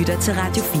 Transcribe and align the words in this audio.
lytter 0.00 0.20
til 0.20 0.34
Radio 0.34 0.62
4. 0.62 0.80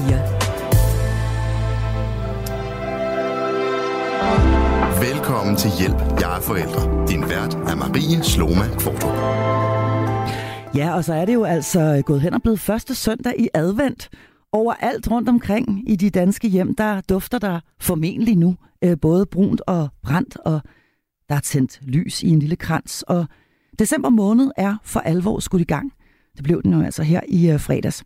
Velkommen 5.08 5.56
til 5.56 5.70
Hjælp, 5.78 6.20
jeg 6.20 6.36
er 6.36 6.40
forældre. 6.40 7.06
Din 7.08 7.22
vært 7.22 7.54
er 7.54 7.74
Marie 7.76 8.22
Sloma 8.22 8.66
Kvartrup. 8.78 9.14
Ja, 10.74 10.94
og 10.94 11.04
så 11.04 11.14
er 11.14 11.24
det 11.24 11.34
jo 11.34 11.44
altså 11.44 12.02
gået 12.06 12.20
hen 12.20 12.34
og 12.34 12.42
blevet 12.42 12.60
første 12.60 12.94
søndag 12.94 13.40
i 13.40 13.48
advent. 13.54 14.10
Overalt 14.52 15.10
rundt 15.10 15.28
omkring 15.28 15.90
i 15.90 15.96
de 15.96 16.10
danske 16.10 16.48
hjem, 16.48 16.74
der 16.74 17.00
dufter 17.00 17.38
der 17.38 17.60
formentlig 17.80 18.36
nu 18.36 18.56
øh, 18.84 18.96
både 19.02 19.26
brunt 19.26 19.62
og 19.66 19.88
brændt, 20.02 20.36
og 20.44 20.60
der 21.28 21.34
er 21.34 21.40
tændt 21.40 21.80
lys 21.82 22.22
i 22.22 22.28
en 22.28 22.38
lille 22.38 22.56
krans, 22.56 23.02
og 23.02 23.26
december 23.78 24.08
måned 24.08 24.50
er 24.56 24.76
for 24.84 25.00
alvor 25.00 25.40
skudt 25.40 25.62
i 25.62 25.64
gang. 25.64 25.92
Det 26.36 26.44
blev 26.44 26.62
den 26.62 26.72
jo 26.72 26.82
altså 26.82 27.02
her 27.02 27.20
i 27.28 27.50
øh, 27.50 27.60
fredags. 27.60 28.04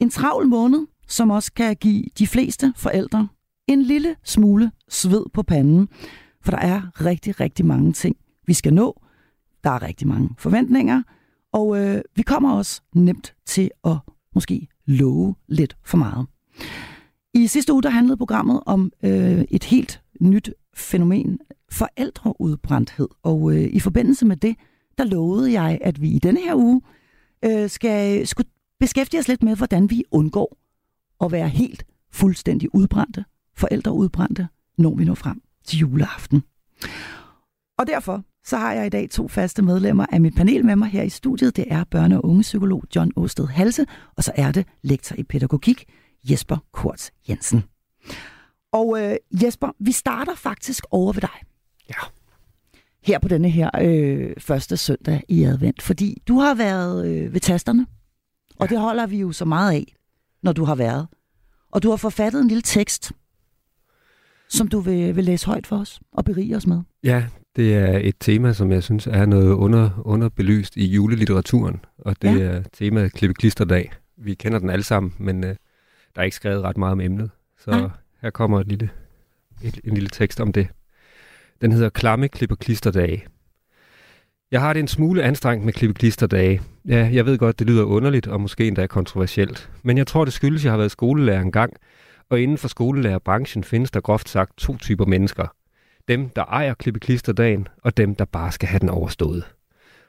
En 0.00 0.10
travl 0.10 0.48
måned, 0.48 0.86
som 1.08 1.30
også 1.30 1.52
kan 1.52 1.76
give 1.76 2.04
de 2.18 2.26
fleste 2.26 2.72
forældre 2.76 3.28
en 3.66 3.82
lille 3.82 4.16
smule 4.24 4.70
sved 4.88 5.24
på 5.32 5.42
panden, 5.42 5.88
for 6.42 6.50
der 6.50 6.58
er 6.58 7.04
rigtig, 7.04 7.40
rigtig 7.40 7.66
mange 7.66 7.92
ting, 7.92 8.16
vi 8.46 8.54
skal 8.54 8.74
nå. 8.74 9.02
Der 9.64 9.70
er 9.70 9.82
rigtig 9.82 10.08
mange 10.08 10.30
forventninger, 10.38 11.02
og 11.52 11.78
øh, 11.78 12.02
vi 12.16 12.22
kommer 12.22 12.52
også 12.52 12.82
nemt 12.94 13.34
til 13.46 13.70
at 13.84 13.96
måske 14.34 14.68
love 14.86 15.34
lidt 15.48 15.76
for 15.84 15.96
meget. 15.96 16.26
I 17.34 17.46
sidste 17.46 17.72
uge 17.72 17.82
der 17.82 17.90
handlede 17.90 18.16
programmet 18.16 18.60
om 18.66 18.92
øh, 19.04 19.44
et 19.50 19.64
helt 19.64 20.02
nyt 20.20 20.50
fænomen, 20.74 21.38
forældreudbrændthed. 21.72 23.08
Og 23.22 23.52
øh, 23.52 23.64
i 23.72 23.80
forbindelse 23.80 24.26
med 24.26 24.36
det, 24.36 24.56
der 24.98 25.04
lovede 25.04 25.60
jeg, 25.60 25.78
at 25.80 26.00
vi 26.00 26.10
i 26.10 26.18
denne 26.18 26.40
her 26.40 26.54
uge 26.54 26.82
øh, 27.44 27.70
skal 27.70 28.26
skulle 28.26 28.48
beskæftige 28.80 29.20
os 29.20 29.28
lidt 29.28 29.42
med, 29.42 29.56
hvordan 29.56 29.90
vi 29.90 30.04
undgår 30.10 30.56
at 31.24 31.32
være 31.32 31.48
helt 31.48 31.84
fuldstændig 32.12 32.74
udbrændte, 32.74 33.24
forældreudbrændte, 33.56 34.48
når 34.78 34.94
vi 34.94 35.04
når 35.04 35.14
frem 35.14 35.42
til 35.64 35.78
juleaften. 35.78 36.42
Og 37.78 37.86
derfor 37.86 38.24
så 38.44 38.56
har 38.56 38.72
jeg 38.72 38.86
i 38.86 38.88
dag 38.88 39.10
to 39.10 39.28
faste 39.28 39.62
medlemmer 39.62 40.06
af 40.12 40.20
mit 40.20 40.34
panel 40.34 40.64
med 40.64 40.76
mig 40.76 40.88
her 40.88 41.02
i 41.02 41.08
studiet. 41.08 41.56
Det 41.56 41.64
er 41.68 41.84
børne- 41.94 42.16
og 42.16 42.24
ungepsykolog 42.24 42.84
John 42.96 43.12
Åsted 43.16 43.46
Halse, 43.46 43.86
og 44.16 44.24
så 44.24 44.32
er 44.36 44.52
det 44.52 44.66
lektor 44.82 45.16
i 45.16 45.22
pædagogik 45.22 45.84
Jesper 46.24 46.56
Kurz 46.72 47.10
Jensen. 47.28 47.64
Og 48.72 49.02
øh, 49.02 49.16
Jesper, 49.42 49.70
vi 49.78 49.92
starter 49.92 50.34
faktisk 50.34 50.84
over 50.90 51.12
ved 51.12 51.20
dig. 51.20 51.42
Ja. 51.88 51.94
Her 53.02 53.18
på 53.18 53.28
denne 53.28 53.50
her 53.50 53.70
øh, 53.80 54.34
første 54.38 54.76
søndag 54.76 55.22
i 55.28 55.42
advent, 55.42 55.82
fordi 55.82 56.22
du 56.28 56.38
har 56.38 56.54
været 56.54 57.08
øh, 57.08 57.34
ved 57.34 57.40
tasterne, 57.40 57.86
og 58.60 58.68
det 58.68 58.80
holder 58.80 59.06
vi 59.06 59.20
jo 59.20 59.32
så 59.32 59.44
meget 59.44 59.72
af, 59.72 59.94
når 60.42 60.52
du 60.52 60.64
har 60.64 60.74
været. 60.74 61.06
Og 61.70 61.82
du 61.82 61.90
har 61.90 61.96
forfattet 61.96 62.40
en 62.40 62.48
lille 62.48 62.62
tekst, 62.62 63.12
som 64.48 64.68
du 64.68 64.80
vil, 64.80 65.16
vil 65.16 65.24
læse 65.24 65.46
højt 65.46 65.66
for 65.66 65.76
os 65.76 66.00
og 66.12 66.24
berige 66.24 66.56
os 66.56 66.66
med. 66.66 66.82
Ja, 67.04 67.24
det 67.56 67.76
er 67.76 67.98
et 68.02 68.14
tema, 68.20 68.52
som 68.52 68.72
jeg 68.72 68.82
synes 68.82 69.06
er 69.06 69.26
noget 69.26 69.52
under, 69.52 69.90
underbelyst 70.04 70.76
i 70.76 70.86
julelitteraturen, 70.86 71.84
og 71.98 72.22
det 72.22 72.38
ja. 72.38 72.44
er 72.44 72.62
temaet 72.72 73.12
Klippe 73.12 73.52
Vi 74.16 74.34
kender 74.34 74.58
den 74.58 74.70
alle 74.70 74.84
sammen, 74.84 75.14
men 75.18 75.44
øh, 75.44 75.56
der 76.14 76.20
er 76.20 76.22
ikke 76.22 76.36
skrevet 76.36 76.62
ret 76.62 76.76
meget 76.76 76.92
om 76.92 77.00
emnet. 77.00 77.30
Så 77.58 77.76
ja. 77.76 77.88
her 78.22 78.30
kommer 78.30 78.60
et 78.60 78.66
lille, 78.66 78.90
et, 79.62 79.80
en 79.84 79.94
lille 79.94 80.08
tekst 80.08 80.40
om 80.40 80.52
det. 80.52 80.68
Den 81.60 81.72
hedder 81.72 81.88
Klamme 81.88 82.28
Klippe 82.28 82.56
jeg 84.50 84.60
har 84.60 84.72
det 84.72 84.80
en 84.80 84.88
smule 84.88 85.22
anstrengt 85.22 85.64
med 85.64 85.72
klippe 85.72 86.12
Ja, 86.88 87.10
jeg 87.12 87.26
ved 87.26 87.38
godt, 87.38 87.58
det 87.58 87.66
lyder 87.66 87.84
underligt 87.84 88.26
og 88.26 88.40
måske 88.40 88.66
endda 88.66 88.86
kontroversielt. 88.86 89.70
Men 89.82 89.98
jeg 89.98 90.06
tror, 90.06 90.24
det 90.24 90.34
skyldes, 90.34 90.60
at 90.60 90.64
jeg 90.64 90.72
har 90.72 90.78
været 90.78 90.90
skolelærer 90.90 91.40
en 91.40 91.52
gang, 91.52 91.72
og 92.30 92.40
inden 92.40 92.58
for 92.58 92.68
skolelærerbranchen 92.68 93.64
findes 93.64 93.90
der 93.90 94.00
groft 94.00 94.28
sagt 94.28 94.58
to 94.58 94.76
typer 94.76 95.04
mennesker– 95.04 95.46
dem, 96.10 96.28
der 96.28 96.44
ejer 96.44 96.74
klippeklisterdagen, 96.74 97.68
og 97.82 97.96
dem, 97.96 98.14
der 98.14 98.24
bare 98.24 98.52
skal 98.52 98.68
have 98.68 98.78
den 98.78 98.88
overstået. 98.88 99.44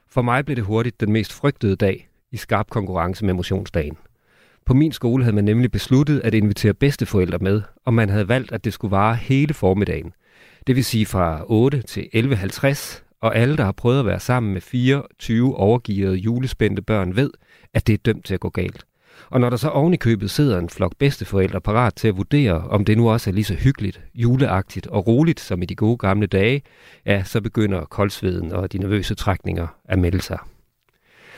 For 0.08 0.22
mig 0.22 0.44
blev 0.44 0.56
det 0.56 0.64
hurtigt 0.64 1.00
den 1.00 1.12
mest 1.12 1.32
frygtede 1.32 1.76
dag 1.76 2.08
i 2.30 2.36
skarp 2.36 2.70
konkurrence 2.70 3.24
med 3.24 3.34
motionsdagen. 3.34 3.96
På 4.66 4.74
min 4.74 4.92
skole 4.92 5.24
havde 5.24 5.34
man 5.34 5.44
nemlig 5.44 5.70
besluttet 5.70 6.20
at 6.24 6.34
invitere 6.34 6.74
bedsteforældre 6.74 7.38
med, 7.38 7.62
og 7.84 7.94
man 7.94 8.08
havde 8.08 8.28
valgt, 8.28 8.52
at 8.52 8.64
det 8.64 8.72
skulle 8.72 8.90
vare 8.90 9.16
hele 9.16 9.54
formiddagen. 9.54 10.12
Det 10.66 10.76
vil 10.76 10.84
sige 10.84 11.06
fra 11.06 11.44
8 11.46 11.82
til 11.82 12.08
11.50, 12.14 13.01
og 13.22 13.36
alle, 13.36 13.56
der 13.56 13.64
har 13.64 13.72
prøvet 13.72 14.00
at 14.00 14.06
være 14.06 14.20
sammen 14.20 14.52
med 14.52 14.60
24 14.60 15.56
overgivede 15.56 16.16
julespændte 16.16 16.82
børn, 16.82 17.16
ved, 17.16 17.30
at 17.74 17.86
det 17.86 17.92
er 17.92 17.98
dømt 18.04 18.24
til 18.24 18.34
at 18.34 18.40
gå 18.40 18.50
galt. 18.50 18.86
Og 19.30 19.40
når 19.40 19.50
der 19.50 19.56
så 19.56 19.68
oven 19.68 19.94
i 19.94 19.96
købet 19.96 20.30
sidder 20.30 20.58
en 20.58 20.68
flok 20.68 20.92
bedsteforældre 20.98 21.60
parat 21.60 21.94
til 21.94 22.08
at 22.08 22.16
vurdere, 22.16 22.54
om 22.68 22.84
det 22.84 22.96
nu 22.96 23.10
også 23.10 23.30
er 23.30 23.34
lige 23.34 23.44
så 23.44 23.54
hyggeligt, 23.54 24.00
juleagtigt 24.14 24.86
og 24.86 25.06
roligt 25.06 25.40
som 25.40 25.62
i 25.62 25.66
de 25.66 25.74
gode 25.74 25.96
gamle 25.96 26.26
dage, 26.26 26.62
ja, 27.06 27.22
så 27.24 27.40
begynder 27.40 27.84
koldsveden 27.84 28.52
og 28.52 28.72
de 28.72 28.78
nervøse 28.78 29.14
trækninger 29.14 29.66
at 29.84 29.98
melde 29.98 30.22
sig. 30.22 30.38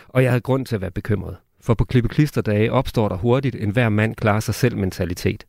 Og 0.09 0.23
jeg 0.23 0.31
havde 0.31 0.41
grund 0.41 0.67
til 0.67 0.75
at 0.75 0.81
være 0.81 0.91
bekymret, 0.91 1.37
for 1.61 1.75
på 1.75 1.85
klippeklisterdage 1.85 2.73
opstår 2.73 3.09
der 3.09 3.17
hurtigt 3.17 3.57
en 3.57 3.71
hver 3.71 3.89
mand 3.89 4.15
klarer 4.15 4.41
sig 4.41 4.55
selv 4.55 4.77
mentalitet. 4.77 5.45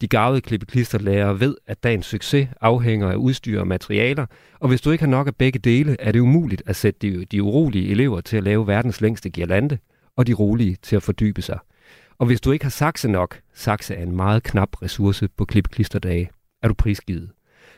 De 0.00 0.08
gavede 0.08 0.40
klippeklisterlærere 0.40 1.40
ved, 1.40 1.56
at 1.66 1.82
dagens 1.82 2.06
succes 2.06 2.48
afhænger 2.60 3.10
af 3.10 3.16
udstyr 3.16 3.60
og 3.60 3.66
materialer, 3.66 4.26
og 4.60 4.68
hvis 4.68 4.80
du 4.80 4.90
ikke 4.90 5.04
har 5.04 5.10
nok 5.10 5.26
af 5.26 5.36
begge 5.36 5.58
dele, 5.58 5.96
er 5.98 6.12
det 6.12 6.20
umuligt 6.20 6.62
at 6.66 6.76
sætte 6.76 6.98
de, 7.02 7.24
de 7.24 7.42
urolige 7.42 7.88
elever 7.88 8.20
til 8.20 8.36
at 8.36 8.42
lave 8.42 8.66
verdens 8.66 9.00
længste 9.00 9.30
girlande, 9.30 9.78
og 10.16 10.26
de 10.26 10.32
rolige 10.32 10.76
til 10.82 10.96
at 10.96 11.02
fordybe 11.02 11.42
sig– 11.42 11.58
og 12.18 12.26
hvis 12.26 12.40
du 12.40 12.52
ikke 12.52 12.64
har 12.64 12.70
sakse 12.70 13.08
nok, 13.08 13.40
sakse 13.54 13.94
er 13.94 14.02
en 14.02 14.16
meget 14.16 14.42
knap 14.42 14.82
ressource 14.82 15.28
på 15.28 15.44
klipklisterdage, 15.44 16.30
er 16.62 16.68
du 16.68 16.74
prisgivet. 16.74 17.30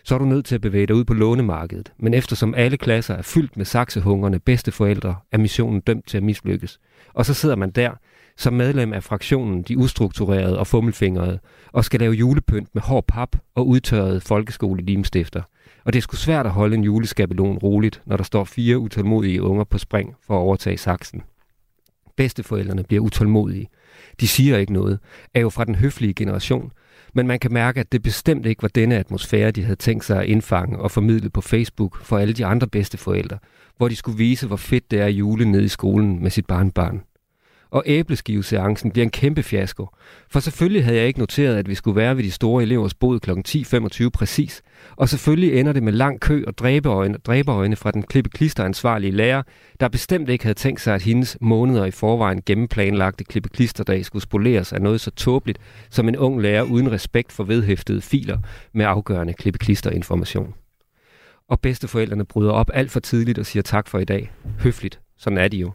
Så 0.04 0.14
er 0.14 0.18
du 0.18 0.24
nødt 0.24 0.46
til 0.46 0.54
at 0.54 0.60
bevæge 0.60 0.86
dig 0.86 0.96
ud 0.96 1.04
på 1.04 1.14
lånemarkedet, 1.14 1.92
men 1.98 2.14
eftersom 2.14 2.54
alle 2.54 2.76
klasser 2.76 3.14
er 3.14 3.22
fyldt 3.22 3.56
med 3.56 3.64
saksehungrende 3.64 4.40
forældre, 4.70 5.16
er 5.32 5.38
missionen 5.38 5.80
dømt 5.80 6.08
til 6.08 6.16
at 6.16 6.22
mislykkes. 6.22 6.80
Og 7.14 7.26
så 7.26 7.34
sidder 7.34 7.56
man 7.56 7.70
der, 7.70 7.90
som 8.36 8.52
medlem 8.52 8.92
af 8.92 9.04
fraktionen 9.04 9.62
De 9.62 9.78
Ustrukturerede 9.78 10.58
og 10.58 10.66
Fummelfingrede, 10.66 11.38
og 11.72 11.84
skal 11.84 12.00
lave 12.00 12.12
julepynt 12.12 12.68
med 12.74 12.82
hård 12.82 13.04
pap 13.06 13.36
og 13.54 13.68
udtørrede 13.68 14.20
folkeskolelimstifter. 14.20 15.42
Og 15.84 15.92
det 15.92 15.98
er 15.98 16.02
sgu 16.02 16.16
svært 16.16 16.46
at 16.46 16.52
holde 16.52 16.76
en 16.76 16.84
juleskabelon 16.84 17.58
roligt, 17.58 18.02
når 18.06 18.16
der 18.16 18.24
står 18.24 18.44
fire 18.44 18.78
utålmodige 18.78 19.42
unger 19.42 19.64
på 19.64 19.78
spring 19.78 20.14
for 20.26 20.34
at 20.34 20.40
overtage 20.40 20.78
saksen. 20.78 21.22
Bedsteforældrene 22.16 22.84
bliver 22.84 23.02
utålmodige, 23.02 23.68
de 24.20 24.28
siger 24.28 24.58
ikke 24.58 24.72
noget, 24.72 24.98
er 25.34 25.40
jo 25.40 25.50
fra 25.50 25.64
den 25.64 25.74
høflige 25.74 26.14
generation, 26.14 26.72
men 27.14 27.26
man 27.26 27.38
kan 27.38 27.52
mærke, 27.52 27.80
at 27.80 27.92
det 27.92 28.02
bestemt 28.02 28.46
ikke 28.46 28.62
var 28.62 28.68
denne 28.68 28.96
atmosfære, 28.96 29.50
de 29.50 29.62
havde 29.62 29.76
tænkt 29.76 30.04
sig 30.04 30.20
at 30.20 30.26
indfange 30.26 30.78
og 30.78 30.90
formidle 30.90 31.30
på 31.30 31.40
Facebook 31.40 32.02
for 32.02 32.18
alle 32.18 32.34
de 32.34 32.46
andre 32.46 32.66
bedsteforældre, 32.66 33.38
hvor 33.76 33.88
de 33.88 33.96
skulle 33.96 34.18
vise, 34.18 34.46
hvor 34.46 34.56
fedt 34.56 34.90
det 34.90 35.00
er 35.00 35.06
at 35.06 35.10
jule 35.10 35.44
nede 35.44 35.64
i 35.64 35.68
skolen 35.68 36.22
med 36.22 36.30
sit 36.30 36.46
barnbarn 36.46 37.02
og 37.70 37.82
æbleskiveseancen 37.86 38.90
bliver 38.90 39.04
en 39.04 39.10
kæmpe 39.10 39.42
fiasko. 39.42 39.88
For 40.30 40.40
selvfølgelig 40.40 40.84
havde 40.84 40.98
jeg 40.98 41.06
ikke 41.06 41.18
noteret, 41.18 41.56
at 41.56 41.68
vi 41.68 41.74
skulle 41.74 41.96
være 41.96 42.16
ved 42.16 42.24
de 42.24 42.30
store 42.30 42.62
elevers 42.62 42.94
bod 42.94 43.20
kl. 43.20 43.30
10.25 43.30 44.08
præcis. 44.08 44.62
Og 44.96 45.08
selvfølgelig 45.08 45.60
ender 45.60 45.72
det 45.72 45.82
med 45.82 45.92
lang 45.92 46.20
kø 46.20 46.44
og 46.46 46.58
dræbeøjne, 46.58 47.18
dræbeøjne 47.18 47.76
fra 47.76 47.90
den 47.90 48.02
klippe 48.02 48.30
lærer, 49.00 49.42
der 49.80 49.88
bestemt 49.88 50.28
ikke 50.28 50.44
havde 50.44 50.58
tænkt 50.58 50.80
sig, 50.80 50.94
at 50.94 51.02
hendes 51.02 51.38
måneder 51.40 51.84
i 51.84 51.90
forvejen 51.90 52.42
gennemplanlagte 52.46 53.24
klippe 53.24 53.48
klisterdag 53.48 54.04
skulle 54.04 54.22
spoleres 54.22 54.72
af 54.72 54.82
noget 54.82 55.00
så 55.00 55.10
tåbeligt 55.10 55.58
som 55.90 56.08
en 56.08 56.16
ung 56.16 56.40
lærer 56.40 56.62
uden 56.62 56.92
respekt 56.92 57.32
for 57.32 57.44
vedhæftede 57.44 58.00
filer 58.00 58.38
med 58.74 58.84
afgørende 58.86 59.32
klippe 59.32 59.58
information. 59.90 60.54
Og 61.48 61.60
bedsteforældrene 61.60 62.24
bryder 62.24 62.52
op 62.52 62.70
alt 62.74 62.90
for 62.90 63.00
tidligt 63.00 63.38
og 63.38 63.46
siger 63.46 63.62
tak 63.62 63.88
for 63.88 63.98
i 63.98 64.04
dag. 64.04 64.32
Høfligt. 64.60 65.00
Sådan 65.18 65.38
er 65.38 65.48
de 65.48 65.56
jo 65.56 65.72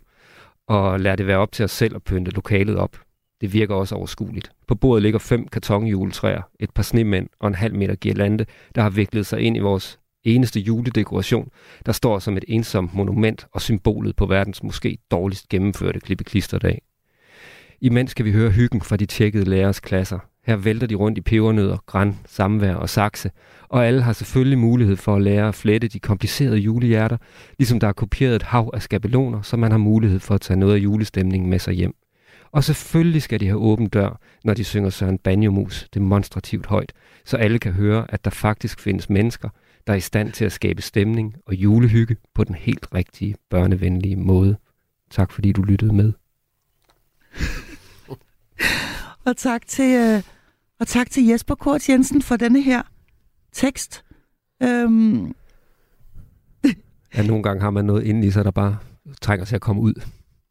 og 0.71 0.99
lad 0.99 1.17
det 1.17 1.27
være 1.27 1.37
op 1.37 1.51
til 1.51 1.65
os 1.65 1.71
selv 1.71 1.95
at 1.95 2.03
pynte 2.03 2.31
lokalet 2.31 2.77
op. 2.77 2.97
Det 3.41 3.53
virker 3.53 3.75
også 3.75 3.95
overskueligt. 3.95 4.51
På 4.67 4.75
bordet 4.75 5.01
ligger 5.03 5.19
fem 5.19 5.47
kartonjuletræer, 5.47 6.41
et 6.59 6.71
par 6.71 6.83
snemænd 6.83 7.29
og 7.39 7.47
en 7.47 7.55
halv 7.55 7.75
meter 7.75 7.95
girlande, 7.95 8.45
der 8.75 8.81
har 8.81 8.89
viklet 8.89 9.25
sig 9.25 9.39
ind 9.39 9.57
i 9.57 9.59
vores 9.59 9.99
eneste 10.23 10.59
juledekoration, 10.59 11.49
der 11.85 11.91
står 11.91 12.19
som 12.19 12.37
et 12.37 12.45
ensomt 12.47 12.93
monument 12.93 13.47
og 13.51 13.61
symbolet 13.61 14.15
på 14.15 14.25
verdens 14.25 14.63
måske 14.63 14.97
dårligst 15.11 15.49
gennemførte 15.49 15.99
klippeklisterdag. 15.99 16.81
Imens 17.81 18.13
kan 18.13 18.25
vi 18.25 18.31
høre 18.31 18.51
hyggen 18.51 18.81
fra 18.81 18.97
de 18.97 19.05
tjekkede 19.05 19.49
lærers 19.49 19.79
klasser. 19.79 20.19
Her 20.45 20.55
vælter 20.55 20.87
de 20.87 20.95
rundt 20.95 21.17
i 21.17 21.21
pebernødder, 21.21 21.77
græn, 21.85 22.15
samvær 22.25 22.75
og 22.75 22.89
sakse, 22.89 23.31
og 23.69 23.87
alle 23.87 24.01
har 24.01 24.13
selvfølgelig 24.13 24.57
mulighed 24.57 24.95
for 24.95 25.15
at 25.15 25.21
lære 25.21 25.47
at 25.47 25.55
flette 25.55 25.87
de 25.87 25.99
komplicerede 25.99 26.57
julehjerter, 26.57 27.17
ligesom 27.57 27.79
der 27.79 27.87
er 27.87 27.93
kopieret 27.93 28.35
et 28.35 28.43
hav 28.43 28.71
af 28.73 28.81
skabeloner, 28.81 29.41
så 29.41 29.57
man 29.57 29.71
har 29.71 29.77
mulighed 29.77 30.19
for 30.19 30.35
at 30.35 30.41
tage 30.41 30.59
noget 30.59 30.73
af 30.73 30.77
julestemningen 30.77 31.49
med 31.49 31.59
sig 31.59 31.73
hjem. 31.73 31.93
Og 32.51 32.63
selvfølgelig 32.63 33.21
skal 33.21 33.39
de 33.39 33.47
have 33.47 33.59
åben 33.59 33.87
dør, 33.87 34.19
når 34.43 34.53
de 34.53 34.63
synger 34.63 34.89
Søren 34.89 35.17
Banjomus 35.17 35.87
demonstrativt 35.93 36.65
højt, 36.65 36.93
så 37.25 37.37
alle 37.37 37.59
kan 37.59 37.71
høre, 37.71 38.05
at 38.09 38.25
der 38.25 38.31
faktisk 38.31 38.79
findes 38.79 39.09
mennesker, 39.09 39.49
der 39.87 39.93
er 39.93 39.97
i 39.97 40.01
stand 40.01 40.31
til 40.31 40.45
at 40.45 40.51
skabe 40.51 40.81
stemning 40.81 41.35
og 41.45 41.55
julehygge 41.55 42.15
på 42.33 42.43
den 42.43 42.55
helt 42.55 42.87
rigtige, 42.93 43.35
børnevenlige 43.49 44.15
måde. 44.15 44.57
Tak 45.11 45.31
fordi 45.31 45.51
du 45.51 45.61
lyttede 45.61 45.93
med. 45.93 46.13
Og 49.25 49.37
tak 49.37 49.67
til, 49.67 49.95
øh, 49.95 50.23
og 50.79 50.87
tak 50.87 51.09
til 51.11 51.25
Jesper 51.27 51.55
Kort 51.55 51.89
Jensen 51.89 52.21
for 52.21 52.35
denne 52.37 52.61
her 52.61 52.81
tekst. 53.53 54.03
Øhm, 54.63 55.33
Ja, 57.15 57.23
nogle 57.27 57.43
gange 57.43 57.61
har 57.61 57.69
man 57.69 57.85
noget 57.85 58.03
inde 58.03 58.27
i 58.27 58.31
sig, 58.31 58.45
der 58.45 58.51
bare 58.51 58.77
trænger 59.21 59.45
til 59.45 59.55
at 59.55 59.61
komme 59.61 59.81
ud. 59.81 59.93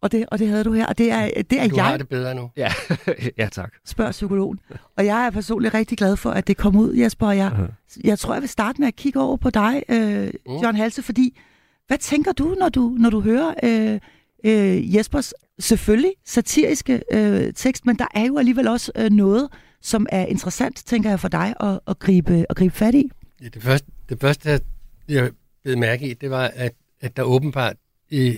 og, 0.02 0.12
det, 0.12 0.26
og 0.28 0.38
det 0.38 0.48
havde 0.48 0.64
du 0.64 0.72
her. 0.72 0.86
Og 0.86 0.98
det 0.98 1.10
er, 1.12 1.30
det 1.50 1.60
er 1.60 1.68
Du 1.68 1.76
jeg, 1.76 1.84
har 1.84 1.96
det 1.96 2.08
bedre 2.08 2.34
nu. 2.34 2.50
Ja, 2.56 2.72
ja 3.38 3.48
tak. 3.52 3.72
spørger 3.86 4.12
psykologen. 4.12 4.60
Og 4.96 5.06
jeg 5.06 5.26
er 5.26 5.30
personligt 5.30 5.74
rigtig 5.74 5.98
glad 5.98 6.16
for, 6.16 6.30
at 6.30 6.46
det 6.46 6.56
kom 6.56 6.76
ud, 6.76 6.94
Jesper. 6.94 7.26
Og 7.26 7.36
jeg, 7.36 7.46
Aha. 7.46 7.66
jeg 8.04 8.18
tror, 8.18 8.32
jeg 8.34 8.40
vil 8.42 8.48
starte 8.48 8.80
med 8.80 8.88
at 8.88 8.96
kigge 8.96 9.20
over 9.20 9.36
på 9.36 9.50
dig, 9.50 9.82
øh, 9.88 10.30
Mm. 10.46 10.56
John 10.62 10.76
Halse, 10.76 11.02
fordi 11.02 11.38
hvad 11.86 11.98
tænker 11.98 12.32
du, 12.32 12.56
når 12.58 12.68
du, 12.68 12.94
når 12.98 13.10
du 13.10 13.20
hører 13.20 13.54
øh, 13.62 14.00
øh, 14.44 14.94
Jespers 14.94 15.34
selvfølgelig 15.60 16.12
satiriske 16.26 17.02
øh, 17.12 17.52
tekst, 17.54 17.86
men 17.86 17.98
der 17.98 18.06
er 18.14 18.24
jo 18.26 18.38
alligevel 18.38 18.68
også 18.68 18.92
øh, 18.96 19.10
noget, 19.10 19.48
som 19.82 20.06
er 20.12 20.26
interessant, 20.26 20.76
tænker 20.86 21.10
jeg, 21.10 21.20
for 21.20 21.28
dig 21.28 21.54
at, 21.60 21.80
at, 21.88 21.98
gribe, 21.98 22.46
at 22.50 22.56
gribe 22.56 22.74
fat 22.74 22.94
i. 22.94 23.10
Ja, 23.42 23.48
det 23.48 23.62
første, 23.62 23.86
det 24.08 24.20
første 24.20 24.60
jeg- 25.08 25.30
blev 25.62 25.78
mærke 25.78 26.10
i, 26.10 26.14
det 26.14 26.30
var, 26.30 26.50
at, 26.54 26.72
at 27.00 27.16
der 27.16 27.22
åbenbart 27.22 27.76
i 28.10 28.36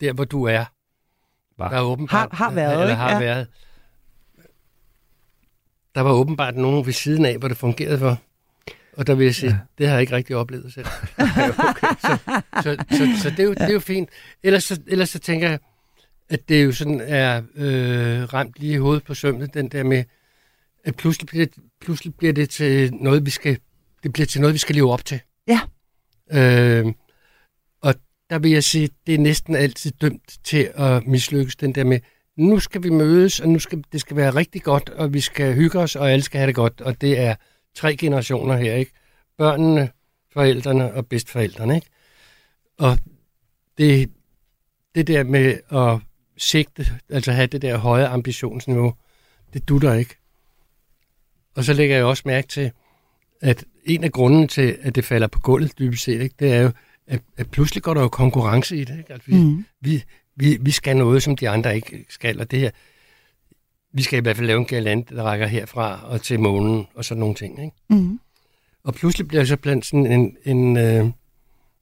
der, 0.00 0.12
hvor 0.12 0.24
du 0.24 0.44
er, 0.44 0.64
Var. 1.58 1.68
der 1.68 1.76
er 1.76 1.80
åbenbart, 1.82 2.28
Har- 2.32 2.36
har 2.46 2.50
været, 2.54 2.80
eller 2.82 2.94
har 2.94 3.10
Ja. 3.12 3.18
været, 3.18 3.46
der 5.94 6.00
var 6.00 6.10
åbenbart 6.12 6.56
nogen 6.56 6.86
ved 6.86 6.92
siden 6.92 7.24
af, 7.26 7.38
hvor 7.38 7.48
det 7.48 7.56
fungerede 7.56 7.98
for. 7.98 8.18
Og 8.96 9.06
der 9.06 9.14
vil 9.14 9.24
jeg 9.24 9.34
sige, 9.34 9.50
ja. 9.50 9.58
det 9.78 9.86
har 9.86 9.94
jeg 9.94 10.00
ikke 10.00 10.16
rigtig 10.16 10.36
oplevet 10.36 10.72
selv. 10.72 10.86
så, 12.06 12.18
så, 12.62 12.76
så, 12.90 13.08
så 13.22 13.30
det, 13.30 13.38
er 13.38 13.44
jo, 13.44 13.50
det 13.54 13.62
er 13.62 13.72
jo 13.72 13.80
fint. 13.80 14.08
Ellers 14.42 14.64
så, 14.64 14.80
ellers 14.86 15.08
så 15.10 15.18
tænker 15.18 15.48
jeg, 15.50 15.58
at 16.28 16.48
det 16.48 16.64
jo 16.64 16.72
sådan 16.72 17.00
er 17.00 17.42
øh, 17.54 18.34
ramt 18.34 18.54
lige 18.56 18.74
i 18.74 18.76
hovedet 18.76 19.04
på 19.04 19.14
sømmet, 19.14 19.54
den 19.54 19.68
der 19.68 19.82
med, 19.82 20.04
at 20.84 20.96
pludselig 20.96 21.26
bliver, 21.26 21.46
det, 21.46 21.64
pludselig 21.80 22.14
bliver 22.14 22.32
det 22.32 22.50
til 22.50 22.94
noget, 22.94 23.26
vi 23.26 23.30
skal, 23.30 23.58
det 24.02 24.12
bliver 24.12 24.26
til 24.26 24.40
noget, 24.40 24.54
vi 24.54 24.58
skal 24.58 24.74
leve 24.74 24.92
op 24.92 25.04
til. 25.04 25.20
Ja. 25.48 25.60
Øh, 26.32 26.92
og 27.80 27.94
der 28.30 28.38
vil 28.38 28.50
jeg 28.50 28.64
sige, 28.64 28.88
det 29.06 29.14
er 29.14 29.18
næsten 29.18 29.54
altid 29.54 29.90
dømt 29.90 30.38
til 30.44 30.70
at 30.74 31.06
mislykkes, 31.06 31.56
den 31.56 31.74
der 31.74 31.84
med, 31.84 32.00
nu 32.36 32.58
skal 32.58 32.82
vi 32.82 32.90
mødes, 32.90 33.40
og 33.40 33.48
nu 33.48 33.58
skal 33.58 33.84
det 33.92 34.00
skal 34.00 34.16
være 34.16 34.34
rigtig 34.34 34.62
godt, 34.62 34.88
og 34.88 35.14
vi 35.14 35.20
skal 35.20 35.54
hygge 35.54 35.78
os, 35.78 35.96
og 35.96 36.12
alle 36.12 36.22
skal 36.22 36.38
have 36.38 36.46
det 36.46 36.54
godt, 36.54 36.80
og 36.80 37.00
det 37.00 37.18
er 37.18 37.34
tre 37.74 37.96
generationer 37.96 38.56
her, 38.56 38.74
ikke? 38.74 38.92
Børnene, 39.38 39.90
forældrene 40.32 40.94
og 40.94 41.06
bedstforældrene, 41.06 41.74
ikke? 41.74 41.86
Og 42.78 42.98
det, 43.78 44.10
det 44.94 45.06
der 45.06 45.24
med 45.24 45.58
at 45.70 46.00
sigte, 46.42 46.86
altså 47.08 47.32
have 47.32 47.46
det 47.46 47.62
der 47.62 47.76
høje 47.76 48.06
ambitionsniveau, 48.06 48.94
det 49.52 49.68
dutter 49.68 49.94
ikke. 49.94 50.16
Og 51.56 51.64
så 51.64 51.72
lægger 51.72 51.96
jeg 51.96 52.04
også 52.04 52.22
mærke 52.26 52.48
til, 52.48 52.70
at 53.40 53.64
en 53.84 54.04
af 54.04 54.12
grundene 54.12 54.46
til, 54.46 54.78
at 54.82 54.94
det 54.94 55.04
falder 55.04 55.26
på 55.26 55.38
gulvet 55.40 55.78
dybest 55.78 56.04
set, 56.04 56.20
ikke, 56.20 56.34
det 56.38 56.52
er 56.52 56.60
jo, 56.60 56.70
at, 57.06 57.20
at 57.36 57.50
pludselig 57.50 57.82
går 57.82 57.94
der 57.94 58.00
jo 58.00 58.08
konkurrence 58.08 58.76
i 58.76 58.84
det. 58.84 58.98
Ikke? 58.98 59.12
Altså, 59.12 59.30
vi, 59.30 59.36
Mm. 59.36 59.64
vi, 59.80 60.04
vi, 60.36 60.58
vi 60.60 60.70
skal 60.70 60.96
noget, 60.96 61.22
som 61.22 61.36
de 61.36 61.48
andre 61.48 61.74
ikke 61.76 62.04
skal, 62.08 62.40
og 62.40 62.50
det 62.50 62.58
her, 62.60 62.70
vi 63.92 64.02
skal 64.02 64.18
i 64.18 64.22
hvert 64.22 64.36
fald 64.36 64.46
lave 64.46 64.58
en 64.58 64.64
galant, 64.66 65.08
der 65.10 65.22
rækker 65.22 65.46
herfra 65.46 66.00
og 66.06 66.22
til 66.22 66.40
månen 66.40 66.86
og 66.94 67.04
sådan 67.04 67.20
nogle 67.20 67.34
ting. 67.34 67.64
Ikke? 67.64 67.76
Mm. 67.90 68.20
Og 68.84 68.94
pludselig 68.94 69.28
bliver 69.28 69.40
jeg 69.40 69.46
så 69.46 69.56
blandt 69.56 69.86
sådan 69.86 70.12
en, 70.12 70.36
en 70.44 70.76
øh, 70.76 71.06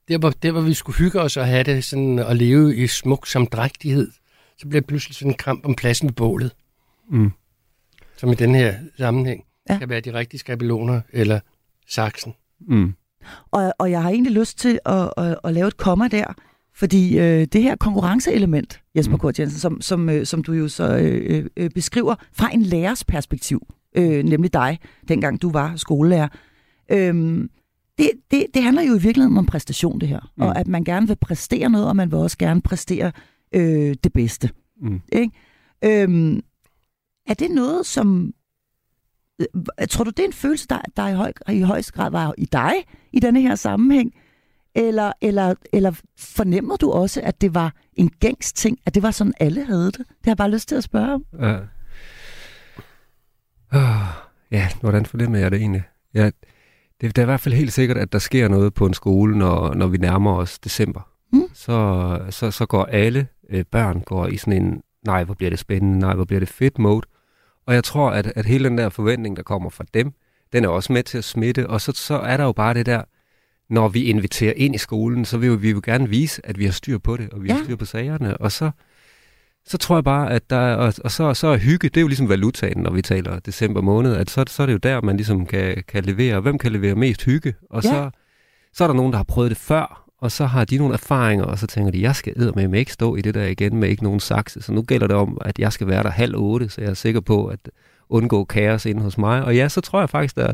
der, 0.08 0.18
hvor, 0.18 0.30
der 0.30 0.50
hvor 0.52 0.60
vi 0.60 0.74
skulle 0.74 0.96
hygge 0.98 1.20
os 1.20 1.36
og 1.36 1.46
have 1.46 1.62
det 1.62 1.84
sådan, 1.84 2.18
og 2.18 2.36
leve 2.36 2.76
i 2.76 2.86
smuk 2.86 3.26
samdrægtighed, 3.26 4.12
så 4.60 4.68
bliver 4.68 4.80
det 4.80 4.88
pludselig 4.88 5.16
sådan 5.16 5.30
en 5.32 5.36
kamp 5.36 5.64
om 5.66 5.74
pladsen 5.74 6.08
ved 6.08 6.14
bålet, 6.14 6.52
Mm. 7.10 7.30
som 8.16 8.30
i 8.32 8.34
den 8.34 8.54
her 8.54 8.74
sammenhæng 8.96 9.44
Ja. 9.70 9.78
kan 9.78 9.88
være 9.88 10.00
de 10.00 10.12
rigtige 10.14 10.40
skabeloner 10.40 11.00
eller 11.12 11.40
saksen. 11.88 12.32
Mm. 12.60 12.94
Og, 13.50 13.72
og 13.78 13.90
jeg 13.90 14.02
har 14.02 14.10
egentlig 14.10 14.32
lyst 14.32 14.58
til 14.58 14.78
at, 14.86 15.12
at, 15.16 15.38
at 15.44 15.52
lave 15.54 15.68
et 15.68 15.76
komma 15.76 16.08
der, 16.08 16.24
fordi 16.74 17.18
øh, 17.18 17.46
det 17.52 17.62
her 17.62 17.76
konkurrenceelement, 17.76 18.80
Jesper 18.96 19.14
Mm. 19.14 19.18
Kort 19.18 19.38
Jensen, 19.38 19.58
som, 19.60 19.80
som, 19.80 20.08
øh, 20.08 20.26
som 20.26 20.42
du 20.42 20.52
jo 20.52 20.68
så 20.68 20.96
øh, 20.98 21.46
øh, 21.56 21.70
beskriver 21.70 22.14
fra 22.32 22.54
en 22.54 22.62
lærers 22.62 23.04
perspektiv, 23.04 23.66
øh, 23.96 24.22
nemlig 24.24 24.52
dig, 24.52 24.78
dengang 25.08 25.42
du 25.42 25.50
var 25.50 25.76
skolelærer, 25.76 26.28
øh, 26.92 27.44
det, 27.98 28.10
det, 28.30 28.46
det 28.54 28.62
handler 28.62 28.82
jo 28.82 28.94
i 28.94 29.00
virkeligheden 29.00 29.36
om 29.38 29.46
præstation, 29.46 30.00
det 30.00 30.08
her. 30.08 30.32
Mm. 30.36 30.42
Og 30.42 30.58
at 30.58 30.68
man 30.68 30.84
gerne 30.84 31.06
vil 31.08 31.16
præstere 31.20 31.70
noget, 31.70 31.88
og 31.88 31.96
man 31.96 32.10
vil 32.10 32.18
også 32.18 32.38
gerne 32.38 32.62
præstere 32.62 33.12
øh, 33.54 33.96
det 34.04 34.12
bedste. 34.12 34.50
Mm. 34.80 35.00
Ikke? 35.12 35.32
Øhm, 35.84 36.40
er 37.26 37.34
det 37.34 37.50
noget, 37.50 37.86
som... 37.86 38.34
øh, 39.40 39.46
Tror 39.90 40.04
du, 40.04 40.10
det 40.10 40.18
er 40.18 40.26
en 40.26 40.32
følelse, 40.32 40.66
der, 40.68 40.80
der 40.96 41.08
i, 41.08 41.14
høj, 41.14 41.32
i 41.48 41.60
højst 41.60 41.92
grad 41.92 42.10
var 42.10 42.34
i 42.38 42.44
dig 42.44 42.72
i 43.12 43.20
denne 43.20 43.40
her 43.40 43.54
sammenhæng? 43.54 44.14
Eller, 44.74 45.12
eller, 45.20 45.54
eller 45.72 45.92
fornemmer 46.18 46.76
du 46.76 46.90
også, 46.90 47.20
at 47.24 47.40
det 47.40 47.54
var 47.54 47.74
en 47.92 48.10
gængs 48.20 48.52
ting, 48.52 48.78
at 48.86 48.94
det 48.94 49.02
var 49.02 49.10
sådan, 49.10 49.34
alle 49.40 49.64
havde 49.64 49.86
det? 49.86 49.98
Det 49.98 50.06
har 50.24 50.30
jeg 50.30 50.36
bare 50.36 50.50
lyst 50.50 50.68
til 50.68 50.74
at 50.76 50.84
spørge 50.84 51.14
om. 51.14 51.24
Ja. 51.40 51.58
Uh, 53.74 54.06
ja, 54.50 54.68
hvordan 54.80 55.06
fornemmer 55.06 55.38
jeg 55.38 55.50
det 55.50 55.60
egentlig? 55.60 55.82
Ja, 56.14 56.24
det, 57.00 57.16
det 57.16 57.18
er 57.18 57.22
i 57.22 57.24
hvert 57.24 57.40
fald 57.40 57.54
helt 57.54 57.72
sikkert, 57.72 57.98
at 57.98 58.12
der 58.12 58.18
sker 58.18 58.48
noget 58.48 58.74
på 58.74 58.86
en 58.86 58.94
skole, 58.94 59.38
når, 59.38 59.74
når 59.74 59.86
vi 59.86 59.96
nærmer 59.96 60.32
os 60.32 60.58
december. 60.58 61.08
Mm. 61.32 61.42
Så, 61.52 62.18
så, 62.30 62.50
så 62.50 62.66
går 62.66 62.84
alle 62.84 63.26
øh, 63.50 63.64
børn 63.70 64.00
går 64.00 64.26
i 64.26 64.36
sådan 64.36 64.62
en, 64.62 64.82
nej, 65.06 65.24
hvor 65.24 65.34
bliver 65.34 65.50
det 65.50 65.58
spændende, 65.58 65.98
nej, 65.98 66.14
hvor 66.14 66.24
bliver 66.24 66.40
det 66.40 66.48
fedt 66.48 66.78
mode. 66.78 67.06
Og 67.66 67.74
jeg 67.74 67.84
tror, 67.84 68.10
at, 68.10 68.32
at 68.36 68.46
hele 68.46 68.68
den 68.68 68.78
der 68.78 68.88
forventning, 68.88 69.36
der 69.36 69.42
kommer 69.42 69.70
fra 69.70 69.84
dem, 69.94 70.12
den 70.52 70.64
er 70.64 70.68
også 70.68 70.92
med 70.92 71.02
til 71.02 71.18
at 71.18 71.24
smitte. 71.24 71.66
Og 71.70 71.80
så, 71.80 71.92
så 71.92 72.14
er 72.14 72.36
der 72.36 72.44
jo 72.44 72.52
bare 72.52 72.74
det 72.74 72.86
der, 72.86 73.02
når 73.70 73.88
vi 73.88 74.02
inviterer 74.04 74.52
ind 74.56 74.74
i 74.74 74.78
skolen, 74.78 75.24
så 75.24 75.38
vil 75.38 75.62
vi, 75.62 75.72
vil 75.72 75.82
gerne 75.82 76.08
vise, 76.08 76.46
at 76.46 76.58
vi 76.58 76.64
har 76.64 76.72
styr 76.72 76.98
på 76.98 77.16
det, 77.16 77.30
og 77.30 77.42
vi 77.42 77.48
Ja. 77.48 77.54
har 77.54 77.64
styr 77.64 77.76
på 77.76 77.84
sagerne. 77.84 78.36
Og 78.36 78.52
så, 78.52 78.70
så 79.66 79.78
tror 79.78 79.96
jeg 79.96 80.04
bare, 80.04 80.30
at 80.32 80.50
der, 80.50 80.74
og, 80.74 80.94
og 81.04 81.10
så, 81.10 81.34
så 81.34 81.46
er 81.46 81.56
hygge, 81.58 81.88
det 81.88 81.96
er 81.96 82.00
jo 82.00 82.06
ligesom 82.06 82.28
valutaen, 82.28 82.82
når 82.82 82.90
vi 82.90 83.02
taler 83.02 83.38
december 83.38 83.80
måned, 83.80 84.16
at 84.16 84.30
så, 84.30 84.44
så 84.48 84.62
er 84.62 84.66
det 84.66 84.72
jo 84.72 84.78
der, 84.78 85.00
man 85.00 85.16
ligesom 85.16 85.46
kan, 85.46 85.82
kan 85.88 86.04
levere, 86.04 86.40
hvem 86.40 86.58
kan 86.58 86.72
levere 86.72 86.94
mest 86.94 87.24
hygge, 87.24 87.54
og 87.70 87.84
Ja. 87.84 87.88
så, 87.90 88.10
så 88.72 88.84
er 88.84 88.88
der 88.88 88.94
nogen, 88.94 89.12
der 89.12 89.16
har 89.16 89.24
prøvet 89.24 89.50
det 89.50 89.58
før, 89.58 90.09
og 90.20 90.32
så 90.32 90.46
har 90.46 90.64
de 90.64 90.78
nogle 90.78 90.94
erfaringer, 90.94 91.44
og 91.44 91.58
så 91.58 91.66
tænker 91.66 91.90
de, 91.90 92.02
jeg 92.02 92.16
skal 92.16 92.52
med 92.54 92.78
ikke 92.78 92.92
stå 92.92 93.16
i 93.16 93.20
det 93.20 93.34
der 93.34 93.46
igen 93.46 93.76
med 93.76 93.88
ikke 93.88 94.02
nogen 94.02 94.20
sakse, 94.20 94.62
så 94.62 94.72
nu 94.72 94.82
gælder 94.82 95.06
det 95.06 95.16
om, 95.16 95.38
at 95.40 95.58
jeg 95.58 95.72
skal 95.72 95.86
være 95.86 96.02
der 96.02 96.10
halv 96.10 96.34
otte, 96.36 96.68
så 96.68 96.80
jeg 96.80 96.90
er 96.90 96.94
sikker 96.94 97.20
på 97.20 97.46
at 97.46 97.70
undgå 98.08 98.44
kaos 98.44 98.86
inde 98.86 99.02
hos 99.02 99.18
mig, 99.18 99.44
og 99.44 99.56
ja, 99.56 99.68
så 99.68 99.80
tror 99.80 100.00
jeg 100.00 100.10
faktisk, 100.10 100.36
der, 100.36 100.52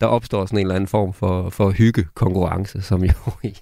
der 0.00 0.06
opstår 0.06 0.46
sådan 0.46 0.58
en 0.58 0.66
eller 0.66 0.74
anden 0.74 0.88
form 0.88 1.12
for, 1.12 1.50
for 1.50 1.70
hygge-konkurrence, 1.70 2.82
som 2.82 3.04
jo 3.04 3.12
i, 3.42 3.54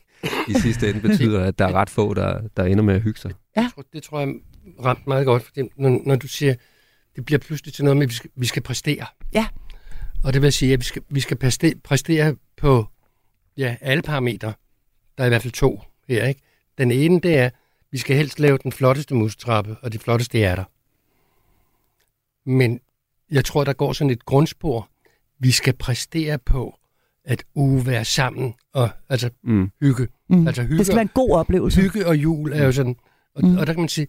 i 0.48 0.52
sidste 0.52 0.90
ende 0.90 1.00
betyder, 1.00 1.44
at 1.44 1.58
der 1.58 1.66
er 1.66 1.72
ret 1.72 1.90
få, 1.90 2.14
der, 2.14 2.40
der 2.56 2.64
ender 2.64 2.84
med 2.84 2.94
at 2.94 3.02
hygge 3.02 3.20
sig. 3.20 3.30
Ja. 3.56 3.60
Jeg 3.60 3.70
tror, 3.74 3.84
det 3.92 4.02
tror 4.02 4.20
jeg 4.20 4.34
ramt 4.84 5.06
meget 5.06 5.26
godt, 5.26 5.42
fordi 5.42 5.68
når, 5.76 6.00
når 6.06 6.16
du 6.16 6.28
siger, 6.28 6.54
det 7.16 7.24
bliver 7.24 7.38
pludselig 7.38 7.74
til 7.74 7.84
noget 7.84 7.96
med, 7.96 8.06
at 8.06 8.08
vi 8.08 8.14
skal, 8.14 8.30
vi 8.36 8.46
skal 8.46 8.62
præstere. 8.62 9.06
Ja. 9.34 9.46
Og 10.24 10.32
det 10.32 10.42
vil 10.42 10.52
sige, 10.52 10.72
at 10.72 10.78
vi 10.78 10.84
skal, 10.84 11.02
vi 11.08 11.20
skal 11.20 11.36
præstere, 11.36 11.74
præstere 11.84 12.36
på 12.56 12.86
ja, 13.56 13.76
alle 13.80 14.02
parametre. 14.02 14.52
Der 15.18 15.24
er 15.24 15.26
i 15.26 15.28
hvert 15.28 15.42
fald 15.42 15.52
to 15.52 15.82
her. 16.08 16.26
Ikke? 16.26 16.40
Den 16.78 16.90
ene, 16.90 17.20
det 17.20 17.38
er, 17.38 17.50
vi 17.90 17.98
skal 17.98 18.16
helst 18.16 18.40
lave 18.40 18.58
den 18.58 18.72
flotteste 18.72 19.14
mustrappe 19.14 19.76
og 19.82 19.92
de 19.92 19.98
flotteste 19.98 20.38
hjerter. 20.38 20.64
Men 22.50 22.80
jeg 23.30 23.44
tror, 23.44 23.64
der 23.64 23.72
går 23.72 23.92
sådan 23.92 24.10
et 24.10 24.24
grundspor. 24.24 24.88
Vi 25.38 25.50
skal 25.50 25.72
præstere 25.76 26.38
på 26.38 26.78
at 27.24 27.44
uge 27.54 27.86
være 27.86 28.04
sammen 28.04 28.54
og 28.72 28.90
altså 29.08 29.30
Mm. 29.42 29.70
hygge. 29.80 30.08
Mm. 30.28 30.46
Altså 30.46 30.62
hygge 30.62 30.78
det 30.78 30.86
skal 30.86 30.96
være 30.96 31.02
en 31.02 31.08
god 31.14 31.30
oplevelse. 31.30 31.80
hygge 31.80 32.06
og 32.06 32.16
jul 32.16 32.52
er 32.52 32.64
jo 32.64 32.72
sådan, 32.72 32.96
og, 33.34 33.44
Mm. 33.44 33.50
mm. 33.50 33.58
og 33.58 33.66
der 33.66 33.72
kan 33.72 33.80
man 33.80 33.88
sige, 33.88 34.06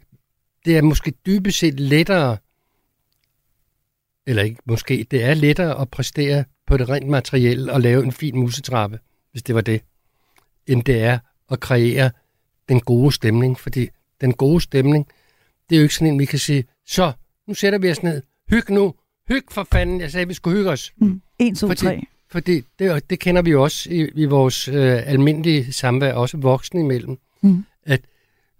det 0.65 0.77
er 0.77 0.81
måske 0.81 1.13
dybest 1.25 1.57
set 1.59 1.79
lettere, 1.79 2.37
eller 4.27 4.43
ikke 4.43 4.61
måske, 4.65 5.05
det 5.11 5.23
er 5.23 5.33
lettere 5.33 5.81
at 5.81 5.89
præstere 5.89 6.45
på 6.67 6.77
det 6.77 6.89
rent 6.89 7.07
materielle 7.09 7.73
og 7.73 7.81
lave 7.81 8.03
en 8.03 8.11
fin 8.11 8.35
musetrappe, 8.39 8.99
hvis 9.31 9.43
det 9.43 9.55
var 9.55 9.61
det, 9.61 9.81
end 10.67 10.83
det 10.83 11.01
er 11.03 11.19
at 11.51 11.59
kreere 11.59 12.11
den 12.69 12.79
gode 12.79 13.11
stemning, 13.11 13.59
fordi 13.59 13.89
den 14.21 14.33
gode 14.33 14.61
stemning, 14.61 15.07
det 15.69 15.75
er 15.75 15.79
jo 15.79 15.83
ikke 15.83 15.95
sådan 15.95 16.07
en, 16.13 16.19
vi 16.19 16.25
kan 16.25 16.39
sige, 16.39 16.63
så, 16.87 17.11
nu 17.47 17.53
sætter 17.53 17.79
vi 17.79 17.91
os 17.91 18.03
ned, 18.03 18.21
hyg 18.49 18.69
nu, 18.69 18.93
hyg 19.27 19.43
for 19.51 19.67
fanden, 19.71 20.01
jeg 20.01 20.11
sagde, 20.11 20.27
vi 20.27 20.33
skulle 20.33 20.57
hygge 20.57 20.71
os. 20.71 20.93
Mm. 20.97 21.21
1, 21.39 21.57
2, 21.57 21.67
Fordi- 21.67 21.81
3. 21.81 22.03
Fordi 22.31 22.63
det, 22.79 23.09
det 23.09 23.19
kender 23.19 23.41
vi 23.41 23.51
jo 23.51 23.63
også 23.63 23.89
i, 23.91 24.09
i 24.15 24.25
vores 24.25 24.67
øh, 24.67 25.07
almindelige 25.07 25.73
samvær, 25.73 26.13
også 26.13 26.37
voksne 26.37 26.79
imellem. 26.79 27.17
Mm. 27.41 27.65
At 27.83 28.01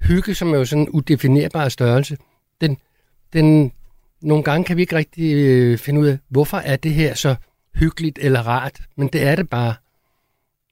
hygge, 0.01 0.36
som 0.36 0.53
er 0.53 0.57
jo 0.57 0.65
sådan 0.65 0.81
en 0.81 0.89
udefinerbar 0.89 1.69
størrelse, 1.69 2.17
den, 2.62 2.77
den, 3.33 3.72
nogle 4.22 4.43
gange 4.43 4.65
kan 4.65 4.77
vi 4.77 4.81
ikke 4.81 4.95
rigtig 4.95 5.33
øh, 5.36 5.77
finde 5.77 6.01
ud 6.01 6.07
af, 6.07 6.17
hvorfor 6.29 6.57
er 6.57 6.75
det 6.75 6.93
her 6.93 7.13
så 7.13 7.36
hyggeligt 7.75 8.19
eller 8.22 8.48
rart, 8.48 8.81
men 8.95 9.07
det 9.07 9.24
er 9.24 9.36
det 9.36 9.50
bare. 9.50 9.74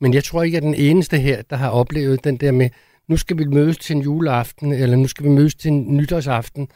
Men 0.02 0.14
jeg 0.14 0.24
tror 0.24 0.44
ikke, 0.44 0.58
at 0.58 0.64
den 0.64 0.76
eneste 0.76 1.18
her, 1.20 1.42
der 1.50 1.56
har 1.56 1.70
oplevet 1.70 2.24
den 2.24 2.38
der 2.38 2.52
med, 2.52 2.70
nu 3.08 3.18
skal 3.18 3.38
vi 3.38 3.46
mødes 3.46 3.78
til 3.78 3.96
en 3.96 4.02
juleaften, 4.02 4.74
eller 4.74 4.98
nu 4.98 5.08
skal 5.08 5.24
vi 5.26 5.30
mødes 5.30 5.56
til 5.56 5.72
en 5.72 5.98
nytårsaften, 5.98 6.68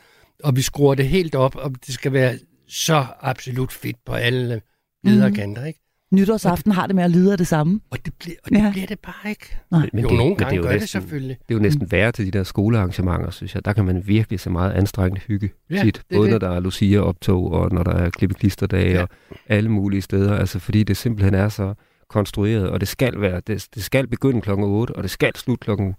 og 0.44 0.56
vi 0.56 0.62
skruer 0.62 0.96
det 0.96 1.08
helt 1.08 1.36
op, 1.36 1.56
og 1.56 1.72
det 1.86 1.94
skal 1.94 2.14
være 2.14 2.34
så 2.68 3.06
absolut 3.22 3.72
fedt 3.72 3.98
på 4.06 4.14
alle 4.14 4.62
ledere 5.04 5.28
Mhm. 5.30 5.36
kanter, 5.36 5.66
ikke? 5.66 5.80
Nytårsaften 6.12 6.72
har 6.72 6.88
det 6.88 6.96
med 6.96 7.04
at 7.04 7.12
lide 7.12 7.32
af 7.32 7.38
det 7.38 7.48
samme. 7.48 7.80
Og 7.90 7.98
det, 8.06 8.14
bliver, 8.20 8.36
og 8.44 8.50
det 8.50 8.58
Ja. 8.58 8.72
bliver 8.72 8.88
det 8.88 9.00
bare 9.00 9.30
ikke. 9.30 9.58
Nej. 9.72 9.90
Men 9.94 10.04
jo, 10.04 10.10
det- 10.10 10.18
nogle 10.18 10.30
men 10.30 10.36
det 10.40 10.42
er 10.42 10.46
gange 10.46 10.56
jo 10.58 10.62
gør 10.62 10.70
det 10.72 10.82
næsten- 10.82 11.02
selvfølgelig. 11.02 11.38
Det 11.48 11.54
er 11.54 11.58
jo 11.58 11.62
næsten 11.62 11.92
værre 11.92 12.12
til 12.12 12.26
de 12.26 12.32
der 12.32 12.44
skolearrangementer, 12.44 13.30
synes 13.32 13.56
jeg. 13.56 13.66
Der 13.66 13.74
kan 13.74 13.86
man 13.86 14.08
virkelig 14.08 14.40
se 14.40 14.50
meget 14.50 14.72
anstrengende 14.72 15.22
hygge 15.28 15.50
Ja, 15.70 15.84
tit. 15.84 15.96
det 16.10 16.18
Både 16.18 16.32
det. 16.32 16.32
når 16.42 16.50
der 16.50 16.56
er 16.56 16.60
Lucia-optog, 16.60 17.52
og 17.52 17.72
når 17.72 17.84
der 17.84 17.92
er 17.94 18.10
klippeklisterdage, 18.10 18.92
Ja. 18.94 19.02
og 19.02 19.10
alle 19.48 19.70
mulige 19.70 20.02
steder. 20.02 20.36
Altså 20.38 20.60
fordi 20.60 20.84
det 20.84 20.98
simpelthen 20.98 21.34
er 21.34 21.50
så 21.50 21.74
konstrueret, 22.10 22.70
og 22.70 22.80
det 22.80 22.88
skal 22.88 23.22
være, 23.22 23.42
det, 23.48 23.68
det 23.76 23.84
skal 23.84 24.08
begynde 24.08 24.42
klokken 24.42 24.66
8, 24.66 24.92
og 24.92 25.04
det 25.04 25.12
skal 25.12 25.36
slutte 25.36 25.64
klokken 25.64 25.96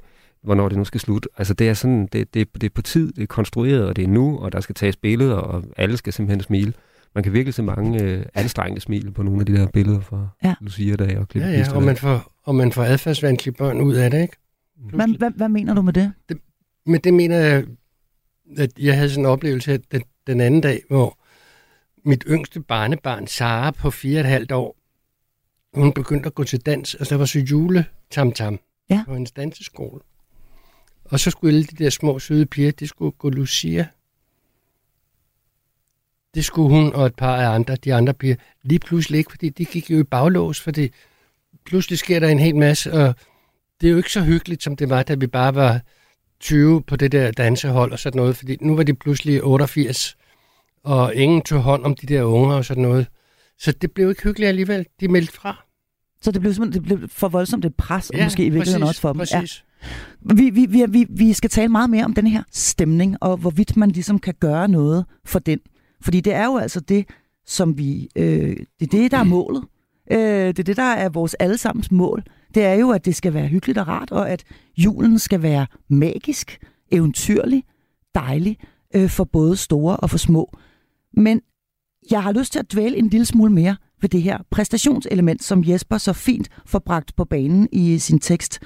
hvornår 0.47 0.69
det 0.69 0.79
nu 0.79 0.85
skal 0.85 1.01
slutte. 1.01 1.29
Altså 1.39 1.55
det 1.55 1.69
er 1.69 1.75
sådan, 1.75 2.07
det, 2.13 2.35
det, 2.35 2.49
det 2.55 2.65
er 2.65 2.71
på 2.75 2.83
tid, 2.83 3.13
det 3.13 3.23
er 3.23 3.27
konstrueret, 3.27 3.85
og 3.85 3.97
det 3.97 4.05
er 4.05 4.09
nu, 4.09 4.39
og 4.39 4.53
der 4.53 4.61
skal 4.61 4.75
tages 4.75 4.97
billeder, 4.97 5.35
og 5.35 5.65
alle 5.77 5.97
skal 5.97 6.13
simpelthen 6.13 6.43
smile. 6.43 6.73
Man 7.15 7.25
kan 7.25 7.33
virkelig 7.33 7.55
se 7.55 7.63
mange 7.63 8.03
øh, 8.03 8.27
anstrengende 8.35 8.81
smil 8.81 9.11
på 9.11 9.23
nogle 9.23 9.41
af 9.41 9.47
de 9.47 9.57
der 9.57 9.67
billeder 9.67 10.01
fra 10.01 10.29
Ja. 10.45 10.55
Lucia-dage 10.61 11.19
og 11.19 11.27
Ja, 11.35 11.51
ja, 11.51 11.75
og 11.75 11.83
man 11.83 11.97
får, 11.97 12.33
og 12.43 12.55
man 12.55 12.73
får 12.73 12.85
adfærdsvanskelige 12.85 13.55
børn 13.55 13.81
ud 13.81 13.95
af 13.95 14.11
det, 14.11 14.23
ikke? 14.23 14.37
Hvad, 14.77 15.19
hvad, 15.19 15.31
hvad 15.37 15.49
mener 15.49 15.75
du 15.75 15.83
med 15.83 15.93
det? 15.93 16.13
Men 16.87 17.01
det 17.01 17.15
mener 17.15 17.37
jeg, 17.37 17.65
at 18.59 18.71
jeg 18.79 18.97
havde 18.97 19.11
sådan 19.11 19.25
en 19.25 19.31
oplevelse 19.31 19.79
den, 19.93 20.03
den 20.27 20.41
anden 20.41 20.61
dag, 20.61 20.83
hvor 20.89 21.19
mit 22.09 22.25
yngste 22.29 22.61
barnebarn, 22.61 23.27
Sara, 23.27 23.71
på 23.71 23.91
fire 23.91 24.17
og 24.17 24.21
et 24.21 24.27
halvt 24.27 24.53
år, 24.53 24.77
hun 25.83 25.93
begyndte 25.93 26.27
at 26.27 26.35
gå 26.35 26.45
til 26.45 26.61
dans, 26.67 26.95
og 26.95 27.09
der 27.09 27.17
var 27.17 27.25
så 27.25 27.39
juletamtam 27.39 28.59
Ja. 28.91 29.03
på 29.07 29.13
hendes 29.15 29.33
danseskole. 29.33 30.01
Og 31.05 31.21
så 31.21 31.31
skulle 31.31 31.55
alle 31.55 31.65
de 31.65 31.85
der 31.85 31.91
små 31.91 32.19
søde 32.19 32.47
piger, 32.47 32.73
de 32.73 32.87
skulle 32.89 33.13
gå 33.13 33.31
Lucia. 33.31 33.87
Det 36.35 36.45
skulle 36.45 36.69
hun 36.71 36.93
og 36.93 37.07
et 37.07 37.15
par 37.15 37.37
af 37.37 37.55
andre, 37.55 37.77
de 37.77 37.95
andre 37.95 38.15
piger, 38.15 38.37
lige 38.63 38.79
pludselig 38.79 39.19
ikke, 39.19 39.31
fordi 39.31 39.49
de 39.49 39.65
gik 39.65 39.91
jo 39.91 39.99
i 39.99 40.03
baglås, 40.03 40.61
fordi 40.61 40.91
pludselig 41.65 41.99
sker 41.99 42.21
der 42.21 42.29
en 42.29 42.39
hel 42.39 42.57
masse, 42.57 42.93
og 42.93 43.15
det 43.81 43.87
er 43.87 43.91
jo 43.91 43.97
ikke 43.97 44.13
så 44.13 44.21
hyggeligt, 44.21 44.63
som 44.63 44.77
det 44.77 44.91
var, 44.91 45.03
da 45.03 45.15
vi 45.15 45.27
bare 45.27 45.55
var 45.55 45.81
20 46.41 46.83
på 46.83 46.97
det 46.97 47.13
der 47.13 47.31
dansehold 47.31 47.93
og 47.93 47.99
sådan 47.99 48.17
noget, 48.17 48.37
fordi 48.37 48.57
nu 48.61 48.77
var 48.77 48.83
de 48.83 48.95
pludselig 48.95 49.45
88, 49.45 50.17
og 50.83 51.15
ingen 51.15 51.43
tog 51.43 51.63
hånd 51.63 51.85
om 51.85 51.95
de 51.95 52.07
der 52.07 52.23
unger 52.23 52.57
og 52.57 52.65
sådan 52.65 52.83
noget. 52.83 53.07
Så 53.59 53.73
det 53.73 53.93
blev 53.93 54.11
ikke 54.11 54.23
hyggeligt 54.23 54.49
alligevel. 54.49 54.87
De 55.01 55.09
meldte 55.09 55.33
fra. 55.33 55.66
Så 56.23 56.31
det 56.31 56.41
blev 56.41 56.55
simpelthen 56.55 56.83
det 56.85 56.99
blev 56.99 57.09
for 57.09 57.29
voldsomt 57.29 57.65
et 57.65 57.75
pres, 57.75 58.11
og 58.11 58.19
måske 58.25 58.47
i 58.47 58.51
virkeligheden 58.51 58.83
præcis, 58.83 58.91
også 58.91 59.01
for 59.01 59.13
dem. 59.13 59.19
Præcis. 59.19 59.65
Ja. 60.25 60.35
Vi, 60.35 60.51
vi, 60.51 60.67
vi, 60.67 60.85
vi, 60.89 61.07
vi 61.11 61.33
skal 61.33 61.51
tale 61.51 61.69
meget 61.69 61.91
mere 61.91 62.05
om 62.05 62.15
den 62.15 62.27
her 62.27 62.43
stemning, 62.53 63.17
og 63.21 63.37
hvorvidt 63.37 63.77
man 63.77 63.91
ligesom 63.91 64.19
kan 64.19 64.35
gøre 64.41 64.69
noget 64.69 65.05
for 65.25 65.39
den. 65.39 65.59
Fordi 66.01 66.21
det 66.21 66.35
er 66.35 66.45
jo 66.45 66.57
altså 66.57 66.81
det, 66.81 67.09
som 67.47 67.79
vi... 67.79 68.09
Øh, 68.17 68.57
det 68.81 68.95
er 68.95 68.99
det, 68.99 69.11
der 69.11 69.19
er 69.19 69.25
målet. 69.25 69.65
Øh, 70.11 70.19
det 70.19 70.59
er 70.59 70.63
det, 70.63 70.77
der 70.77 70.83
er 70.83 71.09
vores 71.09 71.35
allesammens 71.35 71.91
mål. 71.91 72.23
Det 72.55 72.65
er 72.65 72.75
jo, 72.75 72.91
at 72.91 73.05
det 73.05 73.17
skal 73.17 73.35
være 73.35 73.47
hyggeligt 73.47 73.79
og 73.79 73.89
rart, 73.89 74.11
og 74.11 74.31
at 74.31 74.45
julen 74.79 75.19
skal 75.19 75.43
være 75.43 75.67
magisk, 75.89 76.59
eventyrlig, 76.91 77.65
dejlig 78.15 78.59
øh, 78.95 79.11
for 79.11 79.25
både 79.25 79.57
store 79.57 79.97
og 79.97 80.11
for 80.11 80.19
små. 80.19 80.59
Men 81.13 81.41
jeg 82.11 82.23
har 82.23 82.33
lyst 82.33 82.53
til 82.53 82.59
at 82.59 82.73
dvæle 82.73 82.97
en 82.97 83.09
lille 83.09 83.27
smule 83.27 83.53
mere 83.53 83.77
ved 84.01 84.09
det 84.09 84.23
her 84.23 84.39
præstationselement, 84.51 85.45
som 85.45 85.65
Jesper 85.67 85.99
så 85.99 86.13
fint 86.13 86.49
får 86.67 86.79
bragt 86.79 87.17
på 87.17 87.25
banen 87.25 87.69
i 87.73 87.99
sin 87.99 88.19
tekst. 88.19 88.61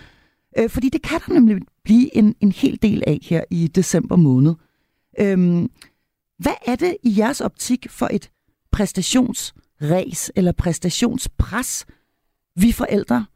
Øh, 0.59 0.71
fordi 0.71 0.89
det 0.89 1.03
kan 1.03 1.21
der 1.27 1.33
nemlig 1.33 1.57
blive 1.85 2.17
en, 2.17 2.35
en 2.41 2.53
hel 2.53 2.79
del 2.83 3.03
af 3.07 3.19
her 3.23 3.45
i 3.51 3.67
december 3.67 4.17
måned. 4.17 4.55
Øhm, 5.21 5.71
hvad 6.39 6.55
er 6.67 6.77
det 6.77 6.97
i 7.03 7.15
jeres 7.19 7.41
optik 7.41 7.87
for 7.91 8.09
et 8.13 8.31
præstationsræs 8.73 10.33
eller 10.37 10.53
præstationspres, 10.53 11.87
vi 12.57 12.73
forældre 12.73 13.27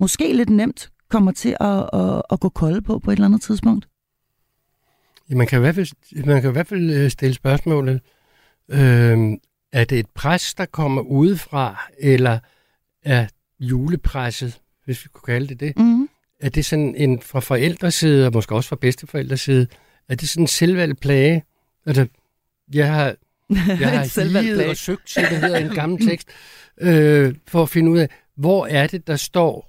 måske 0.00 0.32
lidt 0.32 0.50
nemt 0.50 0.90
kommer 1.10 1.32
til 1.32 1.56
at, 1.60 1.90
at, 1.92 2.22
at 2.30 2.40
gå 2.40 2.48
kolde 2.48 2.82
på 2.82 2.98
på 2.98 3.10
et 3.10 3.16
eller 3.16 3.26
andet 3.26 3.42
tidspunkt? 3.42 3.88
Ja, 5.30 5.34
man, 5.34 5.46
kan 5.46 5.58
i 5.58 5.60
hvert 5.60 5.74
fald, 5.74 6.24
man 6.24 6.40
kan 6.40 6.50
i 6.50 6.52
hvert 6.52 6.66
fald 6.66 6.90
øh, 6.90 7.10
stille 7.10 7.34
spørgsmålet, 7.34 8.00
øh, 8.68 9.18
er 9.72 9.84
det 9.84 9.98
et 9.98 10.06
pres, 10.14 10.54
der 10.54 10.66
kommer 10.66 11.02
udefra, 11.02 11.90
eller 11.98 12.38
er 13.04 13.26
julepresset, 13.60 14.60
hvis 14.84 15.04
vi 15.04 15.08
kunne 15.12 15.34
kalde 15.34 15.48
det 15.48 15.60
det, 15.60 15.72
Mm. 15.76 16.08
er 16.40 16.48
det 16.48 16.64
sådan 16.64 16.94
en 16.94 17.20
fra 17.22 17.40
forældreside, 17.40 18.26
og 18.26 18.32
måske 18.34 18.54
også 18.54 18.68
fra 18.68 18.76
bedsteforældreside, 18.80 19.66
er 20.08 20.14
det 20.14 20.28
sådan 20.28 20.44
en 20.44 20.48
selvvalgt 20.48 21.00
plage? 21.00 21.44
Altså, 21.86 22.06
jeg 22.74 22.92
har, 22.94 23.04
jeg 23.80 23.90
har 23.90 24.40
higet 24.40 24.68
og 24.68 24.76
søgt, 24.76 25.10
som 25.10 25.22
det 25.30 25.38
hedder 25.38 25.58
i 25.58 25.62
en 25.62 25.74
gammel 25.74 26.06
tekst, 26.08 26.28
øh, 26.80 27.34
for 27.48 27.62
at 27.62 27.68
finde 27.68 27.90
ud 27.90 27.98
af, 27.98 28.08
hvor 28.36 28.66
er 28.66 28.86
det, 28.86 29.06
der 29.06 29.16
står, 29.16 29.68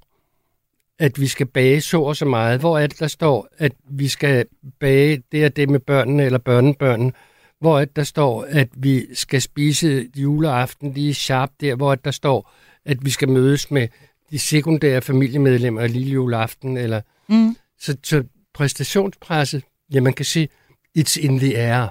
at 1.00 1.20
vi 1.22 1.27
skal 1.27 1.46
bage 1.46 1.82
så 1.82 2.01
og 2.01 2.15
så 2.15 2.25
meget? 2.25 2.60
Hvor 2.60 2.79
er 2.79 2.88
det, 2.88 3.00
der 3.00 3.08
står, 3.08 3.48
at 3.58 3.72
vi 3.89 4.08
skal 4.08 4.46
bage 4.79 5.24
det 5.32 5.46
og 5.46 5.56
det 5.56 5.70
med 5.70 5.79
børnene 5.79 6.24
eller 6.24 6.39
børnebørnene? 6.39 7.12
Hvor 7.60 7.80
er 7.80 7.86
der 7.86 8.04
står, 8.04 8.46
at 8.50 8.70
vi 8.78 9.16
skal 9.16 9.42
spise 9.42 10.10
juleaften 10.16 10.94
lige 10.94 11.13
sharp 11.13 11.51
der? 11.62 11.75
Hvor 11.75 11.92
er 11.92 11.96
der 11.96 12.12
står, 12.12 12.51
at 12.86 13.06
vi 13.06 13.10
skal 13.10 13.30
mødes 13.30 13.72
med 13.72 13.88
de 14.32 14.39
sekundære 14.39 15.01
familiemedlemmer 15.01 15.88
lille 15.88 16.12
juleaften? 16.12 16.78
Eller... 16.78 17.01
Mm. 17.30 17.56
Så, 17.80 17.98
så 18.04 18.24
præstationspresset, 18.54 19.63
ja, 19.94 20.01
man 20.01 20.13
kan 20.13 20.25
sige, 20.25 20.50
it's 20.98 21.20
in 21.20 21.39
the 21.39 21.58
air, 21.58 21.88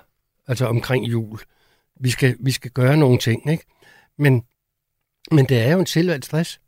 altså 0.46 0.66
omkring 0.66 1.04
jul. 1.04 1.38
Vi 2.00 2.10
skal, 2.10 2.36
vi 2.40 2.50
skal 2.50 2.70
gøre 2.70 2.96
nogle 2.96 3.18
ting, 3.18 3.50
ikke? 3.50 3.64
Men, 4.18 4.42
men 5.30 5.44
det 5.44 5.58
er 5.58 5.72
jo 5.72 5.80
en 5.80 5.86
selvvalgt 5.86 6.24
stress. 6.24 6.60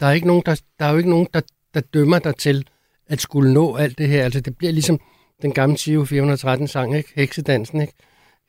Der 0.00 0.06
er, 0.06 0.12
ikke 0.12 0.26
nogen, 0.26 0.42
der, 0.46 0.60
der 0.78 0.84
er 0.84 0.90
jo 0.90 0.96
ikke 0.96 1.10
nogen, 1.10 1.28
der, 1.34 1.40
der 1.74 1.80
dømmer 1.80 2.18
dig 2.18 2.36
til 2.36 2.68
at 3.06 3.20
skulle 3.20 3.52
nå 3.52 3.76
alt 3.76 3.98
det 3.98 4.08
her. 4.08 4.24
Altså, 4.24 4.40
det 4.40 4.56
bliver 4.56 4.72
ligesom 4.72 5.00
den 5.42 5.52
gamle 5.52 5.78
Sio 5.78 6.04
413 6.04 6.68
sang, 6.68 6.96
ikke? 6.96 7.12
Heksedansen, 7.14 7.80
ikke? 7.80 7.92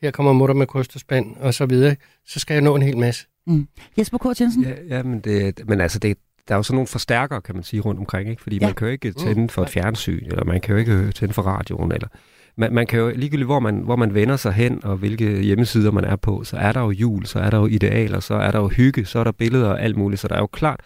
Her 0.01 0.11
kommer 0.11 0.33
mutter 0.33 0.55
med 0.55 0.67
kost 0.67 0.95
og 0.95 1.01
spand, 1.01 1.35
og 1.39 1.53
så 1.53 1.65
videre. 1.65 1.95
Så 2.27 2.39
skal 2.39 2.53
jeg 2.53 2.61
nå 2.63 2.75
en 2.75 2.81
hel 2.81 2.97
masse. 2.97 3.27
Jesper 3.97 4.17
K. 4.17 4.39
Jensen? 4.39 4.63
Ja, 4.63 4.73
ja 4.89 5.03
men, 5.03 5.19
det, 5.19 5.61
men 5.67 5.81
altså, 5.81 5.99
det, 5.99 6.17
der 6.47 6.53
er 6.55 6.57
jo 6.57 6.63
sådan 6.63 6.75
nogle 6.75 6.87
forstærkere, 6.87 7.41
kan 7.41 7.55
man 7.55 7.63
sige, 7.63 7.79
rundt 7.81 7.99
omkring, 7.99 8.29
ikke? 8.29 8.41
Fordi 8.41 8.55
Ja. 8.55 8.61
ja. 8.61 8.67
man 8.67 8.75
kan 8.75 8.87
jo 8.87 8.91
ikke 8.91 9.11
tænde 9.13 9.49
for 9.49 9.63
et 9.63 9.69
fjernsyn, 9.69 10.25
eller 10.25 10.43
man 10.43 10.61
kan 10.61 10.71
jo 10.71 10.77
ikke 10.79 11.11
tænde 11.11 11.33
for 11.33 11.41
radioen, 11.41 11.91
eller 11.91 12.07
man, 12.57 12.73
man 12.73 12.87
kan 12.87 12.99
jo 12.99 13.09
ligegyldigt, 13.15 13.47
hvor 13.47 13.59
man, 13.59 13.75
hvor 13.75 13.95
man 13.95 14.13
vender 14.13 14.35
sig 14.35 14.53
hen, 14.53 14.83
og 14.83 14.97
hvilke 14.97 15.41
hjemmesider 15.41 15.91
man 15.91 16.03
er 16.03 16.15
på, 16.15 16.43
så 16.43 16.57
er 16.57 16.71
der 16.71 16.81
jo 16.81 16.91
jul, 16.91 17.25
så 17.25 17.39
er 17.39 17.49
der 17.49 17.57
jo 17.57 17.65
idealer, 17.65 18.19
så 18.19 18.33
er 18.33 18.51
der 18.51 18.59
jo 18.59 18.67
hygge, 18.67 19.05
så 19.05 19.19
er 19.19 19.23
der 19.23 19.31
billeder 19.31 19.69
og 19.69 19.81
alt 19.81 19.97
muligt, 19.97 20.21
så 20.21 20.27
der 20.27 20.35
er 20.35 20.39
jo 20.39 20.47
klart 20.47 20.79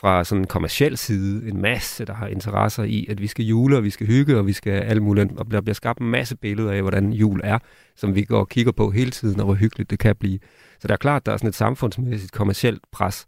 fra 0.00 0.24
sådan 0.24 0.42
en 0.42 0.46
kommersiel 0.46 0.98
side 0.98 1.48
en 1.48 1.62
masse, 1.62 2.04
der 2.04 2.14
har 2.14 2.26
interesser 2.26 2.82
i, 2.82 3.06
at 3.10 3.20
vi 3.20 3.26
skal 3.26 3.44
jule, 3.44 3.76
og 3.76 3.84
vi 3.84 3.90
skal 3.90 4.06
hygge, 4.06 4.38
og 4.38 4.46
vi 4.46 4.52
skal 4.52 4.72
alt 4.72 5.02
muligt, 5.02 5.28
og 5.36 5.50
der 5.50 5.60
bliver 5.60 5.74
skabt 5.74 6.00
en 6.00 6.10
masse 6.10 6.36
billeder 6.36 6.72
af, 6.72 6.82
hvordan 6.82 7.12
jul 7.12 7.40
er, 7.44 7.58
som 7.96 8.14
vi 8.14 8.22
går 8.22 8.38
og 8.38 8.48
kigger 8.48 8.72
på 8.72 8.90
hele 8.90 9.10
tiden, 9.10 9.40
og 9.40 9.44
hvor 9.44 9.54
hyggeligt 9.54 9.90
det 9.90 9.98
kan 9.98 10.16
blive. 10.16 10.38
Så 10.80 10.88
der 10.88 10.94
er 10.94 10.98
klart, 10.98 11.26
der 11.26 11.32
er 11.32 11.36
sådan 11.36 11.48
et 11.48 11.54
samfundsmæssigt 11.54 12.32
kommersielt 12.32 12.82
pres. 12.92 13.26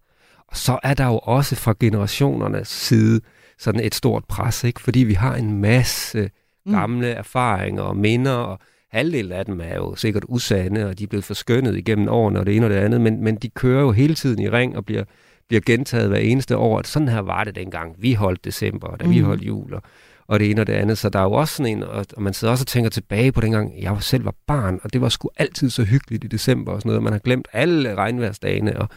Og 0.49 0.57
så 0.57 0.79
er 0.83 0.95
der 0.95 1.07
jo 1.07 1.19
også 1.19 1.57
fra 1.57 1.75
generationernes 1.81 2.69
side 2.69 3.21
sådan 3.59 3.81
et 3.81 3.95
stort 3.95 4.25
pres, 4.25 4.65
ikke? 4.65 4.81
fordi 4.81 5.01
vi 5.01 5.15
har 5.15 5.35
en 5.37 5.61
masse 5.61 6.31
Mm. 6.67 6.73
gamle 6.73 7.07
erfaringer 7.07 7.83
og 7.83 7.97
minder, 7.97 8.33
og 8.33 8.59
halvdelen 8.91 9.33
af 9.33 9.45
dem 9.45 9.61
er 9.61 9.75
jo 9.75 9.95
sikkert 9.95 10.25
usande, 10.29 10.87
og 10.87 10.99
de 10.99 11.05
er 11.05 11.09
blevet 11.09 11.25
forskønnet 11.25 11.77
igennem 11.77 12.09
årene 12.09 12.41
og 12.41 12.47
det 12.47 12.57
ene 12.57 12.67
og 12.67 12.71
det 12.71 12.77
andet, 12.77 13.01
men, 13.01 13.25
men 13.25 13.37
de 13.37 13.49
kører 13.49 13.81
jo 13.81 13.91
hele 13.93 14.15
tiden 14.15 14.43
i 14.43 14.49
ring 14.49 14.77
og 14.77 14.87
bliver, 14.87 15.05
bliver 15.49 15.61
gentaget 15.67 16.09
hver 16.09 16.19
eneste 16.19 16.57
år, 16.57 16.79
at 16.79 16.87
sådan 16.87 17.09
her 17.09 17.21
var 17.21 17.45
det 17.45 17.55
dengang, 17.57 17.95
vi 17.99 18.13
holdt 18.13 18.45
december, 18.45 18.87
og 18.89 19.01
da 19.01 19.07
vi 19.07 19.21
Mm. 19.21 19.27
holdt 19.27 19.43
jul, 19.43 19.75
og, 19.75 19.83
og 20.27 20.41
det 20.41 20.51
ene 20.51 20.61
og 20.61 20.67
det 20.67 20.73
andet. 20.73 20.99
Så 20.99 21.09
der 21.09 21.19
er 21.19 21.23
jo 21.25 21.33
også 21.33 21.55
sådan 21.57 21.77
en, 21.77 21.83
og, 21.83 22.07
og 22.17 22.23
man 22.23 22.33
sidder 22.35 22.53
også 22.53 22.63
og 22.63 22.67
tænker 22.67 22.91
tilbage 22.91 23.33
på 23.33 23.41
dengang, 23.41 23.83
jeg 23.83 23.97
selv 24.01 24.25
var 24.25 24.35
barn, 24.47 24.81
og 24.83 24.93
det 24.93 25.01
var 25.01 25.09
sgu 25.09 25.29
altid 25.37 25.71
så 25.71 25.85
hyggeligt 25.85 26.25
i 26.25 26.27
december 26.27 26.73
og 26.73 26.81
sådan 26.81 26.89
noget, 26.89 26.99
og 26.99 27.03
man 27.03 27.13
har 27.13 27.21
glemt 27.21 27.49
alle 27.53 27.95
regnværsdagene 27.95 28.79
og, 28.81 28.89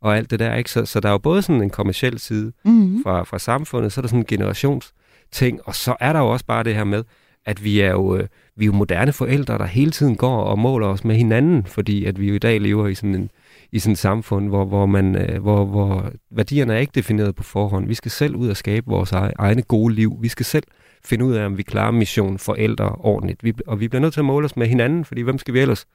og 0.00 0.16
alt 0.16 0.30
det 0.30 0.38
der, 0.38 0.54
ikke? 0.54 0.70
Så, 0.70 0.84
så 0.86 1.00
der 1.00 1.08
er 1.08 1.12
jo 1.12 1.18
både 1.18 1.42
sådan 1.42 1.62
en 1.62 1.70
kommersiel 1.70 2.18
side, 2.18 2.52
Mm. 2.64 3.02
fra, 3.02 3.22
fra 3.24 3.38
samfundet, 3.38 3.92
så 3.92 4.00
er 4.00 4.02
der 4.02 4.08
sådan 4.08 4.20
en 4.20 4.26
generationsting, 4.28 5.60
og 5.64 5.74
så 5.74 5.96
er 6.00 6.12
der 6.12 6.20
jo 6.20 6.26
også 6.28 6.44
bare 6.44 6.64
det 6.64 6.74
her 6.74 6.84
med, 6.84 7.04
at 7.44 7.64
vi 7.64 7.80
er 7.80 7.90
jo, 7.90 8.16
øh, 8.16 8.26
vi 8.56 8.64
er 8.64 8.66
jo 8.66 8.72
moderne 8.72 9.12
forældre, 9.12 9.58
der 9.58 9.66
hele 9.66 9.90
tiden 9.90 10.16
går 10.16 10.42
og 10.42 10.58
måler 10.58 10.86
os 10.86 11.04
med 11.04 11.16
hinanden, 11.16 11.64
fordi 11.66 12.04
at 12.04 12.20
vi 12.20 12.28
jo 12.28 12.34
i 12.34 12.38
dag 12.38 12.60
lever 12.60 12.86
i 12.88 12.94
sådan 12.94 13.14
en 13.14 13.30
i 13.72 13.78
sådan 13.78 13.92
et 13.92 13.98
samfund, 13.98 14.48
hvor, 14.48 14.64
hvor, 14.64 14.86
man, 14.86 15.16
øh, 15.16 15.42
hvor, 15.42 15.64
hvor 15.64 16.10
værdierne 16.30 16.74
er 16.74 16.78
ikke 16.78 16.92
defineret 16.94 17.34
på 17.34 17.42
forhånd. 17.42 17.86
Vi 17.86 17.94
skal 17.94 18.10
selv 18.10 18.36
ud 18.36 18.48
og 18.48 18.56
skabe 18.56 18.86
vores 18.86 19.12
egne 19.12 19.62
gode 19.62 19.94
liv. 19.94 20.18
Vi 20.20 20.28
skal 20.28 20.46
selv 20.46 20.64
finde 21.04 21.24
ud 21.24 21.34
af, 21.34 21.46
om 21.46 21.58
vi 21.58 21.62
klarer 21.62 21.90
mission 21.90 22.38
forældre 22.38 22.88
ordentligt. 22.88 23.44
Vi, 23.44 23.52
og 23.66 23.80
vi 23.80 23.88
bliver 23.88 24.00
nødt 24.00 24.12
til 24.12 24.20
at 24.20 24.24
måle 24.24 24.44
os 24.44 24.56
med 24.56 24.66
hinanden, 24.66 25.04
fordi 25.04 25.22
hvem 25.22 25.38
skal 25.38 25.54
vi 25.54 25.60
ellers 25.60 25.86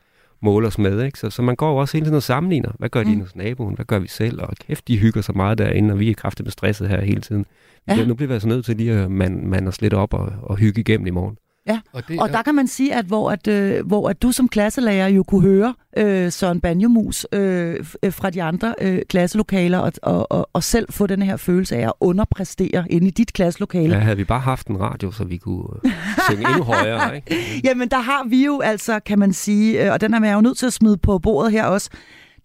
måle 0.41 0.67
os 0.67 0.77
med? 0.77 1.03
Ikke? 1.03 1.19
Så, 1.19 1.29
så 1.29 1.41
man 1.41 1.55
går 1.55 1.71
jo 1.71 1.77
også 1.77 1.97
hele 1.97 2.05
tiden 2.05 2.15
og 2.15 2.23
sammenligner. 2.23 2.71
Hvad 2.79 2.89
gør 2.89 3.03
de 3.03 3.15
Mm. 3.15 3.21
hos 3.21 3.35
naboen? 3.35 3.75
Hvad 3.75 3.85
gør 3.85 3.99
vi 3.99 4.07
selv? 4.07 4.41
Og 4.41 4.49
kæft, 4.67 4.87
de 4.87 4.97
hygger 4.97 5.21
så 5.21 5.31
meget 5.35 5.57
derinde, 5.57 5.93
og 5.93 5.99
vi 5.99 6.09
er 6.09 6.13
kraftigt 6.13 6.51
stresset 6.51 6.89
her 6.89 7.01
hele 7.01 7.21
tiden. 7.21 7.45
Ja. 7.87 8.05
Nu 8.05 8.13
bliver 8.15 8.27
vi 8.27 8.33
altså 8.33 8.47
nødt 8.47 8.65
til 8.65 8.77
lige 8.77 8.93
at 8.93 9.11
man, 9.11 9.47
man 9.47 9.67
os 9.67 9.81
lidt 9.81 9.93
op 9.93 10.13
og, 10.13 10.33
og 10.41 10.57
hygge 10.57 10.81
igennem 10.81 11.07
i 11.07 11.09
morgen. 11.09 11.37
Ja, 11.67 11.79
Og, 11.93 12.07
det, 12.07 12.19
Og 12.21 12.29
der 12.29 12.41
kan 12.41 12.55
man 12.55 12.67
sige, 12.67 12.95
at 12.95 13.05
hvor, 13.05 13.31
at, 13.31 13.47
øh, 13.47 13.87
hvor 13.87 14.09
at 14.09 14.21
du 14.21 14.31
som 14.31 14.47
klasselærer 14.49 15.07
jo 15.07 15.23
kunne 15.23 15.41
høre 15.41 15.73
øh, 15.97 16.31
Søren 16.31 16.61
Banjomus 16.61 17.25
øh, 17.33 17.85
øh, 18.03 18.13
fra 18.13 18.29
de 18.29 18.43
andre 18.43 18.75
øh, 18.81 19.01
klasselokaler 19.09 19.77
og, 19.77 19.93
og, 20.03 20.31
og, 20.31 20.49
og 20.53 20.63
selv 20.63 20.93
få 20.93 21.07
den 21.07 21.21
her 21.21 21.37
følelse 21.37 21.75
af 21.75 21.87
at 21.87 21.93
underpræstere 21.99 22.85
inde 22.89 23.07
i 23.07 23.11
dit 23.11 23.33
klasselokale. 23.33 23.95
Ja, 23.95 23.99
havde 23.99 24.17
vi 24.17 24.23
bare 24.23 24.39
haft 24.39 24.67
en 24.67 24.79
radio, 24.79 25.11
så 25.11 25.23
vi 25.23 25.37
kunne 25.37 25.67
øh, 25.85 25.91
synge 26.29 26.49
endnu 26.49 26.63
højere, 26.63 27.15
ikke? 27.15 27.61
Jamen, 27.63 27.89
der 27.89 27.99
har 27.99 28.27
vi 28.29 28.45
jo 28.45 28.59
altså, 28.59 28.99
kan 28.99 29.19
man 29.19 29.33
sige, 29.33 29.85
øh, 29.85 29.93
og 29.93 30.01
den 30.01 30.13
er 30.13 30.25
jeg 30.27 30.35
jo 30.35 30.41
nødt 30.41 30.57
til 30.57 30.65
at 30.65 30.73
smide 30.73 30.97
på 30.97 31.19
bordet 31.19 31.51
her 31.51 31.65
også, 31.65 31.89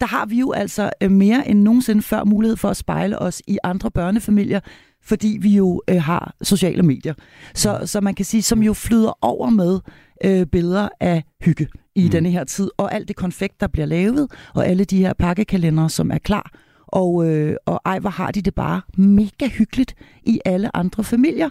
der 0.00 0.06
har 0.06 0.26
vi 0.26 0.38
jo 0.38 0.52
altså 0.52 0.90
mere 1.10 1.48
end 1.48 1.62
nogensinde 1.62 2.02
før 2.02 2.24
mulighed 2.24 2.56
for 2.56 2.68
at 2.68 2.76
spejle 2.76 3.18
os 3.18 3.42
i 3.46 3.58
andre 3.64 3.90
børnefamilier, 3.90 4.60
fordi 5.06 5.38
vi 5.40 5.56
jo 5.56 5.82
øh, 5.88 6.02
har 6.02 6.34
sociale 6.42 6.82
medier. 6.82 7.14
Så, 7.54 7.80
så 7.84 8.00
man 8.00 8.14
kan 8.14 8.24
sige, 8.24 8.42
som 8.42 8.62
jo 8.62 8.72
flyder 8.72 9.18
over 9.24 9.50
med 9.50 9.80
øh, 10.24 10.46
billeder 10.46 10.88
af 11.00 11.24
hygge 11.40 11.68
i 11.94 12.04
mm. 12.04 12.10
denne 12.10 12.30
her 12.30 12.44
tid, 12.44 12.70
og 12.76 12.94
alt 12.94 13.08
det 13.08 13.16
konfekt, 13.16 13.60
der 13.60 13.66
bliver 13.66 13.86
lavet, 13.86 14.30
og 14.54 14.66
alle 14.66 14.84
de 14.84 14.98
her 14.98 15.12
pakkekalendere, 15.12 15.90
som 15.90 16.10
er 16.10 16.18
klar. 16.18 16.50
Og, 16.86 17.28
øh, 17.28 17.56
og 17.66 17.80
ej, 17.84 17.98
hvor 17.98 18.10
har 18.10 18.30
de 18.30 18.42
det 18.42 18.54
bare 18.54 18.80
mega 18.96 19.48
hyggeligt 19.48 19.94
i 20.22 20.40
alle 20.44 20.76
andre 20.76 21.04
familier. 21.04 21.48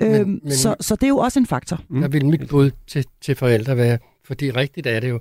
Men- 0.00 0.20
Øhm, 0.20 0.40
men- 0.42 0.52
så, 0.52 0.74
så 0.80 0.94
det 0.96 1.02
er 1.02 1.08
jo 1.08 1.18
også 1.18 1.38
en 1.38 1.46
faktor. 1.46 1.80
Mm. 1.90 2.00
Der 2.00 2.08
vil 2.08 2.26
mit 2.26 2.48
bud 2.48 2.70
til, 2.86 3.04
til 3.20 3.34
forældre 3.34 3.76
være, 3.76 3.98
fordi 4.24 4.50
rigtigt 4.50 4.86
er 4.86 5.00
det 5.00 5.08
jo, 5.08 5.20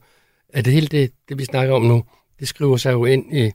at 0.49 0.65
det 0.65 0.73
hele 0.73 0.87
det, 0.87 1.11
det, 1.29 1.37
vi 1.37 1.45
snakker 1.45 1.73
om 1.75 1.81
nu, 1.81 2.03
det 2.39 2.47
skriver 2.47 2.77
sig 2.77 2.91
jo 2.91 3.05
ind 3.05 3.37
i 3.37 3.51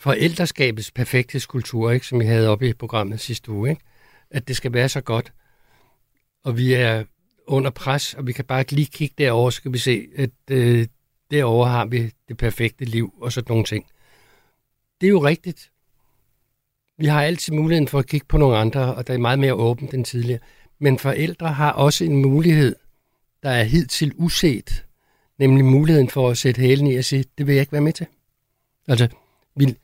forældreskabets 0.00 0.90
perfekthedskultur, 0.90 1.90
ikke, 1.90 2.06
som 2.06 2.20
vi 2.20 2.24
havde 2.24 2.48
oppe 2.48 2.68
i 2.68 2.72
programmet 2.72 3.20
sidste 3.20 3.50
uge. 3.50 3.70
Ikke? 3.70 3.82
At 4.30 4.48
det 4.48 4.56
skal 4.56 4.72
være 4.72 4.88
så 4.88 5.00
godt, 5.00 5.32
og 6.44 6.56
vi 6.56 6.72
er 6.72 7.04
under 7.46 7.70
pres, 7.70 8.14
og 8.14 8.26
vi 8.26 8.32
kan 8.32 8.44
bare 8.44 8.64
lige 8.70 8.86
kigge 8.86 9.14
derover, 9.18 9.50
så 9.50 9.62
kan 9.62 9.72
vi 9.72 9.78
se, 9.78 10.06
at 10.16 10.30
øh, 10.50 10.86
derover 11.30 11.66
har 11.66 11.84
vi 11.84 12.10
det 12.28 12.36
perfekte 12.36 12.84
liv 12.84 13.14
og 13.20 13.32
sådan 13.32 13.50
nogle 13.50 13.64
ting. 13.64 13.86
Det 15.00 15.06
er 15.06 15.10
jo 15.10 15.24
rigtigt. 15.24 15.70
Vi 16.98 17.06
har 17.06 17.22
altid 17.22 17.52
muligheden 17.52 17.88
for 17.88 17.98
at 17.98 18.06
kigge 18.06 18.26
på 18.26 18.38
nogle 18.38 18.56
andre, 18.56 18.94
og 18.94 19.06
der 19.06 19.14
er 19.14 19.18
meget 19.18 19.38
mere 19.38 19.54
åbent 19.54 19.94
end 19.94 20.04
tidligere. 20.04 20.40
Men 20.78 20.98
forældre 20.98 21.48
har 21.48 21.72
også 21.72 22.04
en 22.04 22.16
mulighed, 22.16 22.76
der 23.42 23.50
er 23.50 23.64
hidtil 23.64 24.12
uset, 24.16 24.84
nemlig 25.38 25.64
muligheden 25.64 26.08
for 26.08 26.30
at 26.30 26.38
sætte 26.38 26.60
hælen 26.60 26.86
i 26.86 26.96
og 26.96 27.04
sige, 27.04 27.24
det 27.38 27.46
vil 27.46 27.54
jeg 27.54 27.60
ikke 27.60 27.72
være 27.72 27.80
med 27.80 27.92
til. 27.92 28.06
Altså, 28.88 29.08
vi, 29.56 29.76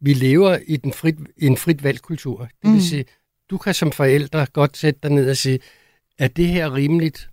vi 0.00 0.12
lever 0.14 0.58
i, 0.66 0.76
den 0.76 0.92
frit, 0.92 1.14
en 1.38 1.56
frit 1.56 1.84
valgkultur. 1.84 2.38
Det 2.38 2.48
vil 2.62 2.72
Mm. 2.72 2.80
sige, 2.80 3.04
du 3.50 3.58
kan 3.58 3.74
som 3.74 3.92
forældre 3.92 4.46
godt 4.52 4.76
sætte 4.76 5.00
dig 5.02 5.10
ned 5.10 5.30
og 5.30 5.36
sige, 5.36 5.58
er 6.18 6.28
det 6.28 6.46
her 6.48 6.74
rimeligt? 6.74 7.30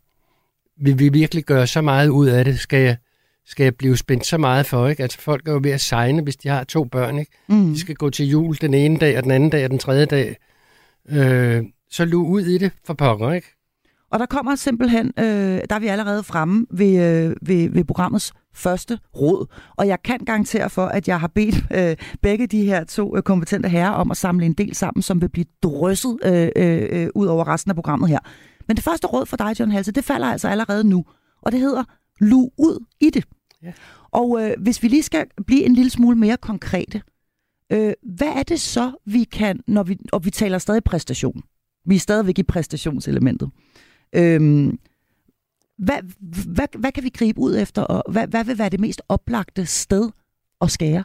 Vil 0.77 0.99
vi 0.99 1.09
virkelig 1.09 1.43
gøre 1.43 1.67
så 1.67 1.81
meget 1.81 2.09
ud 2.09 2.27
af 2.27 2.45
det? 2.45 2.59
Skal 2.59 2.79
jeg, 2.79 2.97
skal 3.45 3.63
jeg 3.63 3.75
blive 3.75 3.97
spændt 3.97 4.25
så 4.25 4.37
meget 4.37 4.65
for? 4.65 4.87
Ikke? 4.87 5.03
Altså, 5.03 5.19
folk 5.19 5.47
er 5.47 5.51
jo 5.51 5.59
ved 5.63 5.71
at 5.71 5.81
signe, 5.81 6.21
hvis 6.21 6.35
de 6.35 6.49
har 6.49 6.63
to 6.63 6.83
børn. 6.83 7.19
Ikke? 7.19 7.31
Mm. 7.47 7.73
De 7.73 7.79
skal 7.79 7.95
gå 7.95 8.09
til 8.09 8.25
jul 8.27 8.57
den 8.61 8.73
ene 8.73 8.97
dag, 8.97 9.17
og 9.17 9.23
den 9.23 9.31
anden 9.31 9.49
dag, 9.49 9.63
og 9.63 9.69
den 9.71 9.79
tredje 9.79 10.05
dag. 10.05 10.37
Øh, 11.09 11.63
så 11.91 12.05
lu 12.05 12.27
ud 12.27 12.41
i 12.41 12.57
det 12.57 12.71
for 12.85 12.93
pokker, 12.93 13.31
ikke? 13.33 13.47
Og 14.13 14.19
der 14.19 14.25
kommer 14.25 14.55
simpelthen, 14.55 15.11
øh, 15.19 15.61
der 15.69 15.75
er 15.75 15.79
vi 15.79 15.87
allerede 15.87 16.23
fremme 16.23 16.65
ved, 16.71 17.03
øh, 17.03 17.35
ved, 17.41 17.69
ved 17.69 17.83
programmets 17.83 18.33
første 18.53 18.99
råd. 19.15 19.45
Og 19.75 19.87
jeg 19.87 20.03
kan 20.03 20.19
garantere 20.19 20.69
for, 20.69 20.85
at 20.85 21.07
jeg 21.07 21.19
har 21.19 21.27
bedt 21.27 21.55
øh, 21.73 21.95
begge 22.21 22.47
de 22.47 22.65
her 22.65 22.83
to 22.83 23.17
øh, 23.17 23.23
kompetente 23.23 23.69
herrer 23.69 23.91
om 23.91 24.11
at 24.11 24.17
samle 24.17 24.45
en 24.45 24.53
del 24.53 24.75
sammen, 24.75 25.01
som 25.01 25.21
vil 25.21 25.29
blive 25.29 25.45
drysset 25.63 26.17
øh, 26.25 26.49
øh, 26.55 26.87
øh, 26.91 27.07
ud 27.15 27.25
over 27.27 27.47
resten 27.47 27.71
af 27.71 27.75
programmet 27.75 28.09
her. 28.09 28.19
Men 28.67 28.75
det 28.75 28.83
første 28.83 29.07
råd 29.07 29.25
for 29.25 29.37
dig, 29.37 29.59
John 29.59 29.71
Halse, 29.71 29.91
det 29.91 30.03
falder 30.03 30.27
altså 30.27 30.47
allerede 30.47 30.83
nu. 30.83 31.05
Og 31.41 31.51
det 31.51 31.59
hedder, 31.59 31.83
lu 32.19 32.49
ud 32.57 32.85
i 32.99 33.09
det. 33.09 33.25
Ja. 33.63 33.71
Og 34.11 34.41
øh, 34.41 34.53
hvis 34.59 34.83
vi 34.83 34.87
lige 34.87 35.03
skal 35.03 35.25
blive 35.47 35.63
en 35.63 35.73
lille 35.73 35.89
smule 35.89 36.17
mere 36.17 36.37
konkrete, 36.37 37.01
øh, 37.71 37.93
hvad 38.15 38.31
er 38.35 38.43
det 38.43 38.61
så, 38.61 38.91
vi 39.05 39.23
kan, 39.23 39.59
når 39.67 39.83
vi, 39.83 39.97
og 40.11 40.25
vi 40.25 40.29
taler 40.29 40.57
stadig 40.57 40.83
præstation. 40.83 41.43
Vi 41.85 41.95
er 41.95 41.99
stadigvæk 41.99 42.39
i 42.39 42.43
præstationselementet. 42.43 43.49
Øhm, 44.13 44.79
hvad, 45.77 45.99
hvad, 46.47 46.67
hvad 46.77 46.91
kan 46.91 47.03
vi 47.03 47.09
gribe 47.09 47.39
ud 47.39 47.57
efter, 47.57 47.81
og 47.81 48.11
hvad, 48.11 48.27
hvad 48.27 48.43
vil 48.43 48.57
være 48.57 48.69
det 48.69 48.79
mest 48.79 49.01
oplagte 49.09 49.65
sted 49.65 50.11
at 50.61 50.71
skære? 50.71 51.03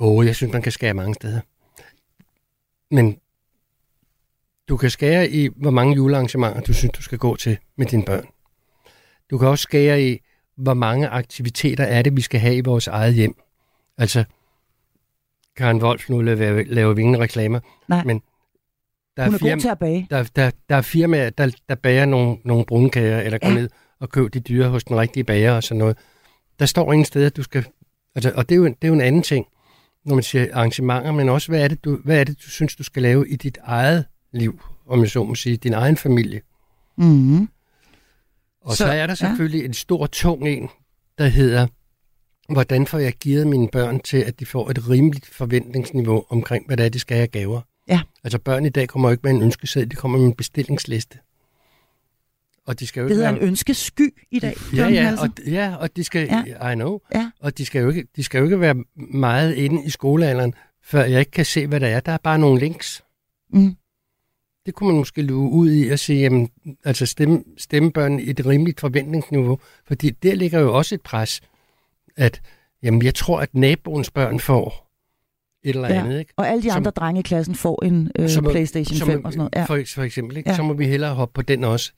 Åh, 0.00 0.08
oh, 0.08 0.26
jeg 0.26 0.36
synes, 0.36 0.52
man 0.52 0.62
kan 0.62 0.72
skære 0.72 0.94
mange 0.94 1.14
steder. 1.14 1.40
Men 2.90 3.18
du 4.68 4.76
kan 4.76 4.90
skære 4.90 5.30
i, 5.30 5.48
hvor 5.56 5.70
mange 5.70 5.94
julearrangementer, 5.94 6.60
du 6.60 6.72
synes, 6.72 6.92
du 6.92 7.02
skal 7.02 7.18
gå 7.18 7.36
til 7.36 7.58
med 7.76 7.86
dine 7.86 8.04
børn. 8.04 8.26
Du 9.30 9.38
kan 9.38 9.48
også 9.48 9.62
skære 9.62 10.02
i, 10.02 10.18
hvor 10.56 10.74
mange 10.74 11.08
aktiviteter 11.08 11.84
er 11.84 12.02
det, 12.02 12.16
vi 12.16 12.20
skal 12.20 12.40
have 12.40 12.56
i 12.56 12.60
vores 12.60 12.86
eget 12.86 13.14
hjem. 13.14 13.34
Altså, 13.98 14.24
Karen 15.56 15.82
Wolf, 15.82 16.08
nu 16.08 16.20
laver, 16.20 16.64
laver 16.66 16.94
vi 16.94 17.00
ingen 17.02 17.20
reklamer, 17.20 17.60
Nej, 17.88 18.04
men 18.04 18.22
der 19.24 19.30
hun 19.30 19.34
er, 19.34 19.38
er 19.38 19.40
god 19.40 19.48
firma, 19.48 19.60
til 19.60 19.68
at 19.68 19.78
bage. 19.78 20.06
der, 20.10 20.22
der, 20.36 20.50
der 20.68 20.76
er 20.76 20.82
firmaer, 20.82 21.30
der, 21.30 21.50
der 21.68 21.74
bager 21.74 22.04
nogle, 22.06 22.36
nogle 22.44 22.64
brunkager, 22.64 23.20
eller 23.20 23.38
går 23.38 23.48
Ja. 23.48 23.54
ned 23.54 23.68
og 24.00 24.08
køber 24.08 24.28
de 24.28 24.40
dyre 24.40 24.68
hos 24.68 24.84
den 24.84 24.96
rigtige 24.96 25.24
bager 25.24 25.52
og 25.52 25.62
sådan 25.62 25.78
noget. 25.78 25.96
Der 26.58 26.66
står 26.66 26.92
ingen 26.92 27.04
steder, 27.06 27.28
du 27.30 27.42
skal... 27.42 27.64
Altså, 28.14 28.32
og 28.36 28.48
det 28.48 28.54
er, 28.54 28.56
jo, 28.56 28.64
det 28.66 28.76
er 28.82 28.88
jo 28.88 28.94
en 28.94 29.00
anden 29.00 29.22
ting, 29.22 29.46
når 30.04 30.14
man 30.14 30.22
siger 30.24 30.46
arrangementer, 30.52 31.12
men 31.12 31.28
også, 31.28 31.48
hvad 31.52 31.64
er, 31.64 31.68
det, 31.68 31.84
du, 31.84 31.98
hvad 32.04 32.20
er 32.20 32.24
det, 32.24 32.36
du 32.44 32.50
synes, 32.50 32.76
du 32.76 32.82
skal 32.82 33.02
lave 33.02 33.28
i 33.28 33.36
dit 33.36 33.58
eget 33.62 34.04
liv, 34.32 34.60
om 34.86 35.00
jeg 35.00 35.10
så 35.10 35.24
må 35.24 35.34
sige, 35.34 35.56
din 35.56 35.72
egen 35.72 35.96
familie. 35.96 36.40
Mm-hmm. 36.98 37.48
Og 38.62 38.70
Så- 38.72 38.76
så, 38.76 38.86
er 38.86 39.06
der 39.06 39.14
selvfølgelig 39.14 39.60
ja. 39.60 39.64
en 39.66 39.74
stor, 39.74 40.06
tung 40.06 40.48
en, 40.48 40.68
der 41.18 41.26
hedder, 41.26 41.66
hvordan 42.52 42.86
får 42.86 42.98
jeg 42.98 43.12
givet 43.12 43.46
mine 43.46 43.68
børn 43.68 44.00
til, 44.00 44.16
at 44.16 44.40
de 44.40 44.46
får 44.46 44.70
et 44.70 44.88
rimeligt 44.88 45.26
forventningsniveau 45.26 46.24
omkring, 46.28 46.66
hvad 46.66 46.76
det 46.76 46.84
er, 46.86 46.88
de 46.90 46.98
skal 46.98 47.16
have 47.16 47.26
gaver. 47.26 47.60
Ja. 47.90 48.00
Altså 48.24 48.38
børn 48.38 48.64
i 48.66 48.68
dag 48.68 48.88
kommer 48.88 49.08
jo 49.08 49.12
ikke 49.12 49.20
med 49.24 49.30
en 49.30 49.42
ønskeseddel, 49.42 49.90
de 49.90 49.96
kommer 49.96 50.18
med 50.18 50.26
en 50.26 50.34
bestillingsliste. 50.34 51.18
Og 52.66 52.80
de 52.80 52.86
skal 52.86 53.00
jo 53.00 53.04
Det 53.04 53.10
ikke 53.10 53.16
hedder 53.16 53.32
være... 53.32 53.42
en 53.42 53.48
ønskesky 53.48 54.14
i 54.30 54.38
dag, 54.38 54.54
Ja, 54.76 54.88
ja, 54.88 55.14
og, 55.20 55.28
ja, 55.46 55.74
og 55.76 55.96
de 55.96 56.04
skal, 56.04 56.28
Ja. 56.58 56.70
I 56.72 56.74
know, 56.74 56.98
Ja. 57.14 57.30
og 57.40 57.58
de 57.58 57.66
skal, 57.66 57.82
jo 57.82 57.88
ikke, 57.88 58.06
de 58.16 58.22
skal 58.24 58.38
jo 58.38 58.44
ikke 58.44 58.60
være 58.60 58.74
meget 58.96 59.54
inde 59.54 59.84
i 59.84 59.90
skolealderen, 59.90 60.54
før 60.82 61.04
jeg 61.04 61.18
ikke 61.20 61.30
kan 61.30 61.44
se, 61.44 61.66
hvad 61.66 61.80
der 61.80 61.86
er. 61.86 62.00
Der 62.00 62.12
er 62.12 62.18
bare 62.18 62.38
nogle 62.38 62.60
links. 62.60 63.02
Mm. 63.52 63.76
Det 64.66 64.74
kunne 64.74 64.86
man 64.88 64.96
måske 64.98 65.22
luge 65.22 65.50
ud 65.50 65.72
i 65.72 65.88
og 65.88 65.98
sige, 65.98 66.20
jamen, 66.20 66.48
altså 66.84 67.06
stemme, 67.06 67.44
stemme 67.58 67.92
børn 67.92 68.18
i 68.20 68.30
et 68.30 68.46
rimeligt 68.46 68.80
forventningsniveau, 68.80 69.58
fordi 69.86 70.10
der 70.10 70.34
ligger 70.34 70.60
jo 70.60 70.76
også 70.76 70.94
et 70.94 71.00
pres, 71.02 71.40
at 72.16 72.42
jamen, 72.82 73.02
jeg 73.02 73.14
tror, 73.14 73.40
at 73.40 73.54
naboens 73.54 74.10
børn 74.10 74.40
får 74.40 74.89
et 75.64 75.74
eller 75.74 75.88
Ja. 75.88 76.00
andet, 76.04 76.18
ikke? 76.18 76.32
Og 76.36 76.48
alle 76.48 76.62
de 76.62 76.68
Som- 76.68 76.76
andre 76.76 76.90
drenge 76.90 77.18
i 77.18 77.22
klassen 77.22 77.54
får 77.54 77.84
en 77.84 78.10
øh, 78.18 78.28
Så 78.28 78.40
må- 78.40 78.50
Playstation 78.50 78.96
Så 78.98 79.04
5 79.06 79.18
må- 79.18 79.26
og 79.26 79.32
sådan 79.32 79.38
noget. 79.38 79.54
Ja. 79.56 79.64
For, 79.64 79.82
for 79.94 80.02
eksempel, 80.02 80.36
ikke? 80.36 80.50
Ja. 80.50 80.56
Så 80.56 80.62
må 80.62 80.72
vi 80.72 80.86
hellere 80.86 81.14
hoppe 81.14 81.32
på 81.32 81.42
den 81.42 81.64
også. 81.64 81.92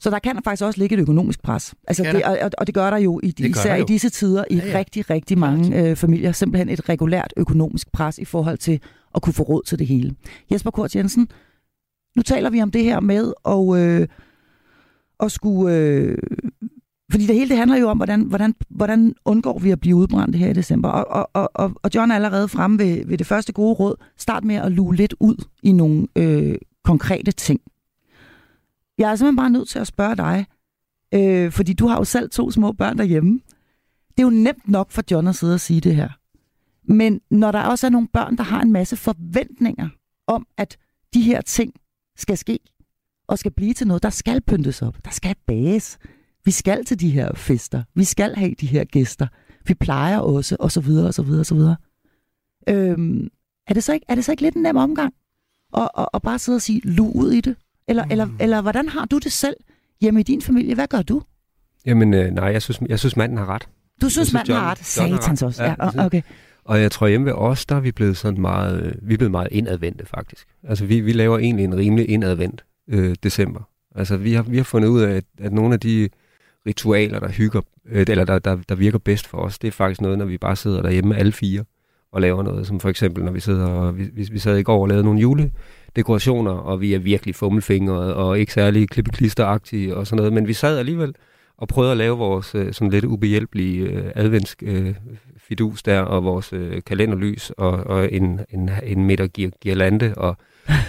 Så 0.00 0.10
der 0.10 0.18
kan 0.18 0.40
faktisk 0.44 0.64
også 0.64 0.80
ligge 0.80 0.94
et 0.96 1.00
økonomisk 1.00 1.42
pres. 1.42 1.74
Altså 1.88 2.02
Det 2.04 2.24
og, 2.24 2.38
og- 2.58 2.66
det 2.66 2.74
gør 2.74 2.90
der 2.90 2.96
jo, 2.96 3.20
i, 3.22 3.30
de, 3.30 3.42
Det 3.42 3.50
især 3.50 3.70
der 3.70 3.74
i 3.76 3.78
jo. 3.78 3.84
disse 3.84 4.08
tider, 4.10 4.44
i 4.50 4.56
Ja, 4.56 4.66
ja. 4.66 4.78
rigtig, 4.78 5.10
rigtig 5.10 5.38
mange 5.38 5.80
øh, 5.90 5.96
familier. 5.96 6.32
Simpelthen 6.32 6.68
et 6.68 6.88
regulært 6.88 7.34
økonomisk 7.36 7.92
pres 7.92 8.18
i 8.18 8.24
forhold 8.24 8.58
til 8.58 8.80
at 9.14 9.22
kunne 9.22 9.34
få 9.34 9.42
råd 9.42 9.62
til 9.62 9.78
det 9.78 9.86
hele. 9.86 10.14
Jesper 10.52 10.70
Kort 10.70 10.96
Jensen, 10.96 11.28
nu 12.16 12.22
taler 12.22 12.50
vi 12.50 12.62
om 12.62 12.70
det 12.70 12.84
her 12.84 13.00
med 13.00 13.32
at, 13.46 13.82
øh, 14.02 14.08
at 15.20 15.32
skulle... 15.32 15.76
Øh, 15.76 16.18
fordi 17.10 17.26
det 17.26 17.34
hele 17.34 17.48
det 17.48 17.56
handler 17.56 17.76
jo 17.76 17.88
om, 17.88 17.96
hvordan, 17.96 18.22
hvordan, 18.22 18.54
hvordan 18.68 19.14
undgår 19.24 19.58
vi 19.58 19.70
at 19.70 19.80
blive 19.80 19.96
udbrændt 19.96 20.36
her 20.36 20.48
i 20.50 20.52
december. 20.52 20.88
Og, 20.88 21.26
og, 21.34 21.50
og- 21.54 21.72
og, 21.82 21.90
John 21.94 22.10
er 22.10 22.14
allerede 22.14 22.48
fremme 22.48 22.78
ved, 22.78 23.06
ved 23.06 23.18
det 23.18 23.26
første 23.26 23.52
gode 23.52 23.74
råd. 23.74 23.94
Start 24.16 24.44
med 24.44 24.54
at 24.54 24.72
lue 24.72 24.96
lidt 24.96 25.14
ud 25.20 25.44
i 25.62 25.72
nogle 25.72 26.06
øh, 26.16 26.54
konkrete 26.84 27.32
ting. 27.32 27.60
Jeg 28.98 29.10
er 29.10 29.16
simpelthen 29.16 29.36
bare 29.36 29.50
nødt 29.50 29.68
til 29.68 29.78
at 29.78 29.86
spørge 29.86 30.16
dig, 30.16 30.46
øh, 31.14 31.52
fordi 31.52 31.72
du 31.72 31.86
har 31.86 31.96
jo 31.96 32.04
selv 32.04 32.30
to 32.30 32.50
små 32.50 32.72
børn 32.72 32.98
derhjemme. 32.98 33.40
Det 34.08 34.18
er 34.18 34.22
jo 34.22 34.30
nemt 34.30 34.68
nok 34.68 34.90
for 34.90 35.02
John 35.10 35.26
at 35.28 35.34
sidde 35.36 35.54
og 35.54 35.60
sige 35.60 35.80
det 35.80 35.94
her. 35.96 36.08
Men 36.92 37.20
når 37.30 37.52
der 37.52 37.62
også 37.62 37.86
er 37.86 37.90
nogle 37.90 38.08
børn, 38.12 38.36
der 38.36 38.42
har 38.42 38.62
en 38.62 38.72
masse 38.72 38.96
forventninger 38.96 39.88
om, 40.26 40.46
at 40.56 40.76
de 41.14 41.22
her 41.22 41.40
ting 41.40 41.72
skal 42.16 42.38
ske, 42.38 42.58
og 43.28 43.38
skal 43.38 43.52
blive 43.52 43.74
til 43.74 43.86
noget, 43.86 44.02
der 44.02 44.10
skal 44.10 44.40
pyntes 44.40 44.82
op, 44.82 44.96
der 45.04 45.10
skal 45.10 45.34
bages, 45.46 45.98
vi 46.44 46.50
skal 46.50 46.84
til 46.84 47.00
de 47.00 47.10
her 47.10 47.34
fester, 47.34 47.82
vi 47.94 48.04
skal 48.04 48.34
have 48.34 48.54
de 48.60 48.66
her 48.66 48.84
gæster, 48.84 49.26
vi 49.66 49.74
plejer 49.74 50.18
også, 50.18 50.56
og 50.60 50.72
så 50.72 50.80
videre, 50.80 51.06
og 51.06 51.14
så 51.14 51.22
videre, 51.22 51.40
og 51.40 51.46
så 51.46 51.54
videre. 51.54 51.76
Øhm, 52.68 53.28
er, 53.66 53.74
det 53.74 53.84
så 53.84 53.92
ikke, 53.92 54.06
er 54.08 54.14
det 54.14 54.24
så 54.24 54.30
ikke 54.32 54.42
lidt 54.42 54.54
en 54.54 54.62
nem 54.62 54.76
omgang? 54.76 55.14
at, 55.76 55.88
at, 55.98 56.06
at 56.14 56.22
bare 56.22 56.38
sidde 56.38 56.56
og 56.56 56.62
sige, 56.62 56.80
lu 56.84 57.12
ud 57.14 57.32
i 57.32 57.40
det? 57.40 57.56
Eller, 57.88 58.04
mm. 58.04 58.10
eller, 58.10 58.28
eller 58.40 58.60
hvordan 58.62 58.88
har 58.88 59.04
du 59.04 59.18
det 59.18 59.32
selv 59.32 59.56
hjemme 60.00 60.20
i 60.20 60.22
din 60.22 60.42
familie? 60.42 60.74
Hvad 60.74 60.86
gør 60.86 61.02
du? 61.02 61.22
Jamen, 61.86 62.14
øh, 62.14 62.30
nej, 62.30 62.44
jeg 62.44 62.62
synes, 62.62 62.80
jeg 62.88 62.98
synes, 62.98 63.16
manden 63.16 63.38
har 63.38 63.46
ret. 63.46 63.68
Du 64.02 64.08
synes, 64.08 64.28
synes, 64.28 64.32
manden 64.32 64.54
har 64.54 64.60
John- 64.60 64.64
har 64.64 64.70
ret. 64.70 64.78
Satans 65.22 65.42
også. 65.42 65.64
Ja, 65.64 65.74
Ja, 65.94 66.06
okay. 66.06 66.22
Og 66.64 66.80
jeg 66.80 66.90
tror 66.92 67.06
hjemme 67.06 67.26
ved 67.26 67.32
os, 67.32 67.66
der 67.66 67.76
er 67.76 67.80
vi 67.80 67.92
blevet 67.92 68.16
sådan 68.16 68.40
meget, 68.40 68.82
øh, 68.82 68.92
vi 69.02 69.14
er 69.14 69.18
blevet 69.18 69.30
meget 69.30 69.48
indadvendte 69.50 70.06
faktisk. 70.06 70.48
Altså 70.64 70.84
vi, 70.86 71.00
vi 71.00 71.12
laver 71.12 71.38
egentlig 71.38 71.64
en 71.64 71.76
rimelig 71.76 72.10
indadvendt 72.10 72.64
øh, 72.88 73.14
december. 73.22 73.60
Altså 73.94 74.16
vi 74.16 74.32
har, 74.32 74.42
vi 74.42 74.56
har 74.56 74.64
fundet 74.64 74.88
ud 74.88 75.00
af, 75.00 75.10
at, 75.16 75.24
at 75.38 75.52
nogle 75.52 75.74
af 75.74 75.80
de 75.80 76.08
ritualer, 76.66 77.20
der 77.20 77.28
hygger, 77.28 77.60
øh, 77.88 78.06
eller 78.08 78.24
der, 78.24 78.38
der, 78.38 78.58
der 78.68 78.74
virker 78.74 78.98
bedst 78.98 79.26
for 79.26 79.38
os, 79.38 79.58
det 79.58 79.68
er 79.68 79.72
faktisk 79.72 80.00
noget, 80.00 80.18
når 80.18 80.24
vi 80.24 80.38
bare 80.38 80.56
sidder 80.56 80.82
derhjemme 80.82 81.16
alle 81.16 81.32
fire 81.32 81.64
og 82.12 82.20
laver 82.20 82.42
noget, 82.42 82.66
som 82.66 82.80
for 82.80 82.88
eksempel, 82.88 83.24
når 83.24 83.32
vi 83.32 83.40
sidder 83.40 83.66
og, 83.66 83.98
vi, 83.98 84.28
vi, 84.32 84.38
sad 84.38 84.56
i 84.56 84.62
går 84.62 84.82
og 84.82 84.88
lavede 84.88 85.04
nogle 85.04 85.20
juledekorationer, 85.20 86.50
og 86.50 86.80
vi 86.80 86.94
er 86.94 86.98
virkelig 86.98 87.34
fummelfingrede 87.34 88.16
og 88.16 88.38
ikke 88.38 88.52
særlig 88.52 88.88
klippeklisteragtige 88.88 89.96
og 89.96 90.06
sådan 90.06 90.16
noget, 90.16 90.32
men 90.32 90.48
vi 90.48 90.52
sad 90.52 90.78
alligevel 90.78 91.14
og 91.56 91.68
prøvede 91.68 91.92
at 91.92 91.98
lave 91.98 92.18
vores 92.18 92.54
øh, 92.54 92.72
sådan 92.72 92.90
lidt 92.90 93.04
ubehjælpelige 93.04 93.82
øh, 93.82 94.12
adventsk 94.14 94.62
fidus 95.36 95.82
der, 95.82 96.00
og 96.00 96.24
vores 96.24 96.54
kalenderlys, 96.86 97.50
og, 97.50 97.70
og 97.70 98.12
en, 98.12 98.40
en, 98.50 98.70
en 98.82 99.04
meter 99.04 99.26
girlande, 99.60 100.14
og 100.16 100.36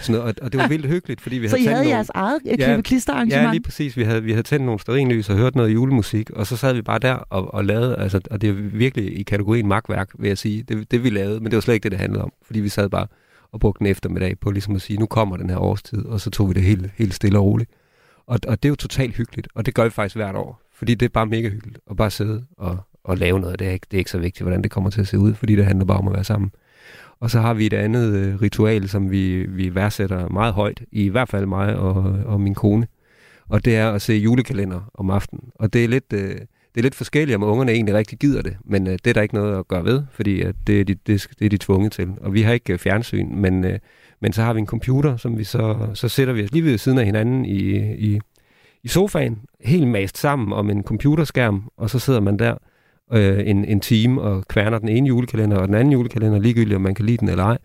sådan 0.01 0.19
noget. 0.19 0.39
Og, 0.39 0.45
og 0.45 0.51
det 0.51 0.59
var 0.59 0.67
vildt 0.67 0.85
hyggeligt, 0.87 1.21
fordi 1.21 1.37
vi 1.37 1.47
så 1.47 1.55
havde 1.55 1.63
I 1.63 1.67
havde 1.67 1.83
nogle... 1.83 1.95
jeres 1.95 2.09
eget 2.13 2.39
øh, 2.45 2.57
klippeklisterarrangement? 2.57 3.45
Ja, 3.45 3.51
lige 3.51 3.63
præcis. 3.63 3.97
Vi 3.97 4.03
havde, 4.03 4.23
vi 4.23 4.31
havde 4.31 4.43
tændt 4.43 4.65
nogle 4.65 4.79
sterinlys 4.79 5.29
og 5.29 5.37
hørt 5.37 5.55
noget 5.55 5.73
julemusik, 5.73 6.29
og 6.29 6.47
så 6.47 6.57
sad 6.57 6.73
vi 6.73 6.81
bare 6.81 6.99
der 6.99 7.13
og, 7.13 7.53
og 7.53 7.65
lavede, 7.65 7.95
altså, 7.97 8.21
og 8.31 8.41
det 8.41 8.49
er 8.49 8.53
virkelig 8.53 9.19
i 9.19 9.23
kategorien 9.23 9.67
magtværk, 9.67 10.09
vil 10.19 10.27
jeg 10.27 10.37
sige, 10.37 10.63
det, 10.63 10.91
det 10.91 11.03
vi 11.03 11.09
lavede, 11.09 11.39
men 11.39 11.45
det 11.45 11.55
var 11.55 11.61
slet 11.61 11.73
ikke 11.73 11.83
det, 11.83 11.91
det 11.91 11.99
handlede 11.99 12.23
om, 12.23 12.31
fordi 12.45 12.59
vi 12.59 12.69
sad 12.69 12.89
bare 12.89 13.07
og 13.51 13.59
brugte 13.59 13.81
en 13.81 13.87
eftermiddag 13.87 14.39
på 14.39 14.51
ligesom 14.51 14.75
at 14.75 14.81
sige, 14.81 14.97
nu 14.97 15.05
kommer 15.05 15.37
den 15.37 15.49
her 15.49 15.57
årstid, 15.57 16.05
og 16.05 16.21
så 16.21 16.29
tog 16.29 16.49
vi 16.49 16.53
det 16.53 16.63
helt, 16.63 16.91
helt 16.95 17.13
stille 17.13 17.39
og 17.39 17.45
roligt. 17.45 17.69
Og, 18.27 18.39
og 18.47 18.63
det 18.63 18.69
er 18.69 18.71
jo 18.71 18.75
totalt 18.75 19.15
hyggeligt, 19.15 19.47
og 19.55 19.65
det 19.65 19.73
gør 19.73 19.83
vi 19.83 19.89
faktisk 19.89 20.15
hvert 20.15 20.35
år, 20.35 20.61
fordi 20.73 20.95
det 20.95 21.05
er 21.05 21.09
bare 21.09 21.25
mega 21.25 21.49
hyggeligt 21.49 21.79
at 21.89 21.97
bare 21.97 22.11
sidde 22.11 22.45
og, 22.57 22.77
og 23.03 23.17
lave 23.17 23.39
noget. 23.39 23.59
Det 23.59 23.67
er, 23.67 23.71
ikke, 23.71 23.87
det 23.91 23.97
er 23.97 23.99
ikke 23.99 24.11
så 24.11 24.17
vigtigt, 24.17 24.41
hvordan 24.41 24.61
det 24.61 24.71
kommer 24.71 24.89
til 24.89 25.01
at 25.01 25.07
se 25.07 25.19
ud, 25.19 25.33
fordi 25.33 25.55
det 25.55 25.65
handler 25.65 25.85
bare 25.85 25.97
om 25.97 26.07
at 26.07 26.13
være 26.13 26.23
sammen. 26.23 26.51
Og 27.21 27.29
så 27.29 27.39
har 27.39 27.53
vi 27.53 27.65
et 27.65 27.73
andet 27.73 28.15
øh, 28.15 28.41
ritual, 28.41 28.89
som 28.89 29.11
vi, 29.11 29.45
vi 29.49 29.75
værdsætter 29.75 30.29
meget 30.29 30.53
højt, 30.53 30.81
i 30.91 31.09
hvert 31.09 31.29
fald 31.29 31.45
mig 31.45 31.75
og, 31.75 31.95
og 32.25 32.41
min 32.41 32.55
kone. 32.55 32.87
Og 33.49 33.65
det 33.65 33.75
er 33.75 33.91
at 33.91 34.01
se 34.01 34.13
julekalender 34.13 34.91
om 34.93 35.09
aftenen. 35.09 35.43
Og 35.55 35.73
det 35.73 35.83
er 35.83 35.87
lidt, 35.87 36.13
øh, 36.13 36.35
det 36.75 36.77
er 36.77 36.81
lidt 36.81 36.95
forskelligt, 36.95 37.35
om 37.35 37.43
ungerne 37.43 37.71
egentlig 37.71 37.95
rigtig 37.95 38.19
gider 38.19 38.41
det. 38.41 38.57
Men 38.65 38.87
øh, 38.87 38.93
det 38.93 39.07
er 39.07 39.13
der 39.13 39.21
ikke 39.21 39.35
noget 39.35 39.59
at 39.59 39.67
gøre 39.67 39.85
ved, 39.85 40.03
fordi 40.11 40.41
at 40.41 40.55
det, 40.67 40.79
er 40.79 40.83
de, 40.83 40.95
det, 41.07 41.27
det 41.39 41.45
er 41.45 41.49
de 41.49 41.57
tvunget 41.57 41.91
til. 41.91 42.09
Og 42.21 42.33
vi 42.33 42.41
har 42.41 42.53
ikke 42.53 42.73
øh, 42.73 42.79
fjernsyn, 42.79 43.35
men, 43.35 43.65
øh, 43.65 43.79
men 44.19 44.33
så 44.33 44.41
har 44.41 44.53
vi 44.53 44.59
en 44.59 44.67
computer, 44.67 45.17
som 45.17 45.37
vi 45.37 45.43
så, 45.43 45.87
så 45.93 46.09
sætter 46.09 46.33
vi 46.33 46.43
os 46.43 46.51
lige 46.51 46.65
ved 46.65 46.77
siden 46.77 46.97
af 46.97 47.05
hinanden 47.05 47.45
i, 47.45 47.93
i, 47.93 48.19
i 48.83 48.87
sofaen, 48.87 49.39
helt 49.59 49.87
mast 49.87 50.17
sammen 50.17 50.53
om 50.53 50.69
en 50.69 50.83
computerskærm, 50.83 51.69
og 51.77 51.89
så 51.89 51.99
sidder 51.99 52.19
man 52.19 52.39
der 52.39 52.55
øh, 53.13 53.47
en, 53.47 53.65
en 53.65 53.79
time 53.79 54.21
og 54.21 54.47
kværner 54.47 54.79
den 54.79 54.89
ene 54.89 55.07
julekalender 55.07 55.57
og 55.57 55.67
den 55.67 55.75
anden 55.75 55.91
julekalender, 55.91 56.39
ligegyldigt 56.39 56.75
om 56.75 56.81
man 56.81 56.95
kan 56.95 57.05
lide 57.05 57.17
den 57.17 57.29
eller 57.29 57.43
ej. 57.43 57.57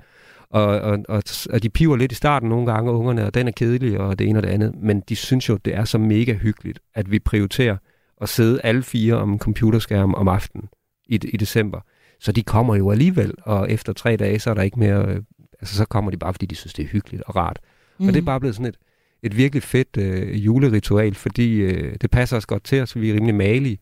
Og, 0.50 0.66
og, 0.66 0.98
og, 1.08 1.22
og 1.50 1.62
de 1.62 1.68
piver 1.68 1.96
lidt 1.96 2.12
i 2.12 2.14
starten 2.14 2.48
nogle 2.48 2.72
gange, 2.72 2.90
ungerne, 2.90 3.26
og 3.26 3.34
den 3.34 3.48
er 3.48 3.52
kedelig 3.52 3.98
og 3.98 4.18
det 4.18 4.28
ene 4.28 4.38
og 4.38 4.42
det 4.42 4.48
andet, 4.48 4.74
men 4.82 5.02
de 5.08 5.16
synes 5.16 5.48
jo, 5.48 5.56
det 5.56 5.74
er 5.74 5.84
så 5.84 5.98
mega 5.98 6.32
hyggeligt, 6.32 6.78
at 6.94 7.10
vi 7.10 7.18
prioriterer 7.18 7.76
at 8.20 8.28
sidde 8.28 8.60
alle 8.64 8.82
fire 8.82 9.14
om 9.14 9.38
computerskærm 9.38 10.14
om 10.14 10.28
aftenen 10.28 10.68
i, 11.08 11.14
i 11.14 11.36
december. 11.36 11.80
Så 12.20 12.32
de 12.32 12.42
kommer 12.42 12.76
jo 12.76 12.90
alligevel, 12.90 13.34
og 13.42 13.70
efter 13.70 13.92
tre 13.92 14.16
dage, 14.16 14.38
så 14.38 14.50
er 14.50 14.54
der 14.54 14.62
ikke 14.62 14.78
mere, 14.78 15.06
øh, 15.08 15.20
altså 15.60 15.76
så 15.76 15.84
kommer 15.84 16.10
de 16.10 16.16
bare, 16.16 16.34
fordi 16.34 16.46
de 16.46 16.54
synes, 16.54 16.74
det 16.74 16.84
er 16.84 16.88
hyggeligt 16.88 17.22
og 17.26 17.36
rart. 17.36 17.58
Mm. 17.98 18.06
Og 18.06 18.14
det 18.14 18.20
er 18.20 18.24
bare 18.24 18.40
blevet 18.40 18.54
sådan 18.56 18.68
et, 18.68 18.76
et 19.22 19.36
virkelig 19.36 19.62
fedt 19.62 19.96
øh, 19.98 20.46
juleritual, 20.46 21.14
fordi 21.14 21.54
øh, 21.54 21.96
det 22.00 22.10
passer 22.10 22.36
os 22.36 22.46
godt 22.46 22.64
til 22.64 22.82
os, 22.82 22.96
vi 23.00 23.10
er 23.10 23.14
rimelig 23.14 23.34
malige 23.34 23.78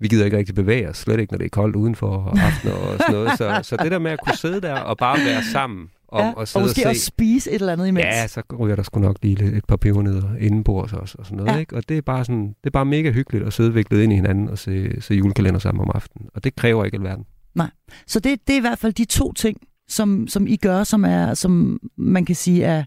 vi 0.00 0.08
gider 0.08 0.24
ikke 0.24 0.36
rigtig 0.36 0.54
bevæge 0.54 0.88
os, 0.88 0.96
slet 0.96 1.20
ikke 1.20 1.32
når 1.32 1.38
det 1.38 1.44
er 1.44 1.48
koldt 1.48 1.76
udenfor 1.76 2.34
aften 2.36 2.70
og 2.70 2.98
sådan 2.98 3.14
noget. 3.14 3.38
Så, 3.38 3.60
så 3.62 3.76
det 3.82 3.92
der 3.92 3.98
med 3.98 4.10
at 4.10 4.20
kunne 4.24 4.36
sidde 4.36 4.60
der 4.60 4.74
og 4.74 4.96
bare 4.96 5.18
være 5.18 5.42
sammen 5.52 5.88
om 6.08 6.24
ja, 6.24 6.42
at 6.42 6.48
sidde 6.48 6.62
og 6.62 6.66
måske 6.68 6.80
og 6.80 6.82
se, 6.82 6.88
også 6.88 7.04
spise 7.04 7.50
et 7.50 7.54
eller 7.54 7.72
andet 7.72 7.88
imens. 7.88 8.04
Ja, 8.04 8.26
så 8.26 8.42
ryger 8.60 8.76
der 8.76 8.82
sgu 8.82 9.00
nok 9.00 9.16
lige 9.22 9.56
et 9.56 9.64
par 9.64 9.76
pebernødder 9.76 10.36
indenbords 10.40 10.92
også 10.92 11.16
og 11.18 11.26
sådan 11.26 11.36
noget. 11.36 11.52
Ja. 11.52 11.58
Ikke? 11.58 11.76
Og 11.76 11.88
det 11.88 11.98
er, 11.98 12.02
bare 12.02 12.24
sådan, 12.24 12.48
det 12.48 12.66
er 12.66 12.70
bare 12.70 12.84
mega 12.84 13.10
hyggeligt 13.10 13.46
at 13.46 13.52
sidde 13.52 13.74
viklet 13.74 14.02
ind 14.02 14.12
i 14.12 14.16
hinanden 14.16 14.48
og 14.48 14.58
se, 14.58 15.00
se 15.00 15.14
julekalender 15.14 15.60
sammen 15.60 15.80
om 15.80 15.90
aftenen. 15.94 16.28
Og 16.34 16.44
det 16.44 16.56
kræver 16.56 16.84
ikke 16.84 16.96
alverden. 16.96 17.24
Nej, 17.54 17.70
så 18.06 18.20
det, 18.20 18.38
det 18.46 18.52
er 18.52 18.56
i 18.58 18.60
hvert 18.60 18.78
fald 18.78 18.92
de 18.92 19.04
to 19.04 19.32
ting, 19.32 19.58
som, 19.88 20.28
som 20.28 20.46
I 20.46 20.56
gør, 20.56 20.84
som, 20.84 21.04
er, 21.04 21.34
som 21.34 21.80
man 21.96 22.24
kan 22.24 22.34
sige 22.34 22.64
er, 22.64 22.84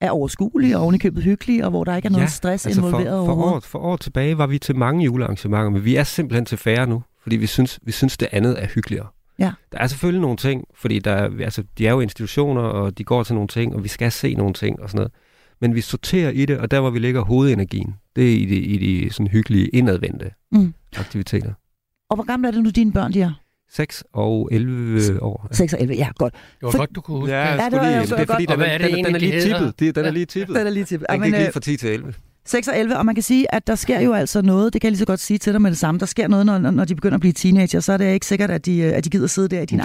er 0.00 0.10
overskuelige 0.10 0.76
og 0.76 0.82
ovenikøbet 0.82 1.22
hyggelige, 1.22 1.64
og 1.64 1.70
hvor 1.70 1.84
der 1.84 1.96
ikke 1.96 2.06
er 2.06 2.10
noget 2.10 2.22
Ja, 2.24 2.28
stress 2.28 2.66
altså 2.66 2.80
involveret 2.86 3.26
for, 3.26 3.34
for, 3.34 3.42
år, 3.42 3.60
for 3.60 3.78
år 3.78 3.96
tilbage 3.96 4.38
var 4.38 4.46
vi 4.46 4.58
til 4.58 4.76
mange 4.76 5.04
julearrangementer, 5.04 5.70
men 5.70 5.84
vi 5.84 5.96
er 5.96 6.04
simpelthen 6.04 6.44
til 6.44 6.58
færre 6.58 6.86
nu, 6.86 7.02
fordi 7.22 7.36
vi 7.36 7.46
synes, 7.46 7.78
vi 7.82 7.92
synes 7.92 8.16
det 8.16 8.28
andet 8.32 8.62
er 8.62 8.66
hyggeligere. 8.66 9.06
Ja. 9.38 9.52
Der 9.72 9.78
er 9.78 9.86
selvfølgelig 9.86 10.20
nogle 10.20 10.36
ting, 10.36 10.64
fordi 10.74 10.98
der, 10.98 11.12
er- 11.12 11.30
altså, 11.44 11.62
de 11.78 11.86
er 11.86 11.90
jo 11.92 12.00
institutioner, 12.00 12.60
og 12.60 12.98
de 12.98 13.04
går 13.04 13.22
til 13.22 13.34
nogle 13.34 13.48
ting, 13.48 13.74
og 13.74 13.82
vi 13.84 13.88
skal 13.88 14.12
se 14.12 14.34
nogle 14.34 14.54
ting 14.54 14.80
og 14.82 14.88
sådan 14.90 14.98
noget. 14.98 15.12
Men 15.60 15.74
vi 15.74 15.80
sorterer 15.80 16.30
i 16.30 16.46
det, 16.46 16.58
og 16.58 16.70
der 16.70 16.80
hvor 16.80 16.90
vi 16.90 16.98
lægger 16.98 17.20
hovedenergien, 17.24 17.94
det 18.16 18.24
er 18.32 18.36
i 18.36 18.44
de, 18.44 18.56
i 18.56 18.76
de 19.04 19.12
sådan 19.12 19.26
hyggelige 19.26 19.68
indadvendte 19.68 20.30
Mm. 20.52 20.74
aktiviteter. 20.98 21.52
Og 22.10 22.16
hvor 22.16 22.24
gamle 22.24 22.48
er 22.48 22.52
det 22.52 22.62
nu, 22.64 22.70
dine 22.70 22.92
børn 22.92 23.12
de 23.12 23.22
er? 23.22 23.32
6 23.70 24.04
og 24.12 24.48
11 24.52 25.22
år. 25.22 25.48
6 25.52 25.72
og 25.72 25.80
11, 25.80 25.94
ja, 25.96 26.08
godt. 26.18 26.32
Det 26.32 26.40
var 26.62 26.70
For- 26.70 26.78
godt, 26.78 26.90
du 26.94 27.00
kunne 27.00 27.18
huske 27.20 27.34
Ja, 27.34 27.52
det. 27.64 27.72
var- 27.72 27.82
lige, 27.90 28.00
det 28.00 28.12
er 28.12 28.26
fordi, 28.26 28.44
godt. 28.44 28.50
Og 28.50 28.56
den, 28.58 28.64
er, 28.64 28.78
den, 28.78 29.04
den 29.04 29.14
er 29.14 29.18
lige 29.18 29.40
tippet. 29.40 29.96
Den 29.96 30.04
er 30.04 30.10
lige 30.10 30.26
tippet. 30.26 30.56
Den 30.56 30.66
er 30.66 30.70
lige 30.70 30.84
til. 30.84 31.00
Den 31.10 31.22
gik 31.22 31.32
lige 31.32 31.52
fra 31.52 31.60
10 31.60 31.76
til 31.76 31.88
11. 31.90 32.14
6 32.46 32.68
og 32.68 32.78
11, 32.78 32.96
og 32.98 33.06
man 33.06 33.14
kan 33.14 33.22
sige, 33.22 33.54
at 33.54 33.66
der 33.66 33.74
sker 33.74 34.00
jo 34.00 34.12
altså 34.12 34.42
noget, 34.42 34.72
det 34.72 34.80
kan 34.80 34.86
jeg 34.86 34.92
lige 34.92 34.98
så 34.98 35.04
godt 35.06 35.20
sige 35.20 35.38
til 35.38 35.52
dig 35.52 35.62
med 35.62 35.70
det 35.70 35.78
samme, 35.78 35.98
der 35.98 36.06
sker 36.06 36.28
noget, 36.28 36.46
når, 36.46 36.58
når 36.58 36.84
de 36.84 36.94
begynder 36.94 37.14
at 37.14 37.20
blive 37.20 37.32
teenager, 37.32 37.80
så 37.80 37.92
er 37.92 37.96
det 37.96 38.12
ikke 38.12 38.26
sikkert, 38.26 38.50
at 38.50 38.66
de, 38.66 38.78
øh, 38.78 38.92
at 38.96 39.04
de 39.04 39.10
gider 39.10 39.26
sidde 39.26 39.48
der 39.48 39.60
i 39.62 39.66
din 39.66 39.78
de. 39.78 39.84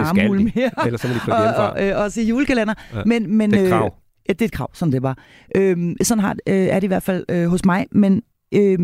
mere. 0.55 0.85
Ellers 0.85 1.01
så 1.01 1.07
må 1.07 1.13
de 1.13 1.19
og, 1.33 1.41
hjemmefra. 1.41 1.69
og, 1.71 1.87
øh, 1.87 1.97
og 2.03 2.11
se 2.11 2.21
julekalender. 2.21 2.73
Ja. 2.93 3.01
Men, 3.05 3.37
men, 3.37 3.51
Det 3.51 3.57
er 3.59 3.61
et 3.61 3.65
øh, 3.65 3.71
krav. 3.71 3.93
Ja, 4.29 4.33
det 4.33 4.41
er 4.41 4.45
et 4.45 4.51
krav, 4.51 4.69
sådan 4.73 4.91
det 4.91 5.03
var. 5.03 5.17
Øhm, 5.55 5.95
sådan 6.03 6.19
har, 6.23 6.35
øh, 6.47 6.55
er 6.55 6.73
det 6.75 6.83
i 6.83 6.87
hvert 6.87 7.03
fald 7.03 7.25
øh, 7.29 7.47
hos 7.47 7.65
mig. 7.65 7.85
Men 7.91 8.21
øh, 8.53 8.79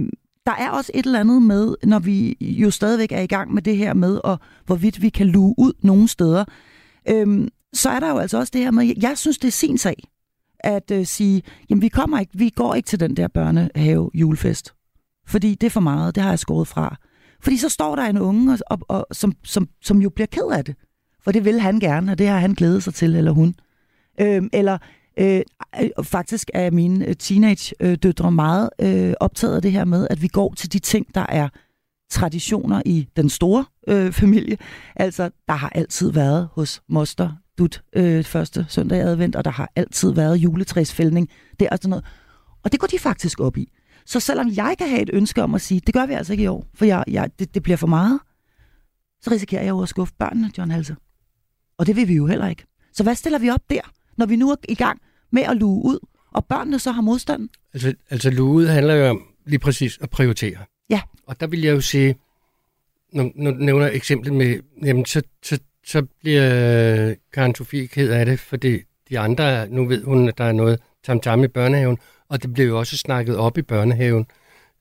der 0.50 0.56
er 0.56 0.70
også 0.70 0.92
et 0.96 1.06
eller 1.06 1.20
andet 1.20 1.42
med, 1.42 1.76
når 1.84 2.00
vi 2.00 2.38
jo 2.42 2.72
stadigvæk 2.72 3.12
er 3.12 3.22
i 3.22 3.28
gang 3.28 3.54
med 3.54 3.62
det 3.62 3.78
her 3.78 3.94
med, 3.94 4.20
og 4.24 4.40
hvorvidt 4.66 5.02
vi 5.02 5.10
kan 5.10 5.28
luge 5.28 5.56
ud 5.58 5.74
nogle 5.82 6.08
steder. 6.08 6.46
Øhm, 7.10 7.50
så 7.74 7.90
er 7.90 8.00
der 8.00 8.10
jo 8.10 8.18
altså 8.18 8.38
også 8.38 8.52
det 8.54 8.62
her 8.62 8.72
med, 8.72 8.94
jeg 9.02 9.18
synes, 9.18 9.38
det 9.38 9.48
er 9.48 9.52
sin 9.52 9.78
sag 9.78 10.04
at 10.60 10.92
øh, 10.92 11.06
sige, 11.06 11.44
jamen 11.70 11.82
vi 11.82 11.88
kommer 11.88 12.20
ikke, 12.20 12.32
vi 12.36 12.50
går 12.50 12.76
ikke 12.76 12.88
til 12.88 13.00
den 13.00 13.18
der 13.18 13.28
børnehave 13.28 14.10
julefest. 14.14 14.74
Fordi 15.28 15.56
det 15.56 15.68
er 15.68 15.72
for 15.72 15.80
meget, 15.80 16.16
det 16.16 16.24
har 16.24 16.30
jeg 16.30 16.40
skåret 16.40 16.68
fra. 16.68 16.96
Fordi 17.42 17.58
så 17.58 17.70
står 17.70 17.96
der 17.96 18.04
en 18.04 18.18
unge, 18.18 18.52
og, 18.54 18.60
og, 18.72 18.80
og, 18.88 19.08
som, 19.12 19.34
som, 19.44 19.68
som 19.82 20.02
jo 20.02 20.10
bliver 20.10 20.28
ked 20.28 20.52
af 20.52 20.66
det. 20.66 20.76
For 21.24 21.32
det 21.32 21.46
vil 21.46 21.60
han 21.60 21.80
gerne, 21.80 22.12
og 22.12 22.18
det 22.18 22.28
har 22.28 22.40
han 22.40 22.54
glædet 22.54 22.84
sig 22.84 22.94
til, 22.94 23.16
eller 23.16 23.32
hun. 23.32 23.56
Øhm, 24.22 24.50
eller 24.54 24.78
øh, 25.20 25.42
faktisk 26.04 26.50
er 26.54 26.72
mine 26.72 27.08
øh, 27.08 27.16
teenage-døtre 27.16 28.32
meget 28.32 28.70
øh, 28.82 29.14
optaget 29.20 29.56
af 29.56 29.62
det 29.62 29.72
her 29.72 29.86
med, 29.86 30.08
at 30.10 30.22
vi 30.22 30.28
går 30.28 30.54
til 30.54 30.74
de 30.74 30.80
ting, 30.80 31.16
der 31.16 31.26
er 31.30 31.50
traditioner 32.10 32.82
i 32.86 33.08
den 33.16 33.30
store 33.30 33.66
øh, 33.88 34.12
familie. 34.12 34.58
Altså, 34.96 35.30
der 35.48 35.54
har 35.54 35.70
altid 35.70 36.12
været 36.12 36.50
hos 36.54 36.82
moster 36.90 37.32
dut 37.58 37.84
øh, 37.96 38.24
første 38.24 38.66
søndag 38.70 38.98
i 38.98 39.02
advent, 39.02 39.36
og 39.36 39.46
der 39.46 39.52
har 39.52 39.72
altid 39.76 40.12
været 40.12 40.38
juletræsfældning. 40.38 41.30
Det 41.60 41.66
er 41.66 41.70
altså 41.70 41.90
noget. 41.90 42.06
Og 42.64 42.72
det 42.72 42.80
går 42.80 42.88
de 42.88 43.00
faktisk 43.00 43.40
op 43.40 43.58
i. 43.58 43.72
Så 44.06 44.20
selvom 44.20 44.50
jeg 44.56 44.76
kan 44.78 44.90
have 44.90 45.02
et 45.02 45.10
ønske 45.14 45.44
om 45.44 45.56
at 45.56 45.62
sige, 45.62 45.82
det 45.86 45.94
gør 45.94 46.06
vi 46.06 46.14
altså 46.14 46.34
ikke 46.34 46.44
i 46.44 46.48
år, 46.48 46.68
for 46.74 46.86
jeg, 46.86 47.04
jeg, 47.08 47.30
det, 47.40 47.54
det 47.54 47.64
bliver 47.64 47.78
for 47.78 47.88
meget, 47.88 48.20
så 49.22 49.32
risikerer 49.32 49.62
jeg 49.62 49.70
jo 49.70 49.82
at 49.82 49.90
skuffe 49.90 50.14
børnene, 50.20 50.52
John 50.58 50.72
Halse. 50.72 50.96
Og 51.78 51.88
det 51.88 51.96
vil 51.96 52.08
vi 52.08 52.14
jo 52.14 52.26
heller 52.26 52.48
ikke. 52.48 52.66
Så 52.94 53.04
hvad 53.04 53.16
stiller 53.16 53.40
vi 53.40 53.50
op 53.50 53.70
der, 53.70 53.82
når 54.18 54.26
vi 54.26 54.36
nu 54.36 54.50
er 54.52 54.56
i 54.70 54.76
gang 54.76 55.02
med 55.32 55.42
at 55.44 55.58
luge 55.58 55.86
ud, 55.86 56.00
og 56.32 56.46
børnene 56.46 56.80
så 56.80 56.92
har 56.92 57.02
modstand? 57.02 57.50
Altså, 57.74 57.94
altså 58.10 58.30
luge 58.30 58.54
ud 58.54 58.68
handler 58.68 58.94
jo 58.94 59.10
om 59.10 59.22
lige 59.46 59.60
præcis 59.60 59.98
at 60.02 60.10
prioritere. 60.10 60.58
Ja. 60.90 61.02
Og 61.28 61.40
der 61.40 61.48
vil 61.48 61.62
jeg 61.62 61.72
jo 61.72 61.82
sige, 61.82 62.16
når, 63.14 63.32
når 63.36 63.52
du 63.52 63.58
nævner 63.58 63.88
eksemplet 63.88 64.34
med, 64.34 64.60
jamen 64.84 65.06
så, 65.06 65.22
så, 65.44 65.60
så 65.86 66.02
bliver 66.20 67.16
Karen 67.34 67.56
Sofie 67.56 67.88
ked 67.88 68.10
af 68.10 68.26
det, 68.26 68.40
fordi 68.40 68.80
de 69.10 69.20
andre, 69.20 69.70
nu 69.70 69.86
ved 69.86 70.04
hun, 70.04 70.28
at 70.28 70.38
der 70.38 70.44
er 70.44 70.52
noget 70.52 70.80
tam-tam 71.04 71.44
i 71.44 71.48
børnehaven, 71.48 71.98
og 72.30 72.44
det 72.44 72.54
bliver 72.54 72.68
jo 72.68 72.80
også 72.80 72.98
snakket 72.98 73.38
op 73.38 73.58
i 73.58 73.62
børnehaven. 73.62 74.26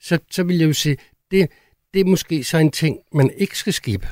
Så, 0.01 0.19
så 0.31 0.43
vil 0.43 0.59
jeg 0.59 0.69
jo 0.69 0.73
sige, 0.73 0.97
det, 1.31 1.49
det 1.95 2.01
er 2.01 2.05
måske 2.05 2.45
så 2.45 2.59
en 2.59 2.71
ting, 2.71 2.99
man 3.13 3.31
ikke 3.37 3.59
skal 3.59 3.73
skippe. 3.73 4.09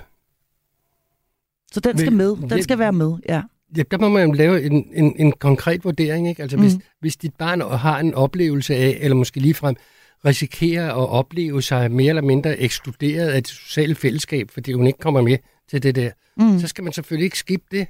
Så 1.72 1.80
den 1.80 1.98
skal 1.98 2.12
med. 2.12 2.36
Den 2.50 2.62
skal 2.62 2.78
være 2.78 2.92
med, 2.92 3.12
ja. 3.28 3.42
Ja, 3.76 3.82
der 3.90 3.98
må 3.98 4.08
man 4.08 4.26
jo 4.28 4.32
lave 4.32 4.62
en, 4.62 4.88
en, 4.92 5.14
en 5.18 5.32
konkret 5.32 5.84
vurdering. 5.84 6.28
Ikke? 6.28 6.42
Altså, 6.42 6.56
mm. 6.56 6.62
hvis, 6.62 6.76
hvis 7.00 7.16
dit 7.16 7.34
barn 7.34 7.60
har 7.60 7.98
en 7.98 8.14
oplevelse 8.14 8.74
af, 8.74 8.98
eller 9.00 9.14
måske 9.14 9.40
ligefrem 9.40 9.76
risikerer 10.24 10.88
at 10.90 11.08
opleve 11.08 11.62
sig 11.62 11.90
mere 11.90 12.08
eller 12.08 12.22
mindre 12.22 12.58
ekskluderet 12.58 13.28
af 13.28 13.42
det 13.42 13.52
sociale 13.52 13.94
fællesskab, 13.94 14.50
fordi 14.50 14.72
hun 14.72 14.86
ikke 14.86 14.98
kommer 14.98 15.22
med 15.22 15.38
til 15.70 15.82
det 15.82 15.94
der, 15.94 16.10
Mm. 16.38 16.58
så 16.58 16.66
skal 16.66 16.84
man 16.84 16.92
selvfølgelig 16.92 17.24
ikke 17.24 17.38
skippe 17.38 17.66
det. 17.70 17.86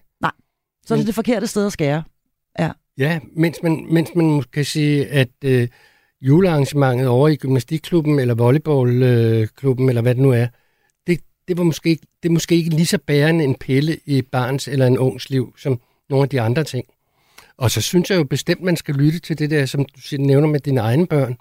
Så 0.87 0.95
er 0.95 0.99
det 0.99 1.07
det 1.07 1.15
forkerte 1.15 1.47
sted 1.47 1.67
at 1.67 1.73
skære. 1.73 2.03
Ja, 2.99 3.19
mens 3.37 3.59
man, 3.63 3.87
mens 3.91 4.11
man 4.15 4.43
kan 4.53 4.65
sige, 4.65 5.07
at 5.07 5.29
øh, 5.45 5.69
julearrangementet 6.21 7.09
over 7.09 7.29
i 7.29 7.37
gymnastikklubben, 7.37 8.19
eller 8.19 8.35
volleyballklubben, 8.35 9.89
eller 9.89 10.03
hvad 10.03 10.15
det 10.15 10.23
nu 10.23 10.31
er, 10.31 10.47
det, 11.49 11.59
var 11.59 11.65
måske, 11.65 11.89
ikke- 11.91 12.07
det 12.23 12.29
er 12.29 12.33
måske 12.33 12.55
ikke 12.57 12.71
lige 12.71 12.87
så 12.87 12.99
bærende 12.99 13.45
en 13.45 13.55
pille 13.55 13.99
i 14.07 14.19
et 14.19 14.27
barns 14.27 14.69
eller 14.69 14.87
en 14.87 14.99
ungs 14.99 15.31
liv, 15.31 15.55
som 15.59 15.81
nogle 16.11 16.23
af 16.23 16.29
de 16.29 16.41
andre 16.41 16.65
ting. 16.65 16.85
Og 17.57 17.71
så 17.71 17.81
synes 17.81 18.11
jeg 18.11 18.17
jo 18.17 18.25
bestemt, 18.25 18.63
man 18.63 18.77
skal 18.77 18.95
lytte 18.95 19.19
til 19.19 19.39
det 19.39 19.51
der, 19.51 19.67
som 19.67 19.85
du 19.85 20.17
nævner 20.19 20.49
med 20.49 20.61
dine 20.61 20.81
egne 20.81 21.07
børn, 21.07 21.37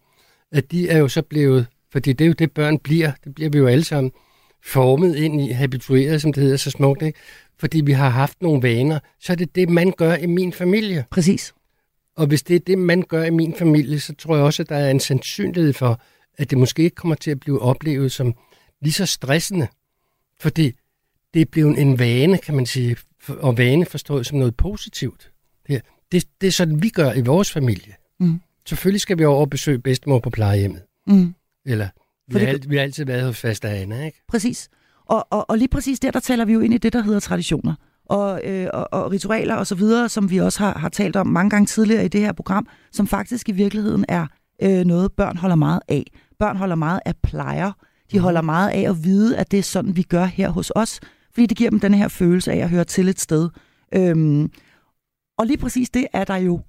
at 0.52 0.72
de 0.72 0.90
er 0.90 0.98
jo 0.98 1.08
så 1.08 1.22
blevet, 1.22 1.68
fordi 1.92 2.14
det 2.14 2.26
er 2.26 2.28
jo 2.28 2.34
det, 2.34 2.52
børn 2.52 2.80
bliver, 2.80 3.12
det 3.24 3.36
bliver 3.36 3.50
vi 3.50 3.58
jo 3.58 3.68
alle 3.68 3.84
sammen, 3.84 4.12
formet 4.64 5.16
ind 5.16 5.42
i, 5.42 5.52
habitueret, 5.52 6.22
som 6.22 6.34
det 6.34 6.44
hedder 6.44 6.58
så 6.58 6.72
smukt, 6.72 7.02
ikke? 7.02 7.20
fordi 7.60 7.82
vi 7.82 7.92
har 7.92 8.10
haft 8.10 8.42
nogle 8.42 8.64
vaner, 8.64 9.00
så 9.20 9.32
er 9.32 9.36
det 9.36 9.56
det, 9.56 9.70
man 9.70 9.92
gør 9.98 10.16
i 10.16 10.26
min 10.26 10.54
familie. 10.54 11.06
Præcis. 11.12 11.54
Og 12.18 12.28
hvis 12.28 12.44
det 12.44 12.56
er 12.56 12.60
det, 12.60 12.78
man 12.78 13.02
gør 13.02 13.24
i 13.24 13.30
min 13.30 13.56
familie, 13.60 14.00
så 14.00 14.14
tror 14.16 14.36
jeg 14.36 14.46
også, 14.46 14.64
at 14.64 14.70
der 14.70 14.76
er 14.76 14.92
en 14.92 15.00
sandsynlighed 15.00 15.74
for, 15.74 16.02
at 16.38 16.50
det 16.50 16.58
måske 16.58 16.84
ikke 16.84 16.96
kommer 16.96 17.16
til 17.16 17.32
at 17.32 17.40
blive 17.40 17.62
oplevet 17.62 18.12
som 18.12 18.34
lige 18.82 18.94
så 18.94 19.06
stressende. 19.06 19.68
Fordi 20.40 20.72
det 21.34 21.42
er 21.42 21.46
blevet 21.46 21.80
en 21.80 22.00
vane, 22.00 22.38
kan 22.38 22.56
man 22.56 22.66
sige, 22.66 22.98
og 23.28 23.58
vane 23.58 23.86
forstået 23.86 24.26
som 24.26 24.38
noget 24.38 24.58
positivt. 24.58 25.32
Det, 25.68 25.82
det, 26.12 26.26
det 26.42 26.48
er 26.48 26.52
sådan, 26.52 26.82
vi 26.82 26.90
gør 26.90 27.14
i 27.14 27.22
vores 27.22 27.52
familie. 27.52 27.94
Mm. 28.20 28.42
Selvfølgelig 28.68 29.02
skal 29.02 29.18
vi 29.18 29.26
over 29.26 29.40
og 29.40 29.50
besøge 29.50 29.80
bedstemor 29.80 30.20
på 30.20 30.30
plejehjemmet. 30.30 30.82
Mm. 31.08 31.36
Eller 31.66 31.90
vi 32.28 32.34
For 32.34 32.40
har, 32.40 32.48
alt, 32.48 32.70
vi 32.70 32.76
har 32.76 32.84
altid 32.84 33.06
været 33.06 33.26
hos 33.26 33.40
faste 33.40 33.70
Anna, 33.70 34.06
ikke? 34.06 34.22
Præcis. 34.28 34.70
Og, 35.06 35.28
og, 35.30 35.50
og 35.50 35.58
lige 35.58 35.68
præcis 35.68 36.00
der, 36.00 36.12
der 36.12 36.20
taler 36.20 36.46
vi 36.46 36.54
jo 36.54 36.60
ind 36.60 36.74
i 36.74 36.78
det, 36.78 36.94
der 36.94 37.02
hedder 37.02 37.20
traditioner 37.20 37.76
og, 38.06 38.42
øh, 38.44 38.68
og, 38.74 38.94
og 38.94 39.12
ritualer 39.12 39.56
og 39.56 39.68
så 39.68 39.76
videre, 39.76 40.10
som 40.10 40.30
vi 40.30 40.38
også 40.38 40.60
har, 40.60 40.78
har 40.78 40.90
talt 40.90 41.16
om 41.16 41.28
mange 41.28 41.50
gange 41.50 41.66
tidligere 41.66 42.06
i 42.06 42.08
det 42.08 42.22
her 42.22 42.32
program, 42.32 42.68
som 42.92 43.08
faktisk 43.08 43.50
i 43.50 43.52
virkeligheden 43.52 44.06
er 44.10 44.28
øh, 44.62 44.86
noget, 44.86 45.12
børn 45.12 45.38
holder 45.38 45.56
meget 45.56 45.80
af. 45.88 46.04
Børn 46.40 46.58
holder 46.58 46.76
meget 46.76 47.00
af 47.06 47.16
plejer. 47.24 47.72
De 48.12 48.20
holder 48.20 48.42
meget 48.42 48.70
af 48.70 48.90
at 48.90 49.04
vide, 49.04 49.38
at 49.38 49.52
det 49.52 49.60
er 49.60 49.64
sådan, 49.64 49.96
vi 49.96 50.04
gør 50.04 50.26
her 50.26 50.50
hos 50.50 50.72
os, 50.76 51.00
fordi 51.34 51.46
det 51.46 51.58
giver 51.58 51.70
dem 51.70 51.80
den 51.80 51.94
her 51.94 52.08
følelse 52.08 52.52
af 52.52 52.58
at 52.58 52.70
høre 52.70 52.84
til 52.84 53.10
et 53.10 53.20
sted. 53.20 53.50
Øhm, 53.96 54.52
og 55.38 55.46
lige 55.46 55.58
præcis 55.58 55.90
det 55.90 56.08
er 56.14 56.24
der 56.24 56.36
jo 56.36 56.60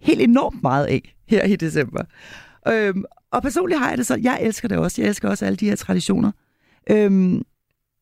helt 0.00 0.20
enormt 0.20 0.62
meget 0.62 0.86
af 0.86 1.14
her 1.28 1.44
i 1.44 1.56
december. 1.56 2.02
Øhm, 2.68 3.04
og 3.30 3.42
personligt 3.42 3.80
har 3.80 3.88
jeg 3.88 3.98
det 3.98 4.06
så, 4.06 4.16
jeg 4.22 4.38
elsker 4.42 4.68
det 4.68 4.78
også. 4.78 5.02
Jeg 5.02 5.08
elsker 5.08 5.28
også 5.28 5.46
alle 5.46 5.56
de 5.56 5.68
her 5.68 5.76
traditioner. 5.76 6.32
Øhm, 6.90 7.42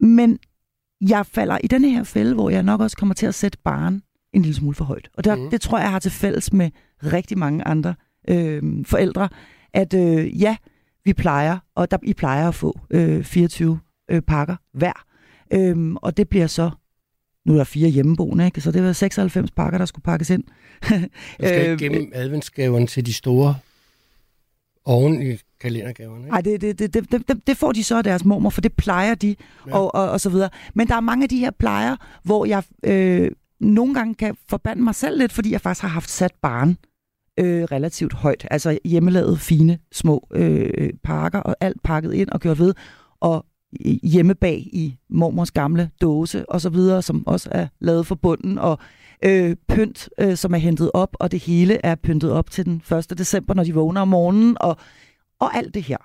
men 0.01 0.39
jeg 1.01 1.27
falder 1.27 1.59
i 1.65 1.67
denne 1.67 1.91
her 1.91 2.03
fælde, 2.05 2.35
hvor 2.35 2.51
jeg 2.51 2.63
nok 2.63 2.81
også 2.81 2.97
kommer 2.97 3.15
til 3.15 3.27
at 3.27 3.35
sætte 3.35 3.59
barn 3.65 4.03
en 4.33 4.43
lille 4.43 4.55
smule 4.55 4.75
for 4.75 4.85
højt. 4.85 5.11
Og 5.15 5.25
der, 5.25 5.35
Mhm. 5.35 5.45
mm. 5.45 5.51
det 5.51 5.61
tror 5.61 5.79
jeg, 5.79 5.85
jeg 5.85 5.91
har 5.91 5.99
til 5.99 6.11
fælles 6.11 6.53
med 6.53 6.71
rigtig 7.05 7.39
mange 7.39 7.65
andre 7.67 7.95
øhm, 8.29 8.85
forældre, 8.85 9.29
at 9.73 9.95
øh, 9.95 10.41
ja, 10.43 10.57
vi 11.05 11.13
plejer, 11.13 11.59
og 11.75 11.91
der, 11.91 11.97
I 12.03 12.13
plejer 12.13 12.49
at 12.49 12.55
få 12.55 12.81
øh, 12.91 13.25
24 13.25 13.81
øh, 14.11 14.23
pakker 14.23 14.57
hver. 14.73 15.05
Øhm, 15.53 15.97
og 15.97 16.17
det 16.17 16.29
bliver 16.29 16.47
så, 16.47 16.71
nu 17.45 17.53
er 17.53 17.57
der 17.57 17.65
fire 17.65 17.89
hjemmeboende, 17.89 18.47
ikke? 18.47 18.61
så 18.61 18.73
det 18.73 18.83
var 18.83 18.93
96 18.93 19.51
pakker, 19.51 19.79
der 19.79 19.85
skulle 19.85 20.03
pakkes 20.03 20.31
ind. 20.31 20.45
Man 20.91 21.11
skal 21.39 21.67
Øh, 21.67 21.73
ikke 21.73 21.77
gemme 21.77 22.09
adventsgaverne 22.15 22.87
til 22.87 23.07
de 23.07 23.13
store 23.13 23.57
oven 24.85 25.23
i 25.23 25.39
kalendergaverne. 25.61 26.21
Ikke? 26.21 26.31
Nej, 26.31 26.41
det, 26.41 26.61
det, 26.61 26.79
det, 26.79 26.95
det, 26.95 27.29
det, 27.29 27.47
det 27.47 27.57
får 27.57 27.73
de 27.73 27.85
så 27.85 27.97
af 27.97 28.05
deres 28.05 28.25
mormor, 28.25 28.51
for 28.51 28.61
det 28.61 28.73
plejer 28.73 29.15
de, 29.15 29.37
ja. 29.67 29.79
og, 29.79 29.95
og, 29.95 30.11
og 30.11 30.21
så 30.21 30.31
videre. 30.31 30.51
Men 30.75 30.89
der 30.89 30.95
er 30.97 31.01
mange 31.01 31.23
af 31.23 31.29
de 31.29 31.39
her 31.39 31.51
plejer, 31.51 31.97
hvor 32.23 32.45
jeg 32.45 32.63
øh, 32.85 33.31
nogle 33.61 33.95
gange 33.95 34.15
kan 34.15 34.37
forbande 34.49 34.83
mig 34.83 34.95
selv 34.95 35.19
lidt, 35.19 35.33
fordi 35.33 35.53
jeg 35.53 35.61
faktisk 35.61 35.83
har 35.83 35.89
haft 35.89 36.11
sat 36.11 36.33
barn 36.43 36.77
øh, 37.41 37.65
relativt 37.65 38.13
højt. 38.13 38.47
Altså 38.51 38.79
hjemmelavede, 38.85 39.37
fine 39.37 39.79
små 39.93 40.29
øh, 40.33 40.91
pakker, 41.05 41.39
og 41.39 41.57
alt 41.61 41.83
pakket 41.83 42.13
ind 42.13 42.29
og 42.29 42.41
gjort 42.41 42.59
ved. 42.59 42.75
Og 43.21 43.47
hjemme 44.03 44.35
bag 44.35 44.59
i 44.59 44.97
mormors 45.11 45.51
gamle 45.51 45.91
dåse 46.01 46.51
og 46.51 46.61
så 46.61 46.71
videre, 46.71 47.03
som 47.03 47.27
også 47.27 47.49
er 47.53 47.67
lavet 47.81 48.07
for 48.07 48.15
bunden, 48.15 48.59
og 48.59 48.79
øh, 49.25 49.57
pynt, 49.69 50.09
øh, 50.21 50.37
som 50.37 50.55
er 50.55 50.59
hentet 50.59 50.91
op, 50.95 51.17
og 51.21 51.33
det 51.33 51.41
hele 51.41 51.87
er 51.87 51.95
pyntet 51.95 52.33
op 52.33 52.51
til 52.51 52.65
den 52.65 52.83
1. 52.93 53.19
december, 53.19 53.55
når 53.55 53.65
de 53.65 53.75
vågner 53.75 54.01
om 54.01 54.09
morgenen, 54.09 54.57
og, 54.61 54.77
og 55.39 55.57
alt 55.57 55.75
det 55.75 55.83
her. 55.83 55.99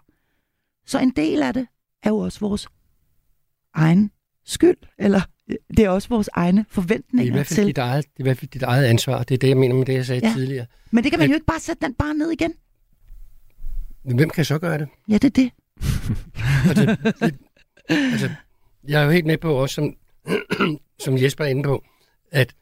Så 0.85 0.99
en 0.99 1.13
del 1.15 1.43
af 1.43 1.53
det 1.53 1.67
er 2.03 2.09
jo 2.09 2.17
også 2.17 2.39
vores 2.39 2.67
egen 3.73 4.11
skyld, 4.45 4.77
eller 4.97 5.21
det 5.77 5.79
er 5.85 5.89
også 5.89 6.09
vores 6.09 6.29
egne 6.33 6.57
Det 6.57 6.65
er, 6.65 6.71
i 6.71 6.73
forventninger 6.73 7.33
hvert 7.33 7.47
fald 7.47 7.55
til. 7.55 7.67
dit 7.67 7.77
eget, 7.77 8.05
det 8.05 8.11
er 8.19 8.19
i 8.19 8.23
hvert 8.23 8.37
fald 8.37 8.51
dit 8.51 8.63
eget 8.63 8.85
ansvar. 8.85 9.23
Det 9.23 9.33
er 9.33 9.37
det, 9.37 9.47
jeg 9.47 9.57
mener 9.57 9.75
med 9.75 9.85
det, 9.85 9.93
jeg 9.93 10.05
sagde 10.05 10.27
ja. 10.27 10.33
Tidligere. 10.33 10.65
Men 10.91 11.03
det 11.03 11.11
kan 11.11 11.19
man 11.19 11.23
at- 11.25 11.29
jo 11.29 11.33
ikke 11.33 11.45
bare 11.45 11.59
sætte 11.59 11.85
den 11.85 11.93
bare 11.93 12.13
ned 12.13 12.31
igen. 12.31 12.53
Men 14.03 14.15
hvem 14.17 14.29
kan 14.29 14.45
så 14.45 14.59
gøre 14.59 14.77
det? 14.77 14.87
Ja, 15.09 15.13
det 15.17 15.23
er 15.23 15.29
det. 15.29 15.51
Altså, 16.69 16.85
det, 17.21 17.35
altså, 17.89 18.29
jeg 18.87 19.01
er 19.01 19.05
jo 19.05 19.11
helt 19.11 19.25
med 19.25 19.37
på 19.37 19.53
også, 19.53 19.73
som, 19.75 19.95
som 21.03 21.17
Jesper 21.21 21.43
er 21.43 21.47
inde 21.49 21.63
på, 21.63 21.83
at 22.31 22.55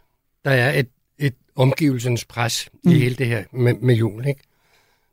der 0.46 0.52
er 0.52 0.80
et, 0.80 0.88
et 1.19 1.34
omgivelsens 1.56 2.26
pres 2.26 2.69
mm. 2.84 2.91
i 2.91 2.93
hele 2.93 3.15
det 3.15 3.28
her 3.28 3.43
med, 3.52 3.74
med 3.74 3.96
jul, 3.96 4.26
ikke? 4.28 4.41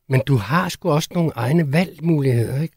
Men 0.08 0.22
du 0.26 0.36
har 0.36 0.68
sgu 0.68 0.90
også 0.90 1.08
nogle 1.14 1.32
egne 1.34 1.72
valgmuligheder, 1.72 2.62
ikke? 2.62 2.74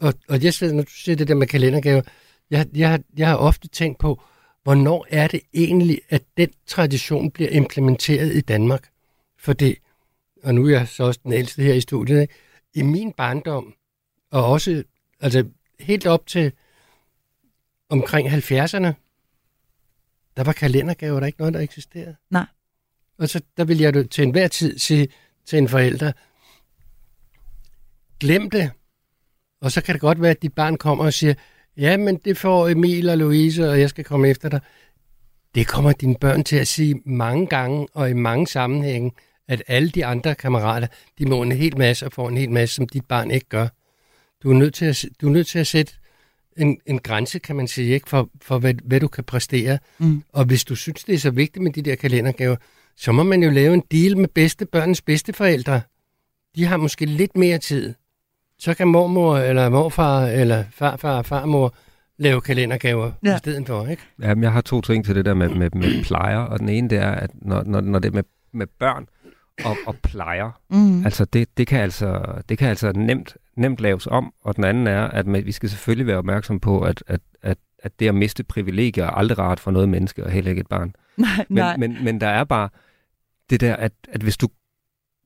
Og, 0.00 0.14
og 0.28 0.44
Jesper, 0.44 0.72
når 0.72 0.82
du 0.82 0.90
siger 0.90 1.16
det 1.16 1.28
der 1.28 1.34
med 1.34 1.46
kalendergaver, 1.46 2.02
jeg, 2.50 2.66
jeg, 2.74 3.00
jeg 3.16 3.28
har 3.28 3.36
ofte 3.36 3.68
tænkt 3.68 3.98
på, 3.98 4.22
hvornår 4.62 5.06
er 5.10 5.28
det 5.28 5.40
egentlig, 5.54 6.00
at 6.08 6.22
den 6.36 6.50
tradition 6.66 7.30
bliver 7.30 7.50
implementeret 7.50 8.34
i 8.34 8.40
Danmark? 8.40 8.88
For 9.38 9.52
det, 9.52 9.76
og 10.42 10.54
nu 10.54 10.66
er 10.66 10.70
jeg 10.70 10.88
så 10.88 11.04
også 11.04 11.20
den 11.24 11.32
ældste 11.32 11.62
her 11.62 11.74
i 11.74 11.80
studiet, 11.80 12.20
ikke? 12.20 12.34
i 12.74 12.82
min 12.82 13.12
barndom, 13.12 13.74
og 14.30 14.44
også 14.44 14.84
altså 15.20 15.48
helt 15.80 16.06
op 16.06 16.26
til 16.26 16.52
omkring 17.88 18.28
70'erne, 18.28 18.92
der 20.36 20.44
var 20.44 20.52
kalendergaver, 20.52 21.20
der 21.20 21.26
ikke 21.26 21.38
noget, 21.38 21.54
der 21.54 21.60
eksisterede. 21.60 22.16
Nej. 22.30 22.46
Og 23.18 23.28
så 23.28 23.40
der 23.56 23.64
vil 23.64 23.78
jeg 23.78 23.96
jo 23.96 24.06
til 24.06 24.24
enhver 24.24 24.48
tid 24.48 24.78
sige 24.78 25.08
til 25.46 25.58
en 25.58 25.68
forælder, 25.68 26.12
glem 28.20 28.50
det. 28.50 28.70
Og 29.60 29.72
så 29.72 29.82
kan 29.82 29.92
det 29.92 30.00
godt 30.00 30.20
være, 30.22 30.30
at 30.30 30.42
dit 30.42 30.54
barn 30.54 30.76
kommer 30.76 31.04
og 31.04 31.12
siger, 31.12 31.34
ja, 31.76 31.96
men 31.96 32.16
det 32.16 32.36
får 32.36 32.68
Emil 32.68 33.08
og 33.08 33.18
Louise, 33.18 33.70
og 33.70 33.80
jeg 33.80 33.88
skal 33.88 34.04
komme 34.04 34.28
efter 34.28 34.48
dig. 34.48 34.60
Det 35.54 35.66
kommer 35.66 35.92
dine 35.92 36.16
børn 36.20 36.44
til 36.44 36.56
at 36.56 36.68
sige 36.68 37.02
mange 37.06 37.46
gange 37.46 37.86
og 37.94 38.10
i 38.10 38.12
mange 38.12 38.46
sammenhænge, 38.46 39.12
at 39.48 39.62
alle 39.66 39.90
de 39.90 40.06
andre 40.06 40.34
kammerater, 40.34 40.86
de 41.18 41.26
må 41.26 41.42
en 41.42 41.52
hel 41.52 41.78
masse 41.78 42.06
og 42.06 42.12
får 42.12 42.28
en 42.28 42.36
hel 42.36 42.50
masse, 42.50 42.74
som 42.74 42.88
dit 42.88 43.04
barn 43.04 43.30
ikke 43.30 43.48
gør. 43.48 43.68
Du 44.42 44.50
er 44.50 44.54
nødt 44.54 44.74
til 44.74 44.84
at, 44.84 45.04
du 45.20 45.28
er 45.28 45.32
nødt 45.32 45.46
til 45.46 45.58
at 45.58 45.66
sætte 45.66 45.92
en, 46.56 46.80
en 46.86 46.98
grænse, 46.98 47.38
kan 47.38 47.56
man 47.56 47.68
sige, 47.68 47.94
ikke 47.94 48.08
for, 48.08 48.30
for 48.42 48.58
hvad, 48.58 48.74
hvad 48.84 49.00
du 49.00 49.08
kan 49.08 49.24
præstere. 49.24 49.78
Mm. 49.98 50.22
Og 50.32 50.44
hvis 50.44 50.64
du 50.64 50.74
synes, 50.74 51.04
det 51.04 51.14
er 51.14 51.18
så 51.18 51.30
vigtigt 51.30 51.62
med 51.62 51.72
de 51.72 51.82
der 51.82 51.94
kalendergaver, 51.94 52.56
så 52.96 53.12
må 53.12 53.22
man 53.22 53.42
jo 53.42 53.50
lave 53.50 53.74
en 53.74 53.82
deal 53.90 54.18
med 54.18 54.28
bedste 54.28 54.66
børnens 54.66 55.02
bedsteforældre. 55.02 55.80
De 56.56 56.64
har 56.64 56.76
måske 56.76 57.06
lidt 57.06 57.36
mere 57.36 57.58
tid. 57.58 57.94
Så 58.60 58.74
kan 58.74 58.88
mormor 58.88 59.36
eller 59.38 59.68
morfar 59.68 60.20
eller 60.26 60.64
farfar 60.72 61.18
og 61.18 61.26
farmor 61.26 61.74
lave 62.18 62.40
kalendergaver 62.40 63.12
ja. 63.24 63.28
Ja. 63.28 63.34
i 63.34 63.38
stedet 63.38 63.66
for, 63.66 63.86
ikke? 63.86 64.02
Jamen, 64.22 64.42
jeg 64.44 64.52
har 64.52 64.60
to 64.60 64.80
ting 64.80 65.04
til 65.04 65.14
det 65.14 65.24
der 65.24 65.34
med, 65.34 65.48
med, 65.48 65.70
med 65.74 66.04
plejer, 66.04 66.38
og 66.38 66.58
den 66.60 66.68
ene 66.68 66.88
det 66.90 66.98
er, 66.98 67.10
at 67.10 67.30
når, 67.34 67.62
når, 67.62 67.80
når 67.80 67.98
det 67.98 68.08
er 68.08 68.12
med, 68.12 68.22
med 68.52 68.66
børn 68.66 69.06
og, 69.64 69.76
og 69.86 69.96
plejer, 70.02 70.50
Mm. 70.70 71.04
altså 71.04 71.24
det, 71.24 71.48
det, 71.56 71.66
kan 71.66 71.80
altså 71.80 72.24
det 72.48 72.58
kan 72.58 72.68
altså 72.68 72.92
nemt, 72.92 73.36
nemt 73.56 73.80
laves 73.80 74.06
om, 74.06 74.32
og 74.42 74.56
den 74.56 74.64
anden 74.64 74.86
er, 74.86 75.02
at 75.04 75.26
man, 75.26 75.46
vi 75.46 75.52
skal 75.52 75.70
selvfølgelig 75.70 76.06
være 76.06 76.16
opmærksom 76.18 76.60
på, 76.60 76.80
at, 76.80 77.04
at, 77.06 77.20
at, 77.42 77.58
at 77.82 77.92
det 78.00 78.08
at 78.08 78.14
miste 78.14 78.44
privilegier 78.44 79.04
er 79.04 79.10
aldrig 79.10 79.38
rart 79.38 79.60
for 79.60 79.70
noget 79.70 79.88
menneske, 79.88 80.24
og 80.24 80.30
heller 80.30 80.50
ikke 80.50 80.60
et 80.60 80.66
barn. 80.68 80.94
Nej, 81.16 81.28
Men, 81.48 81.56
nej. 81.56 81.76
men, 81.76 82.04
men 82.04 82.20
der 82.20 82.28
er 82.28 82.44
bare 82.44 82.68
det 83.50 83.60
der, 83.60 83.76
at, 83.76 83.92
at 84.08 84.20
hvis, 84.22 84.36
du, 84.36 84.48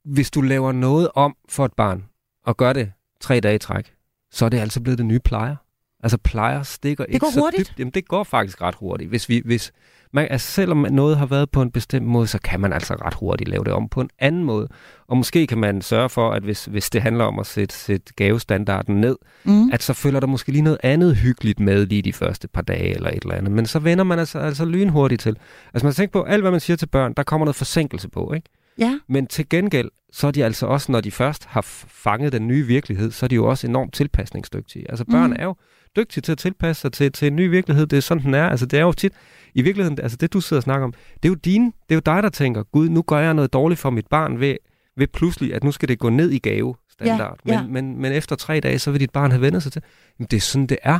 hvis 0.04 0.30
du 0.30 0.40
laver 0.40 0.72
noget 0.72 1.08
om 1.14 1.36
for 1.48 1.64
et 1.64 1.72
barn, 1.72 2.04
og 2.44 2.56
gør 2.56 2.72
det 2.72 2.92
tre 3.20 3.40
dage 3.40 3.54
i 3.54 3.58
træk, 3.58 3.92
så 4.32 4.44
er 4.44 4.48
det 4.48 4.58
altså 4.58 4.80
blevet 4.80 4.98
det 4.98 5.06
nye 5.06 5.18
plejer. 5.18 5.56
Altså 6.02 6.18
plejer 6.18 6.62
stikker 6.62 7.04
ikke 7.04 7.18
går 7.18 7.30
så 7.30 7.40
hurtigt. 7.40 7.68
dybt. 7.68 7.78
Jamen 7.78 7.90
det 7.90 8.08
går 8.08 8.24
faktisk 8.24 8.62
ret 8.62 8.74
hurtigt. 8.74 9.08
Hvis 9.10 9.28
vi, 9.28 9.42
hvis 9.44 9.72
man, 10.12 10.26
altså 10.30 10.52
selvom 10.52 10.86
noget 10.90 11.16
har 11.16 11.26
været 11.26 11.50
på 11.50 11.62
en 11.62 11.70
bestemt 11.70 12.06
måde, 12.06 12.26
så 12.26 12.38
kan 12.38 12.60
man 12.60 12.72
altså 12.72 12.94
ret 12.94 13.14
hurtigt 13.14 13.48
lave 13.50 13.64
det 13.64 13.72
om 13.72 13.88
på 13.88 14.00
en 14.00 14.10
anden 14.18 14.44
måde. 14.44 14.68
Og 15.08 15.16
måske 15.16 15.46
kan 15.46 15.58
man 15.58 15.82
sørge 15.82 16.08
for, 16.08 16.30
at 16.30 16.42
hvis, 16.42 16.64
hvis 16.64 16.90
det 16.90 17.02
handler 17.02 17.24
om 17.24 17.38
at 17.38 17.46
sætte, 17.46 17.74
sætte 17.74 18.12
gavestandarden 18.16 19.00
ned, 19.00 19.16
Mm. 19.44 19.70
at 19.72 19.82
så 19.82 19.92
følger 19.92 20.20
der 20.20 20.26
måske 20.26 20.52
lige 20.52 20.62
noget 20.62 20.78
andet 20.82 21.16
hyggeligt 21.16 21.60
med 21.60 21.86
lige 21.86 22.02
de 22.02 22.12
første 22.12 22.48
par 22.48 22.62
dage 22.62 22.94
eller 22.94 23.10
et 23.10 23.22
eller 23.22 23.34
andet. 23.34 23.52
Men 23.52 23.66
så 23.66 23.78
vender 23.78 24.04
man 24.04 24.18
altså, 24.18 24.38
altså 24.38 24.64
lynhurtigt 24.64 25.20
til. 25.20 25.36
Altså 25.74 25.86
man 25.86 25.92
tænker 25.94 26.12
på, 26.12 26.22
alt 26.22 26.42
hvad 26.42 26.50
man 26.50 26.60
siger 26.60 26.76
til 26.76 26.86
børn, 26.86 27.12
der 27.16 27.22
kommer 27.22 27.44
noget 27.44 27.56
forsinkelse 27.56 28.08
på, 28.08 28.32
ikke? 28.32 28.48
Ja, 28.78 28.98
Men 29.08 29.26
til 29.26 29.48
gengæld, 29.48 29.90
så 30.12 30.26
er 30.26 30.30
de 30.30 30.44
altså 30.44 30.66
også, 30.66 30.92
når 30.92 31.00
de 31.00 31.10
først 31.10 31.44
har 31.44 31.60
fanget 31.88 32.32
den 32.32 32.46
nye 32.48 32.66
virkelighed, 32.66 33.10
så 33.10 33.26
er 33.26 33.28
de 33.28 33.34
jo 33.34 33.46
også 33.46 33.66
enormt 33.66 33.94
tilpasningsdygtige. 33.94 34.90
Altså 34.90 35.04
børn 35.04 35.30
Mhm. 35.30 35.36
er 35.38 35.44
jo 35.44 35.54
dygtige 35.96 36.22
til 36.22 36.32
at 36.32 36.38
tilpasse 36.38 36.80
sig 36.80 36.92
til, 36.92 37.12
til 37.12 37.26
en 37.28 37.36
ny 37.36 37.48
virkelighed. 37.50 37.86
Det 37.86 37.96
er 37.96 38.00
sådan, 38.00 38.22
den 38.22 38.34
er. 38.34 38.48
Altså 38.48 38.66
det 38.66 38.78
er 38.78 38.82
jo 38.82 38.92
tit, 38.92 39.12
i 39.54 39.62
virkeligheden, 39.62 39.98
altså 40.02 40.16
det 40.16 40.32
du 40.32 40.40
sidder 40.40 40.58
og 40.60 40.62
snakker 40.62 40.84
om, 40.84 40.92
det 41.22 41.24
er 41.24 41.28
jo 41.28 41.34
din, 41.34 41.64
det 41.66 41.72
er 41.90 41.94
jo 41.94 42.00
dig, 42.06 42.22
der 42.22 42.28
tænker, 42.28 42.62
gud, 42.62 42.88
nu 42.88 43.02
gør 43.02 43.18
jeg 43.18 43.34
noget 43.34 43.52
dårligt 43.52 43.80
for 43.80 43.90
mit 43.90 44.06
barn 44.06 44.40
ved, 44.40 44.56
ved 44.96 45.06
pludselig, 45.06 45.54
at 45.54 45.64
nu 45.64 45.72
skal 45.72 45.88
det 45.88 45.98
gå 45.98 46.10
ned 46.10 46.30
i 46.30 46.38
gave 46.38 46.74
standard. 46.90 47.38
Ja, 47.46 47.52
ja. 47.52 47.62
Men, 47.62 47.72
men, 47.72 48.00
men 48.02 48.12
efter 48.12 48.36
tre 48.36 48.60
dage, 48.60 48.78
så 48.78 48.90
vil 48.90 49.00
dit 49.00 49.10
barn 49.10 49.30
have 49.30 49.40
vendt 49.40 49.62
sig 49.62 49.72
til, 49.72 49.82
jamen 50.18 50.28
det 50.30 50.36
er 50.36 50.40
sådan, 50.40 50.66
det 50.66 50.78
er. 50.82 50.98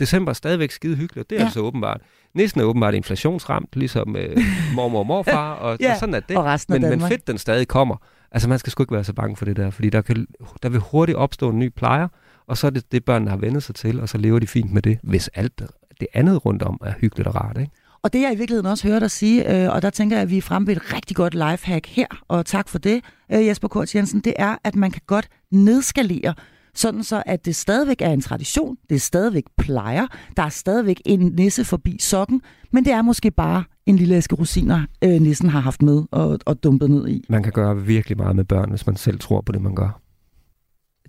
December 0.00 0.30
er 0.30 0.34
stadigvæk 0.34 0.70
skide 0.70 0.96
hyggeligt, 0.96 1.24
og 1.26 1.30
det 1.30 1.36
er 1.36 1.40
Ja. 1.40 1.44
altså 1.46 1.60
åbenbart. 1.60 2.00
Næsten 2.34 2.60
er 2.60 2.64
åbenbart 2.64 2.94
inflationsramt, 2.94 3.68
ligesom 3.76 4.16
øh, 4.16 4.36
mormor 4.76 4.98
og 4.98 5.06
morfar, 5.06 5.52
og, 5.54 5.76
Ja, 5.80 5.92
og 5.92 5.98
sådan 5.98 6.14
er 6.14 6.20
det. 6.20 6.36
og 6.36 6.44
resten 6.44 6.72
men, 6.82 6.90
men 6.90 7.00
fedt, 7.08 7.26
den 7.26 7.38
stadig 7.38 7.68
kommer. 7.68 7.96
Altså, 8.32 8.48
man 8.48 8.58
skal 8.58 8.70
sgu 8.70 8.82
ikke 8.82 8.94
være 8.94 9.04
så 9.04 9.12
bange 9.12 9.36
for 9.36 9.44
det 9.44 9.56
der, 9.56 9.70
fordi 9.70 9.90
der, 9.90 10.02
kan, 10.02 10.26
der 10.62 10.68
vil 10.68 10.80
hurtigt 10.80 11.18
opstå 11.18 11.50
en 11.50 11.58
ny 11.58 11.68
plejer, 11.76 12.08
og 12.46 12.56
så 12.56 12.66
er 12.66 12.70
det 12.70 12.92
det, 12.92 13.04
børnene 13.04 13.30
har 13.30 13.36
vendet 13.38 13.62
sig 13.62 13.74
til, 13.74 14.00
og 14.00 14.08
så 14.08 14.18
lever 14.18 14.38
de 14.38 14.46
fint 14.46 14.72
med 14.72 14.82
det, 14.82 14.98
hvis 15.02 15.28
alt 15.28 15.58
det, 15.58 15.66
det 16.00 16.06
andet 16.14 16.44
rundt 16.46 16.62
om 16.62 16.78
er 16.84 16.92
hyggeligt 17.00 17.28
og 17.28 17.34
rart, 17.34 17.58
ikke? 17.58 17.70
Og 18.02 18.12
det 18.12 18.20
jeg 18.20 18.32
i 18.32 18.36
virkeligheden 18.36 18.66
også 18.70 18.88
hører 18.88 18.98
dig 18.98 19.10
sige, 19.10 19.64
øh, 19.64 19.74
og 19.74 19.82
der 19.82 19.90
tænker 19.90 20.16
jeg, 20.16 20.22
at 20.22 20.30
vi 20.30 20.36
er 20.38 20.42
fremme 20.42 20.66
ved 20.68 20.76
et 20.76 20.94
rigtig 20.94 21.16
godt 21.16 21.34
lifehack 21.34 21.86
her, 21.86 22.06
og 22.28 22.46
tak 22.46 22.68
for 22.68 22.78
det, 22.78 23.00
øh, 23.32 23.46
Jesper 23.46 23.68
Kort 23.68 23.94
Jensen, 23.94 24.20
det 24.20 24.34
er, 24.38 24.56
at 24.64 24.76
man 24.76 24.90
kan 24.90 25.02
godt 25.06 25.28
nedskalere, 25.50 26.34
sådan 26.74 27.02
så 27.02 27.22
at 27.26 27.44
det 27.44 27.56
stadigvæk 27.56 28.02
er 28.02 28.10
en 28.10 28.20
tradition, 28.20 28.76
det 28.88 28.94
er 28.94 28.98
stadigvæk 29.00 29.44
plejer, 29.58 30.06
der 30.36 30.42
er 30.42 30.48
stadigvæk 30.48 31.02
en 31.04 31.20
nisse 31.20 31.64
forbi 31.64 31.96
sokken, 32.00 32.42
men 32.72 32.84
det 32.84 32.92
er 32.92 33.02
måske 33.02 33.30
bare 33.30 33.64
en 33.86 33.96
lille 33.96 34.14
æske 34.16 34.34
rosiner, 34.36 34.86
øh, 35.04 35.20
nissen 35.20 35.48
har 35.48 35.60
haft 35.60 35.82
med 35.82 36.02
og, 36.10 36.38
og 36.46 36.62
dumpet 36.62 36.90
ned 36.90 37.08
i. 37.08 37.24
Man 37.28 37.42
kan 37.42 37.52
gøre 37.52 37.76
virkelig 37.82 38.16
meget 38.16 38.36
med 38.36 38.44
børn, 38.44 38.70
hvis 38.70 38.86
man 38.86 38.96
selv 38.96 39.18
tror 39.18 39.40
på 39.40 39.52
det, 39.52 39.62
man 39.62 39.74
gør. 39.74 40.00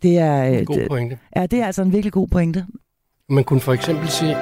Det 0.02 0.18
er, 0.18 0.44
En 0.44 0.60
øh, 0.60 0.66
god 0.66 0.76
det, 0.76 0.88
pointe. 0.90 1.18
ja, 1.36 1.46
det 1.46 1.60
er 1.62 1.66
altså 1.66 1.82
en 1.82 1.92
virkelig 1.92 2.14
god 2.14 2.28
pointe. 2.28 2.66
Man 3.30 3.44
kunne 3.44 3.60
for 3.62 3.74
eksempel 3.74 4.10
sige, 4.10 4.36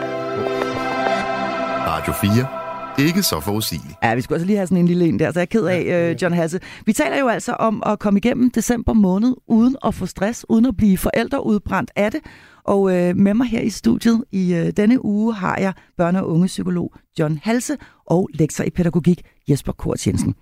Radio 1.88 2.14
4. 2.14 2.59
Ikke 3.08 3.24
så 3.24 3.40
forudsigeligt. 3.40 3.96
Ja, 4.04 4.16
vi 4.16 4.22
skulle 4.22 4.36
altså 4.36 4.46
lige 4.46 4.58
have 4.58 4.68
sådan 4.68 4.78
en 4.78 4.88
lille 4.88 5.06
en 5.06 5.20
der, 5.20 5.32
så 5.32 5.40
jeg 5.40 5.42
er 5.42 5.46
ked 5.46 5.66
af, 5.66 6.10
øh, 6.10 6.18
John 6.22 6.36
Hasse. 6.36 6.60
Vi 6.86 6.94
taler 6.94 7.20
jo 7.20 7.28
altså 7.28 7.54
om 7.54 7.84
at 7.86 8.00
komme 8.00 8.18
igennem 8.20 8.52
december 8.52 8.94
måned 8.94 9.36
uden 9.48 9.76
at 9.86 9.96
få 9.96 10.06
stress, 10.06 10.46
uden 10.50 10.66
at 10.66 10.78
blive 10.78 10.98
forældreudbrændt 10.98 11.92
af 11.96 12.12
det. 12.12 12.20
Og 12.64 12.98
øh, 12.98 13.16
med 13.16 13.34
mig 13.34 13.48
her 13.48 13.62
i 13.62 13.70
studiet 13.70 14.24
i 14.32 14.54
øh, 14.54 14.72
denne 14.78 15.06
uge 15.06 15.34
har 15.34 15.58
jeg 15.58 15.74
børne- 16.02 16.20
og 16.20 16.30
ungepsykolog 16.30 16.94
John 17.20 17.40
Halse 17.44 17.78
og 18.06 18.30
lektor 18.34 18.64
i 18.64 18.70
pædagogik 18.70 19.22
Jesper 19.50 19.72
Kort 19.72 20.08
Jensen. 20.08 20.36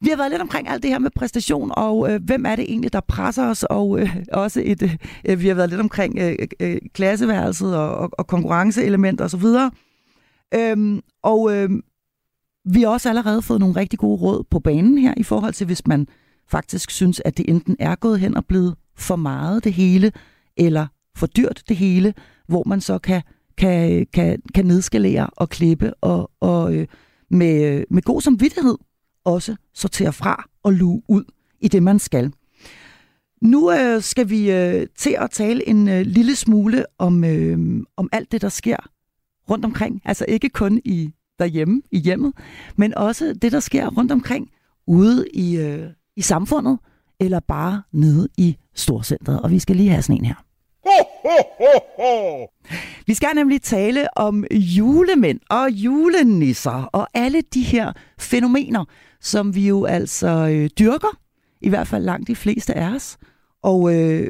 Vi 0.00 0.08
har 0.08 0.16
været 0.16 0.30
lidt 0.30 0.42
omkring 0.42 0.68
alt 0.68 0.82
det 0.82 0.90
her 0.90 0.98
med 0.98 1.10
præstation, 1.16 1.72
og 1.76 2.12
øh, 2.12 2.20
hvem 2.24 2.46
er 2.46 2.56
det 2.56 2.64
egentlig, 2.68 2.92
der 2.92 3.00
presser 3.00 3.48
os, 3.48 3.62
og 3.62 4.00
øh, 4.00 4.16
også 4.32 4.62
et, 4.64 4.98
øh, 5.24 5.40
vi 5.40 5.48
har 5.48 5.54
været 5.54 5.70
lidt 5.70 5.80
omkring 5.80 6.18
øh, 6.18 6.36
øh, 6.60 6.76
klasseværelset 6.94 7.76
og, 7.76 7.94
og, 7.94 8.10
og 8.12 8.26
konkurrenceelementer 8.26 9.24
osv. 9.24 9.46
Øhm, 10.54 11.00
og 11.22 11.56
øhm, 11.56 11.82
vi 12.64 12.82
har 12.82 12.88
også 12.88 13.08
allerede 13.08 13.42
fået 13.42 13.60
nogle 13.60 13.76
rigtig 13.76 13.98
gode 13.98 14.20
råd 14.20 14.44
på 14.50 14.58
banen 14.58 14.98
her, 14.98 15.14
i 15.16 15.22
forhold 15.22 15.52
til, 15.52 15.66
hvis 15.66 15.86
man 15.86 16.06
faktisk 16.48 16.90
synes, 16.90 17.22
at 17.24 17.36
det 17.36 17.48
enten 17.48 17.76
er 17.78 17.94
gået 17.94 18.20
hen 18.20 18.36
og 18.36 18.46
blevet 18.46 18.74
for 18.96 19.16
meget 19.16 19.64
det 19.64 19.72
hele, 19.72 20.12
eller 20.56 20.86
for 21.16 21.26
dyrt 21.26 21.62
det 21.68 21.76
hele, 21.76 22.14
hvor 22.48 22.64
man 22.66 22.80
så 22.80 22.98
kan, 22.98 23.22
kan, 23.58 24.06
kan, 24.12 24.42
kan 24.54 24.66
nedskalere 24.66 25.26
og 25.26 25.48
klippe 25.48 25.94
og, 25.94 26.30
og 26.40 26.74
øh, 26.74 26.86
med, 27.30 27.72
øh, 27.72 27.84
med 27.90 28.02
god 28.02 28.20
samvittighed 28.20 28.78
også 29.24 29.56
sortere 29.74 30.12
fra 30.12 30.44
og 30.62 30.72
luge 30.72 31.02
ud 31.08 31.24
i 31.60 31.68
det, 31.68 31.82
man 31.82 31.98
skal. 31.98 32.32
Nu 33.42 33.72
øh, 33.72 34.02
skal 34.02 34.30
vi 34.30 34.50
øh, 34.50 34.86
til 34.96 35.16
at 35.18 35.30
tale 35.30 35.68
en 35.68 35.88
øh, 35.88 36.00
lille 36.00 36.36
smule 36.36 36.84
om, 36.98 37.24
øh, 37.24 37.82
om 37.96 38.08
alt 38.12 38.32
det, 38.32 38.42
der 38.42 38.48
sker 38.48 38.76
rundt 39.50 39.64
omkring. 39.64 40.02
Altså 40.04 40.24
ikke 40.28 40.48
kun 40.48 40.80
i 40.84 41.12
derhjemme 41.38 41.82
i 41.90 41.98
hjemmet, 41.98 42.32
men 42.76 42.94
også 42.94 43.34
det, 43.42 43.52
der 43.52 43.60
sker 43.60 43.86
rundt 43.86 44.12
omkring 44.12 44.50
ude 44.86 45.26
i, 45.34 45.56
øh, 45.56 45.90
i 46.16 46.22
samfundet, 46.22 46.78
eller 47.20 47.40
bare 47.40 47.82
nede 47.92 48.28
i 48.38 48.56
storcentret. 48.74 49.40
Og 49.40 49.50
vi 49.50 49.58
skal 49.58 49.76
lige 49.76 49.90
have 49.90 50.02
sådan 50.02 50.16
en 50.16 50.24
her. 50.24 50.34
Vi 53.06 53.14
skal 53.14 53.28
nemlig 53.34 53.62
tale 53.62 54.18
om 54.18 54.44
julemænd 54.50 55.40
og 55.50 55.70
julenisser 55.70 56.88
og 56.92 57.08
alle 57.14 57.42
de 57.54 57.62
her 57.62 57.92
fænomener, 58.18 58.84
som 59.20 59.54
vi 59.54 59.68
jo 59.68 59.84
altså 59.84 60.28
øh, 60.28 60.70
dyrker, 60.78 61.18
i 61.60 61.68
hvert 61.68 61.86
fald 61.86 62.04
langt 62.04 62.28
de 62.28 62.36
fleste 62.36 62.74
af 62.74 62.94
os, 62.94 63.18
og 63.62 63.94
øh, 63.94 64.28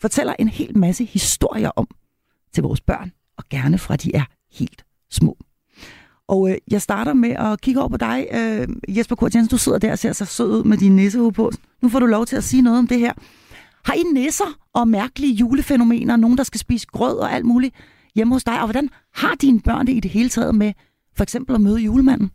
fortæller 0.00 0.34
en 0.38 0.48
hel 0.48 0.78
masse 0.78 1.04
historier 1.04 1.70
om 1.76 1.88
til 2.52 2.62
vores 2.62 2.80
børn, 2.80 3.12
og 3.38 3.44
gerne 3.50 3.78
fra 3.78 3.96
de 3.96 4.14
er 4.14 4.24
helt 4.54 4.84
små. 5.10 5.36
Og 6.28 6.50
øh, 6.50 6.56
jeg 6.70 6.82
starter 6.82 7.12
med 7.12 7.30
at 7.30 7.60
kigge 7.60 7.80
over 7.80 7.88
på 7.88 7.96
dig, 7.96 8.26
øh, 8.32 8.68
Jesper 8.96 9.16
Kurt 9.16 9.34
Jensen. 9.34 9.50
Du 9.50 9.58
sidder 9.58 9.78
der 9.78 9.92
og 9.92 9.98
ser 9.98 10.12
så 10.12 10.24
sød 10.24 10.58
ud 10.58 10.64
med 10.64 10.78
din 10.78 10.96
nissehue 10.96 11.32
på. 11.32 11.50
Nu 11.82 11.88
får 11.88 11.98
du 11.98 12.06
lov 12.06 12.26
til 12.26 12.36
at 12.36 12.44
sige 12.44 12.62
noget 12.62 12.78
om 12.78 12.86
det 12.86 12.98
her. 12.98 13.12
Har 13.84 13.94
I 13.94 14.02
nisser 14.14 14.58
og 14.74 14.88
mærkelige 14.88 15.34
julefænomener, 15.34 16.16
nogen 16.16 16.38
der 16.38 16.44
skal 16.44 16.60
spise 16.60 16.86
grød 16.86 17.16
og 17.16 17.32
alt 17.32 17.44
muligt 17.44 17.74
hjemme 18.14 18.34
hos 18.34 18.44
dig? 18.44 18.60
Og 18.60 18.66
hvordan 18.66 18.88
har 19.14 19.34
dine 19.34 19.60
børn 19.60 19.86
det 19.86 19.92
i 19.92 20.00
det 20.00 20.10
hele 20.10 20.28
taget 20.28 20.54
med 20.54 20.72
for 21.16 21.22
eksempel 21.22 21.54
at 21.54 21.60
møde 21.60 21.80
julemanden? 21.80 22.30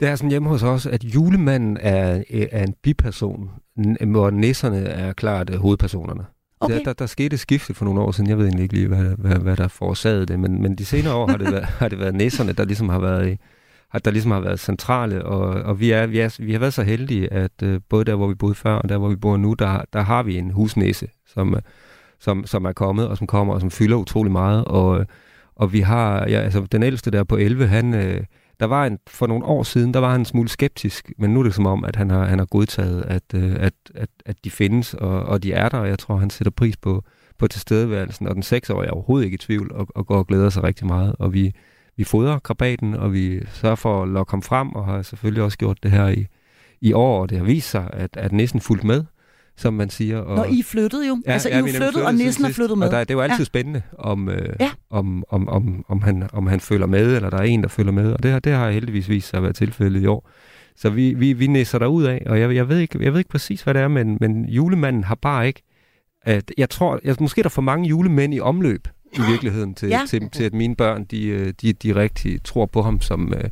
Det 0.00 0.08
er 0.08 0.16
sådan 0.16 0.30
hjemme 0.30 0.48
hos 0.48 0.62
os, 0.62 0.86
at 0.86 1.04
julemanden 1.04 1.76
er, 1.80 2.22
er 2.52 2.64
en 2.64 2.74
biperson, 2.82 3.50
hvor 4.06 4.30
nisserne 4.30 4.78
er 4.78 5.12
klart 5.12 5.50
øh, 5.50 5.56
hovedpersonerne. 5.56 6.24
Okay. 6.60 6.74
Der, 6.74 6.82
der, 6.82 6.92
der 6.92 7.06
skete 7.06 7.34
et 7.34 7.40
skifte 7.40 7.74
for 7.74 7.84
nogle 7.84 8.00
år 8.00 8.10
siden. 8.10 8.30
Jeg 8.30 8.38
ved 8.38 8.44
egentlig 8.44 8.62
ikke 8.62 8.74
lige, 8.74 8.88
hvad, 8.88 9.04
hvad, 9.18 9.36
hvad 9.36 9.56
der 9.56 9.68
forårsagede 9.68 10.26
det, 10.26 10.40
men, 10.40 10.62
men 10.62 10.76
de 10.76 10.84
senere 10.84 11.14
år 11.14 11.26
har 11.26 11.36
det 11.36 11.52
været, 11.52 11.64
har 11.64 11.88
det 11.88 11.98
været 11.98 12.14
nisserne, 12.14 12.52
der 12.52 12.64
ligesom 12.64 12.88
har 12.88 12.98
været, 12.98 13.38
der 14.04 14.10
ligesom 14.10 14.30
har 14.30 14.40
været 14.40 14.60
centrale, 14.60 15.24
og, 15.24 15.62
og 15.62 15.80
vi, 15.80 15.90
er, 15.90 16.06
vi, 16.06 16.18
er, 16.18 16.36
vi 16.40 16.52
har 16.52 16.58
været 16.58 16.74
så 16.74 16.82
heldige, 16.82 17.32
at 17.32 17.62
uh, 17.62 17.76
både 17.88 18.04
der, 18.04 18.14
hvor 18.14 18.28
vi 18.28 18.34
boede 18.34 18.54
før, 18.54 18.74
og 18.74 18.88
der, 18.88 18.98
hvor 18.98 19.08
vi 19.08 19.16
bor 19.16 19.36
nu, 19.36 19.54
der, 19.54 19.82
der 19.92 20.00
har 20.00 20.22
vi 20.22 20.38
en 20.38 20.50
husnisse, 20.50 21.08
som, 21.26 21.54
øh, 21.54 21.60
som, 22.18 22.46
som 22.46 22.64
er 22.64 22.72
kommet, 22.72 23.08
og 23.08 23.16
som 23.16 23.26
kommer, 23.26 23.54
og 23.54 23.60
som 23.60 23.70
fylder 23.70 23.96
utrolig 23.96 24.32
meget, 24.32 24.64
og, 24.64 25.06
og 25.56 25.72
vi 25.72 25.80
har, 25.80 26.28
ja, 26.28 26.40
altså 26.40 26.66
den 26.72 26.82
ældste 26.82 27.10
der 27.10 27.24
på 27.24 27.36
11, 27.36 27.66
han, 27.66 27.94
øh, 27.94 28.24
der 28.60 28.66
var 28.66 28.86
en, 28.86 28.98
for 29.06 29.26
nogle 29.26 29.44
år 29.44 29.62
siden, 29.62 29.94
der 29.94 30.00
var 30.00 30.10
han 30.10 30.20
en 30.20 30.24
smule 30.24 30.48
skeptisk, 30.48 31.12
men 31.18 31.34
nu 31.34 31.40
er 31.40 31.44
det 31.44 31.54
som 31.54 31.66
om, 31.66 31.84
at 31.84 31.96
han 31.96 32.10
har, 32.10 32.24
han 32.24 32.38
har 32.38 32.46
godtaget, 32.46 33.02
at, 33.02 33.22
øh, 33.34 33.56
at, 33.60 33.74
at, 33.94 34.08
at 34.26 34.36
de 34.44 34.50
findes, 34.50 34.94
og, 34.94 35.22
og 35.22 35.42
de 35.42 35.52
er 35.52 35.68
der, 35.68 35.78
og 35.78 35.88
jeg 35.88 35.98
tror, 35.98 36.16
han 36.16 36.30
sætter 36.30 36.50
pris 36.50 36.76
på, 36.76 37.04
på 37.38 37.46
tilstedeværelsen, 37.46 38.26
og 38.28 38.34
den 38.34 38.42
seksårige 38.42 38.88
er 38.88 38.92
overhovedet 38.92 39.24
ikke 39.24 39.34
i 39.34 39.38
tvivl, 39.38 39.72
og, 39.72 39.86
og 39.94 40.06
går 40.06 40.16
og 40.16 40.26
glæder 40.26 40.50
sig 40.50 40.62
rigtig 40.62 40.86
meget, 40.86 41.16
og 41.18 41.32
vi, 41.34 41.52
vi 41.96 42.04
fodrer 42.04 42.38
krabaten, 42.38 42.94
og 42.94 43.12
vi 43.12 43.40
sørger 43.52 43.76
for 43.76 44.02
at 44.02 44.08
lokke 44.08 44.30
ham 44.30 44.42
frem, 44.42 44.68
og 44.68 44.84
har 44.84 45.02
selvfølgelig 45.02 45.42
også 45.42 45.58
gjort 45.58 45.82
det 45.82 45.90
her 45.90 46.08
i, 46.08 46.26
i 46.80 46.92
år, 46.92 47.22
og 47.22 47.30
det 47.30 47.38
har 47.38 47.44
vist 47.44 47.70
sig, 47.70 47.90
at, 47.92 48.16
at 48.16 48.32
næsten 48.32 48.60
fuldt 48.60 48.84
med, 48.84 49.04
som 49.60 49.74
man 49.74 49.90
siger. 49.90 50.18
Og, 50.18 50.36
Når 50.36 50.44
I 50.44 50.62
flyttede 50.62 51.08
jo. 51.08 51.22
Ja, 51.26 51.32
altså, 51.32 51.48
I 51.48 51.52
er 51.52 51.62
flyttet, 51.62 51.80
nemlig 51.80 52.06
og 52.06 52.14
nissen 52.14 52.44
er 52.44 52.48
flyttet 52.52 52.78
med. 52.78 52.86
Og 52.86 52.92
der, 52.92 52.98
det 53.00 53.10
er 53.10 53.14
jo 53.14 53.20
altid 53.20 53.36
Ja. 53.36 53.40
ja. 53.40 53.44
spændende, 53.44 53.82
om, 53.98 54.28
øh, 54.28 54.48
Ja. 54.60 54.70
om, 54.90 55.24
om, 55.28 55.48
om, 55.48 55.84
om, 55.88 56.02
han, 56.02 56.28
om 56.32 56.46
han 56.46 56.60
følger 56.60 56.86
med, 56.86 57.16
eller 57.16 57.30
der 57.30 57.38
er 57.38 57.42
en, 57.42 57.62
der 57.62 57.68
følger 57.68 57.92
med. 57.92 58.12
Og 58.12 58.22
det, 58.22 58.30
har- 58.30 58.38
det 58.40 58.52
har 58.52 58.70
heldigvis 58.70 59.08
vist 59.08 59.28
sig 59.28 59.36
at 59.36 59.42
være 59.42 59.52
tilfældet 59.52 60.02
i 60.02 60.06
år. 60.06 60.28
Så 60.76 60.90
vi, 60.90 61.14
vi, 61.14 61.32
vi 61.32 61.46
næser 61.46 61.78
derud 61.78 62.04
af, 62.04 62.22
og 62.26 62.40
jeg, 62.40 62.54
jeg, 62.54 62.68
ved 62.68 62.78
ikke, 62.78 63.04
jeg 63.04 63.12
ved 63.12 63.20
ikke 63.20 63.30
præcis, 63.30 63.62
hvad 63.62 63.74
det 63.74 63.82
er, 63.82 63.88
men, 63.88 64.16
men 64.20 64.44
julemanden 64.48 65.04
har 65.04 65.14
bare 65.14 65.46
ikke... 65.46 65.62
At, 66.22 66.52
jeg 66.58 66.70
tror, 66.70 67.00
jeg, 67.04 67.16
måske 67.20 67.40
er 67.40 67.42
der 67.42 67.48
for 67.50 67.62
mange 67.62 67.88
julemænd 67.88 68.34
i 68.34 68.40
omløb 68.40 68.88
i 69.12 69.20
virkeligheden, 69.30 69.74
til, 69.74 69.88
Ja. 69.88 69.98
ja. 69.98 70.06
til, 70.06 70.30
til 70.30 70.44
at 70.44 70.54
mine 70.54 70.76
børn, 70.76 71.04
de, 71.04 71.26
øh, 71.26 71.52
de, 71.62 71.72
de 71.72 71.94
rigtig 71.94 72.42
tror 72.44 72.66
på 72.66 72.82
ham 72.82 73.00
som, 73.00 73.34
øh, 73.36 73.50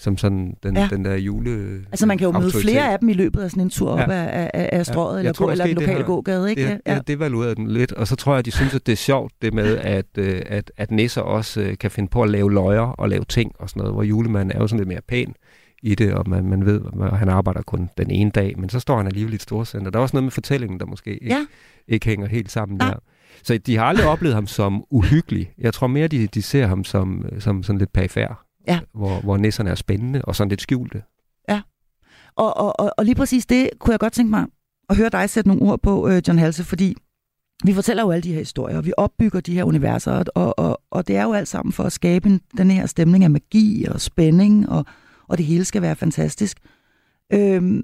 som 0.00 0.16
sådan 0.18 0.54
den, 0.62 0.76
Ja. 0.76 0.80
ja. 0.82 0.88
den 0.90 1.04
der 1.04 1.14
jule 1.14 1.50
Altså 1.92 2.06
man 2.06 2.18
kan 2.18 2.24
jo 2.24 2.32
møde 2.32 2.44
autoritet. 2.44 2.70
flere 2.70 2.92
af 2.92 2.98
dem 2.98 3.08
i 3.08 3.12
løbet 3.12 3.40
af 3.40 3.50
sådan 3.50 3.62
en 3.62 3.70
tur 3.70 3.90
op 3.90 3.98
Ja. 3.98 4.04
af, 4.12 4.50
af, 4.54 4.68
af 4.72 4.86
strøget, 4.86 5.14
Jeg 5.14 5.18
eller, 5.20 5.32
tror 5.32 5.46
gå, 5.46 5.52
eller 5.52 5.66
den 5.66 5.74
lokale 5.74 5.96
har- 5.96 6.02
gågade, 6.04 6.50
ikke? 6.50 6.62
Det, 6.66 6.80
ja. 6.86 6.94
det 6.94 7.08
devaluerede 7.08 7.54
den 7.54 7.66
lidt, 7.68 7.92
og 7.92 8.06
så 8.06 8.16
tror 8.16 8.34
jeg, 8.34 8.44
de 8.44 8.50
synes, 8.50 8.74
at 8.74 8.86
det 8.86 8.92
er 8.92 8.96
sjovt, 8.96 9.32
det 9.42 9.54
med, 9.54 9.76
at, 9.76 10.06
øh, 10.18 10.42
at, 10.46 10.72
at 10.76 10.90
nisser 10.90 11.20
også 11.22 11.60
øh, 11.60 11.78
kan 11.78 11.90
finde 11.90 12.08
på 12.08 12.22
at 12.22 12.30
lave 12.30 12.52
løjer 12.52 12.80
og 12.80 13.08
lave 13.08 13.24
ting 13.24 13.52
og 13.58 13.68
sådan 13.70 13.80
noget, 13.80 13.94
hvor 13.94 14.02
julemanden 14.02 14.56
er 14.56 14.60
jo 14.60 14.66
sådan 14.66 14.78
lidt 14.78 14.88
mere 14.88 15.00
pæn 15.08 15.34
i 15.82 15.94
det, 15.94 16.12
og 16.14 16.28
man, 16.28 16.44
man 16.44 16.66
ved, 16.66 16.80
at 17.12 17.18
han 17.18 17.28
arbejder 17.28 17.62
kun 17.62 17.88
den 17.98 18.10
ene 18.10 18.30
dag, 18.30 18.54
men 18.58 18.68
så 18.68 18.80
står 18.80 18.96
han 18.96 19.06
alligevel 19.06 19.32
i 19.32 19.34
et 19.34 19.42
storcenter. 19.42 19.90
Der 19.90 19.98
er 19.98 20.02
også 20.02 20.16
noget 20.16 20.24
med 20.24 20.30
fortællingen, 20.32 20.80
der 20.80 20.86
måske 20.86 21.10
ikke, 21.14 21.26
Ja. 21.26 21.46
ikke 21.88 22.06
hænger 22.06 22.26
helt 22.26 22.50
sammen 22.50 22.78
Nej. 22.78 22.90
der. 22.90 22.96
Så 23.42 23.58
de 23.58 23.76
har 23.76 23.84
aldrig 23.84 24.06
oplevet 24.06 24.34
ham 24.34 24.46
som 24.46 24.84
uhyggelig. 24.90 25.52
Jeg 25.58 25.74
tror 25.74 25.86
mere, 25.86 26.08
de, 26.08 26.26
de 26.26 26.42
ser 26.42 26.66
ham 26.66 26.84
som, 26.84 27.24
som 27.38 27.62
sådan 27.62 27.78
lidt 27.78 27.92
perifær, 27.92 28.44
Ja. 28.66 28.80
hvor, 28.94 29.20
hvor 29.20 29.36
nisserne 29.36 29.70
er 29.70 29.74
spændende 29.74 30.22
og 30.22 30.36
sådan 30.36 30.48
lidt 30.48 30.62
skjulte. 30.62 31.02
Og, 32.36 32.56
og, 32.56 32.80
og, 32.80 32.92
og 32.96 33.04
lige 33.04 33.14
præcis 33.14 33.46
det 33.46 33.70
kunne 33.78 33.92
jeg 33.92 34.00
godt 34.00 34.12
tænke 34.12 34.30
mig 34.30 34.46
at 34.88 34.96
høre 34.96 35.08
dig 35.08 35.30
sætte 35.30 35.48
nogle 35.48 35.62
ord 35.62 35.80
på, 35.82 36.08
øh, 36.08 36.22
John 36.28 36.38
Halse, 36.38 36.64
fordi 36.64 36.94
vi 37.64 37.74
fortæller 37.74 38.02
jo 38.02 38.10
alle 38.10 38.22
de 38.22 38.32
her 38.32 38.38
historier, 38.38 38.76
og 38.76 38.86
vi 38.86 38.92
opbygger 38.96 39.40
de 39.40 39.54
her 39.54 39.64
universer, 39.64 40.12
og, 40.12 40.24
og, 40.34 40.58
og, 40.58 40.82
og 40.90 41.08
det 41.08 41.16
er 41.16 41.22
jo 41.22 41.32
alt 41.32 41.48
sammen 41.48 41.72
for 41.72 41.84
at 41.84 41.92
skabe 41.92 42.28
en, 42.28 42.40
den 42.56 42.70
her 42.70 42.86
stemning 42.86 43.24
af 43.24 43.30
magi 43.30 43.84
og 43.84 44.00
spænding, 44.00 44.68
og, 44.68 44.84
og 45.28 45.38
det 45.38 45.46
hele 45.46 45.64
skal 45.64 45.82
være 45.82 45.96
fantastisk. 45.96 46.58
Øhm, 47.32 47.82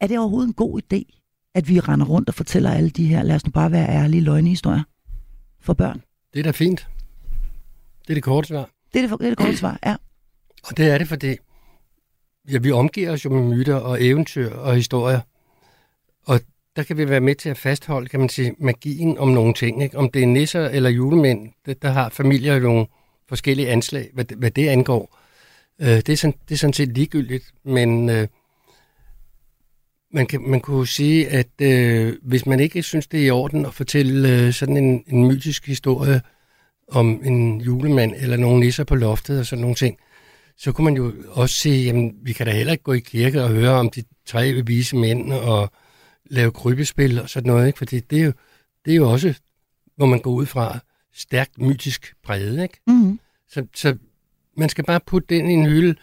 er 0.00 0.06
det 0.06 0.18
overhovedet 0.18 0.48
en 0.48 0.54
god 0.54 0.80
idé, 0.82 1.20
at 1.54 1.68
vi 1.68 1.80
render 1.80 2.06
rundt 2.06 2.28
og 2.28 2.34
fortæller 2.34 2.70
alle 2.70 2.90
de 2.90 3.06
her, 3.06 3.22
lad 3.22 3.36
os 3.36 3.46
nu 3.46 3.50
bare 3.50 3.72
være 3.72 3.88
ærlige, 3.88 4.20
løgnehistorier 4.20 4.82
for 5.60 5.74
børn? 5.74 6.02
det 6.34 6.38
er 6.40 6.44
da 6.44 6.50
fint. 6.50 6.88
Det 8.02 8.10
er 8.10 8.14
det 8.14 8.22
korte 8.22 8.48
svar. 8.48 8.70
Det 8.96 9.04
er 9.04 9.08
det, 9.08 9.18
det, 9.18 9.26
er 9.26 9.30
det 9.30 9.38
korte 9.38 9.56
svar, 9.56 9.78
ja. 9.86 9.96
Og 10.64 10.76
det 10.76 10.90
er 10.90 10.98
det, 10.98 11.08
fordi 11.08 11.36
ja, 12.50 12.58
vi 12.58 12.72
omgiver 12.72 13.10
os 13.10 13.24
jo 13.24 13.30
med 13.30 13.56
myter 13.56 13.74
og 13.74 14.04
eventyr 14.04 14.50
og 14.50 14.74
historier. 14.74 15.20
Og 16.26 16.40
der 16.76 16.82
kan 16.82 16.96
vi 16.96 17.08
være 17.08 17.20
med 17.20 17.34
til 17.34 17.48
at 17.48 17.58
fastholde, 17.58 18.08
kan 18.08 18.20
man 18.20 18.28
sige, 18.28 18.54
magien 18.58 19.18
om 19.18 19.28
nogle 19.28 19.54
ting. 19.54 19.82
Ikke? 19.82 19.98
Om 19.98 20.10
det 20.10 20.22
er 20.22 20.26
nisser 20.26 20.68
eller 20.68 20.90
julemænd, 20.90 21.48
det, 21.66 21.82
der 21.82 21.88
har 21.88 22.08
familier 22.08 22.54
jo 22.54 22.60
nogle 22.60 22.86
forskellige 23.28 23.68
anslag, 23.68 24.10
hvad, 24.14 24.24
hvad 24.36 24.50
det 24.50 24.68
angår. 24.68 25.18
Øh, 25.80 25.88
det, 25.88 26.08
er 26.08 26.16
sådan, 26.16 26.38
det 26.48 26.54
er 26.54 26.58
sådan 26.58 26.72
set 26.72 26.88
ligegyldigt, 26.88 27.52
men 27.64 28.08
øh, 28.08 28.28
man, 30.12 30.26
kan, 30.26 30.40
man 30.42 30.60
kunne 30.60 30.86
sige, 30.86 31.28
at 31.28 31.60
øh, 31.62 32.14
hvis 32.22 32.46
man 32.46 32.60
ikke 32.60 32.82
synes, 32.82 33.06
det 33.06 33.20
er 33.20 33.26
i 33.26 33.30
orden 33.30 33.66
at 33.66 33.74
fortælle 33.74 34.28
øh, 34.28 34.52
sådan 34.52 34.76
en, 34.76 35.04
en 35.06 35.26
mytisk 35.26 35.66
historie 35.66 36.20
om 36.88 37.20
en 37.24 37.60
julemand 37.60 38.14
eller 38.16 38.36
nogle 38.36 38.60
nisser 38.60 38.84
på 38.84 38.94
loftet 38.94 39.38
og 39.38 39.46
sådan 39.46 39.60
nogle 39.60 39.76
ting, 39.76 39.98
så 40.56 40.72
kunne 40.72 40.84
man 40.84 40.96
jo 40.96 41.12
også 41.28 41.54
sige, 41.54 41.84
jamen 41.84 42.14
vi 42.22 42.32
kan 42.32 42.46
da 42.46 42.52
heller 42.52 42.72
ikke 42.72 42.84
gå 42.84 42.92
i 42.92 42.98
kirke 42.98 43.42
og 43.42 43.48
høre 43.48 43.72
om 43.72 43.90
de 43.90 44.02
tre 44.26 44.62
vise 44.66 44.96
mænd 44.96 45.32
og 45.32 45.70
lave 46.30 46.52
krybespil 46.52 47.20
og 47.20 47.30
sådan 47.30 47.46
noget, 47.46 47.66
ikke? 47.66 47.78
fordi 47.78 48.00
det 48.00 48.20
er, 48.20 48.24
jo, 48.24 48.32
det 48.84 48.92
er 48.92 48.96
jo 48.96 49.10
også, 49.10 49.34
hvor 49.96 50.06
man 50.06 50.20
går 50.20 50.30
ud 50.30 50.46
fra, 50.46 50.78
stærkt 51.16 51.58
mytisk 51.58 52.14
præget. 52.24 52.62
Ikke? 52.62 52.80
Mm-hmm. 52.86 53.20
Så, 53.48 53.66
så 53.74 53.96
man 54.56 54.68
skal 54.68 54.84
bare 54.84 55.00
putte 55.06 55.34
den 55.34 55.50
i 55.50 55.54
en 55.54 55.66
hylde, 55.66 55.94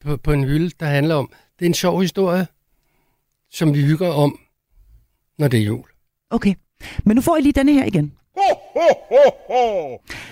på, 0.00 0.16
på 0.16 0.32
en 0.32 0.44
hylde, 0.44 0.70
der 0.80 0.86
handler 0.86 1.14
om, 1.14 1.32
det 1.58 1.64
er 1.64 1.68
en 1.68 1.74
sjov 1.74 2.00
historie, 2.00 2.46
som 3.50 3.74
vi 3.74 3.82
hygger 3.82 4.08
om, 4.08 4.38
når 5.38 5.48
det 5.48 5.60
er 5.60 5.64
jul. 5.64 5.88
Okay. 6.30 6.54
Men 7.04 7.14
nu 7.14 7.20
får 7.20 7.36
I 7.36 7.40
lige 7.40 7.52
denne 7.52 7.72
her 7.72 7.84
igen. 7.84 8.12
Ja, 8.36 8.54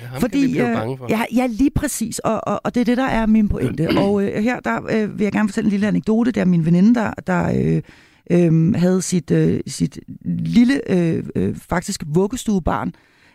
ham 0.07 0.21
Fordi, 0.21 0.41
kan 0.41 0.49
vi 0.49 0.53
blive 0.53 0.69
øh, 0.69 0.77
bange 0.77 0.99
for. 0.99 1.07
Ja, 1.11 1.23
ja, 1.35 1.47
lige 1.47 1.71
præcis, 1.71 2.19
og, 2.19 2.41
og, 2.47 2.61
og 2.65 2.75
det 2.75 2.81
er 2.81 2.85
det, 2.85 2.97
der 2.97 3.05
er 3.05 3.27
min 3.27 3.49
pointe. 3.49 3.89
og 4.05 4.23
øh, 4.23 4.43
her 4.43 4.61
der 4.61 4.81
øh, 4.91 5.19
vil 5.19 5.25
jeg 5.25 5.33
gerne 5.33 5.49
fortælle 5.49 5.67
en 5.67 5.71
lille 5.71 5.89
anekdote. 5.89 6.33
Det 6.33 6.41
er 6.41 6.45
min 6.45 6.67
veninde, 6.67 6.95
der, 6.95 7.13
der 7.27 7.53
øh, 7.57 7.83
øh, 8.31 8.75
havde 8.75 9.03
sit, 9.03 9.31
øh, 9.31 9.61
sit 9.67 9.99
lille, 10.25 10.91
øh, 10.91 11.25
øh, 11.37 11.57
faktisk 11.57 12.03
vuggestuebarn 12.07 12.93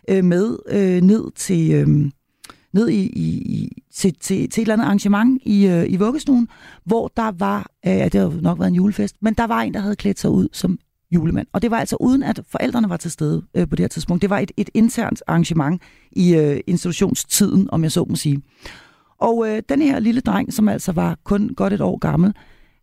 øh, 0.08 0.24
med 0.24 0.56
øh, 0.68 1.00
ned 1.00 1.32
til... 1.36 1.72
Øh, 1.72 2.10
ned 2.72 2.88
i, 2.88 3.06
i, 3.06 3.28
i, 3.38 3.82
til, 3.94 4.14
til, 4.14 4.50
til 4.50 4.60
et 4.60 4.64
eller 4.64 4.74
andet 4.74 4.84
arrangement 4.84 5.42
i, 5.44 5.66
øh, 5.66 5.92
i 5.92 5.96
vuggestuen, 5.96 6.48
hvor 6.84 7.12
der 7.16 7.32
var, 7.38 7.70
øh, 7.86 7.92
ja, 7.92 8.08
det 8.08 8.20
har 8.20 8.40
nok 8.40 8.58
været 8.58 8.68
en 8.68 8.74
julefest, 8.74 9.16
men 9.20 9.34
der 9.34 9.46
var 9.46 9.60
en, 9.60 9.74
der 9.74 9.80
havde 9.80 9.96
klædt 9.96 10.20
sig 10.20 10.30
ud 10.30 10.48
som 10.52 10.78
julemand. 11.10 11.46
Og 11.52 11.62
det 11.62 11.70
var 11.70 11.76
altså 11.76 11.96
uden, 12.00 12.22
at 12.22 12.40
forældrene 12.48 12.88
var 12.88 12.96
til 12.96 13.10
stede 13.10 13.42
øh, 13.54 13.68
på 13.68 13.76
det 13.76 13.82
her 13.82 13.88
tidspunkt. 13.88 14.22
Det 14.22 14.30
var 14.30 14.38
et, 14.38 14.52
et 14.56 14.70
internt 14.74 15.22
arrangement 15.26 15.82
i 16.12 16.34
øh, 16.34 16.60
institutionstiden, 16.66 17.70
om 17.70 17.82
jeg 17.82 17.92
så 17.92 18.04
må 18.08 18.16
sige. 18.16 18.42
Og 19.18 19.48
øh, 19.48 19.62
den 19.68 19.82
her 19.82 19.98
lille 19.98 20.20
dreng, 20.20 20.52
som 20.52 20.68
altså 20.68 20.92
var 20.92 21.18
kun 21.24 21.54
godt 21.56 21.72
et 21.72 21.80
år 21.80 21.98
gammel, 21.98 22.34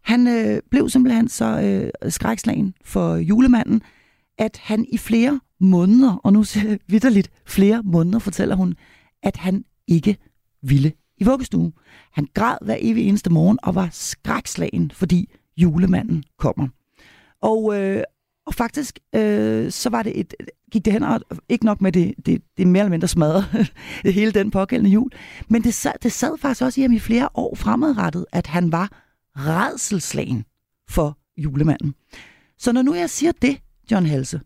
han 0.04 0.28
øh, 0.28 0.62
blev 0.72 0.90
simpelthen 0.90 1.28
så 1.28 1.62
øh, 1.62 2.12
skrækslagen 2.12 2.74
for 2.86 3.16
julemanden, 3.16 3.82
at 4.38 4.60
han 4.64 4.86
i 4.90 4.98
flere 4.98 5.40
måneder, 5.60 6.22
og 6.24 6.34
nu 6.34 6.44
siger 6.44 6.78
vidderligt 6.88 7.32
flere 7.46 7.82
måneder, 7.86 8.20
fortæller 8.20 8.56
hun, 8.56 8.76
at 9.24 9.38
han 9.38 9.64
ikke 9.88 10.18
ville 10.64 10.92
i 11.18 11.24
vuggestue. 11.24 11.72
Han 12.12 12.28
græd 12.34 12.58
hver 12.62 12.78
evig 12.80 13.08
eneste 13.08 13.30
morgen 13.30 13.60
og 13.64 13.76
var 13.76 13.90
skrækslagen, 13.92 14.92
fordi 14.92 15.30
julemanden 15.58 16.24
kommer. 16.38 16.68
Og, 17.42 17.82
øh, 17.82 18.04
og 18.48 18.54
faktisk, 18.54 19.00
øh, 19.16 19.72
så 19.72 19.90
var 19.90 20.04
det 20.04 20.20
et, 20.20 20.34
gik 20.72 20.86
det 20.86 20.94
hen 20.94 21.04
og 21.04 21.22
ikke 21.50 21.66
nok 21.66 21.82
med 21.82 21.92
det, 21.92 22.14
det, 22.26 22.42
det 22.58 22.68
mere 22.68 22.82
eller 22.82 22.90
mindre 22.90 23.08
smadrede 23.08 23.68
hele 24.20 24.32
den 24.32 24.52
pågældende 24.52 24.92
jul, 24.92 25.12
men 25.48 25.64
det 25.64 25.74
sad, 25.74 25.92
det 26.04 26.12
sad 26.12 26.38
faktisk 26.38 26.62
også 26.62 26.82
i 26.82 26.84
ham 26.84 26.92
i 26.92 27.00
flere 27.00 27.30
år 27.34 27.56
fremadrettet, 27.56 28.26
at 28.32 28.48
han 28.48 28.72
var 28.72 28.90
redselslagen 29.36 30.46
for 30.90 31.18
julemanden. 31.38 31.96
Så 32.58 32.72
når 32.72 32.82
nu 32.82 32.94
jeg 32.94 33.10
siger 33.10 33.32
det, 33.42 33.62
John 33.92 34.06
Halse, 34.06 34.42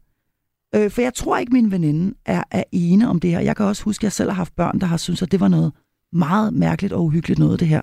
øh, 0.76 0.92
for 0.92 1.02
jeg 1.02 1.14
tror 1.14 1.38
ikke, 1.38 1.54
min 1.54 1.72
veninde 1.72 2.16
er, 2.26 2.44
er 2.52 2.64
ene 2.72 3.10
om 3.10 3.20
det 3.20 3.30
her. 3.32 3.40
Jeg 3.40 3.56
kan 3.56 3.66
også 3.66 3.84
huske, 3.84 4.02
at 4.02 4.04
jeg 4.04 4.12
selv 4.12 4.30
har 4.30 4.36
haft 4.36 4.56
børn, 4.56 4.80
der 4.80 4.88
har 4.88 4.98
syntes, 4.98 5.22
at 5.22 5.32
det 5.32 5.40
var 5.40 5.48
noget 5.48 5.74
meget 6.14 6.54
mærkeligt 6.54 6.94
og 6.94 7.06
uhyggeligt 7.06 7.40
noget, 7.40 7.60
det 7.60 7.68
her. 7.68 7.82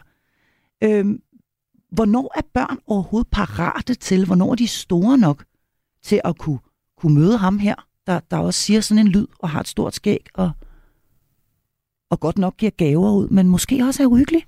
Øh, 0.85 1.07
hvornår 1.93 2.33
er 2.37 2.43
børn 2.55 2.79
overhovedet 2.87 3.31
parate 3.31 3.95
til, 3.95 4.27
hvornår 4.27 4.51
er 4.51 4.55
de 4.55 4.69
store 4.69 5.19
nok 5.19 5.45
til 6.09 6.21
at 6.25 6.39
kunne, 6.39 6.59
kunne 6.99 7.15
møde 7.15 7.37
ham 7.39 7.59
her, 7.59 7.75
der, 8.07 8.21
der 8.31 8.37
også 8.37 8.61
siger 8.61 8.81
sådan 8.81 9.07
en 9.07 9.13
lyd 9.13 9.27
og 9.39 9.51
har 9.51 9.61
et 9.61 9.69
stort 9.69 9.95
skæg 9.95 10.27
og, 10.35 10.51
og 12.11 12.21
godt 12.21 12.39
nok 12.39 12.57
giver 12.57 12.71
gaver 12.71 13.13
ud, 13.13 13.29
men 13.29 13.49
måske 13.49 13.85
også 13.85 14.03
er 14.03 14.07
uhyggelig? 14.07 14.45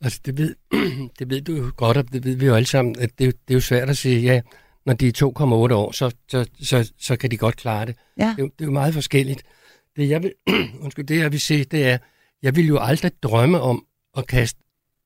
Altså, 0.00 0.20
det 0.24 0.38
ved, 0.38 0.54
det 1.18 1.30
ved 1.30 1.40
du 1.40 1.52
jo 1.56 1.72
godt, 1.76 1.96
og 1.96 2.12
det 2.12 2.24
ved 2.24 2.36
vi 2.36 2.46
jo 2.46 2.54
alle 2.54 2.66
sammen, 2.66 2.98
at 2.98 3.10
det, 3.18 3.18
det 3.48 3.54
er 3.54 3.54
jo 3.54 3.60
svært 3.60 3.90
at 3.90 3.96
sige, 3.96 4.20
ja, 4.20 4.40
når 4.86 4.92
de 4.94 5.08
er 5.08 5.12
2,8 5.70 5.74
år, 5.74 5.92
så, 5.92 6.14
så, 6.28 6.46
så, 6.62 6.92
så 6.98 7.16
kan 7.16 7.30
de 7.30 7.36
godt 7.36 7.56
klare 7.56 7.86
det. 7.86 7.96
Ja. 8.18 8.24
Det, 8.24 8.38
er 8.38 8.42
jo- 8.42 8.50
det 8.58 8.60
er 8.60 8.64
jo 8.64 8.70
meget 8.72 8.94
forskelligt. 8.94 9.42
Det 9.96 10.08
jeg 10.08 10.22
vil, 10.22 10.32
undskyld, 10.82 11.04
det 11.06 11.18
jeg 11.18 11.32
vil 11.32 11.40
se, 11.40 11.64
det 11.64 11.86
er, 11.86 11.98
jeg 12.42 12.56
vil 12.56 12.66
jo 12.66 12.78
aldrig 12.78 13.12
drømme 13.22 13.60
om 13.60 13.84
at 14.16 14.26
kaste 14.26 14.60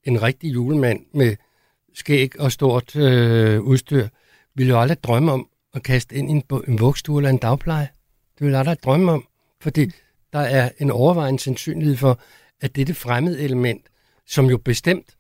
en 0.04 0.22
rigtig 0.22 0.54
julemand 0.54 1.00
med 1.14 1.36
skæg 1.94 2.40
og 2.40 2.52
stort 2.52 2.96
øh, 2.96 3.60
udstyr, 3.60 4.08
vil 4.56 4.68
jo 4.68 4.80
aldrig 4.80 5.02
drømme 5.02 5.32
om 5.32 5.48
at 5.74 5.82
kaste 5.82 6.14
ind 6.14 6.30
i 6.30 6.32
en, 6.32 6.42
en 6.68 6.80
vugstue 6.80 7.18
eller 7.18 7.30
en 7.30 7.38
dagpleje. 7.38 7.88
Det 8.38 8.44
vil 8.44 8.50
jeg 8.50 8.58
aldrig 8.58 8.82
drømme 8.82 9.12
om, 9.12 9.26
fordi 9.60 9.90
der 10.32 10.38
er 10.38 10.70
en 10.78 10.90
overvejende 10.90 11.38
sandsynlighed 11.40 11.96
for, 11.96 12.20
at 12.60 12.76
dette 12.76 12.94
fremmede 12.94 13.40
element, 13.40 13.82
som 14.26 14.46
jo 14.46 14.58
bestemt, 14.58 15.16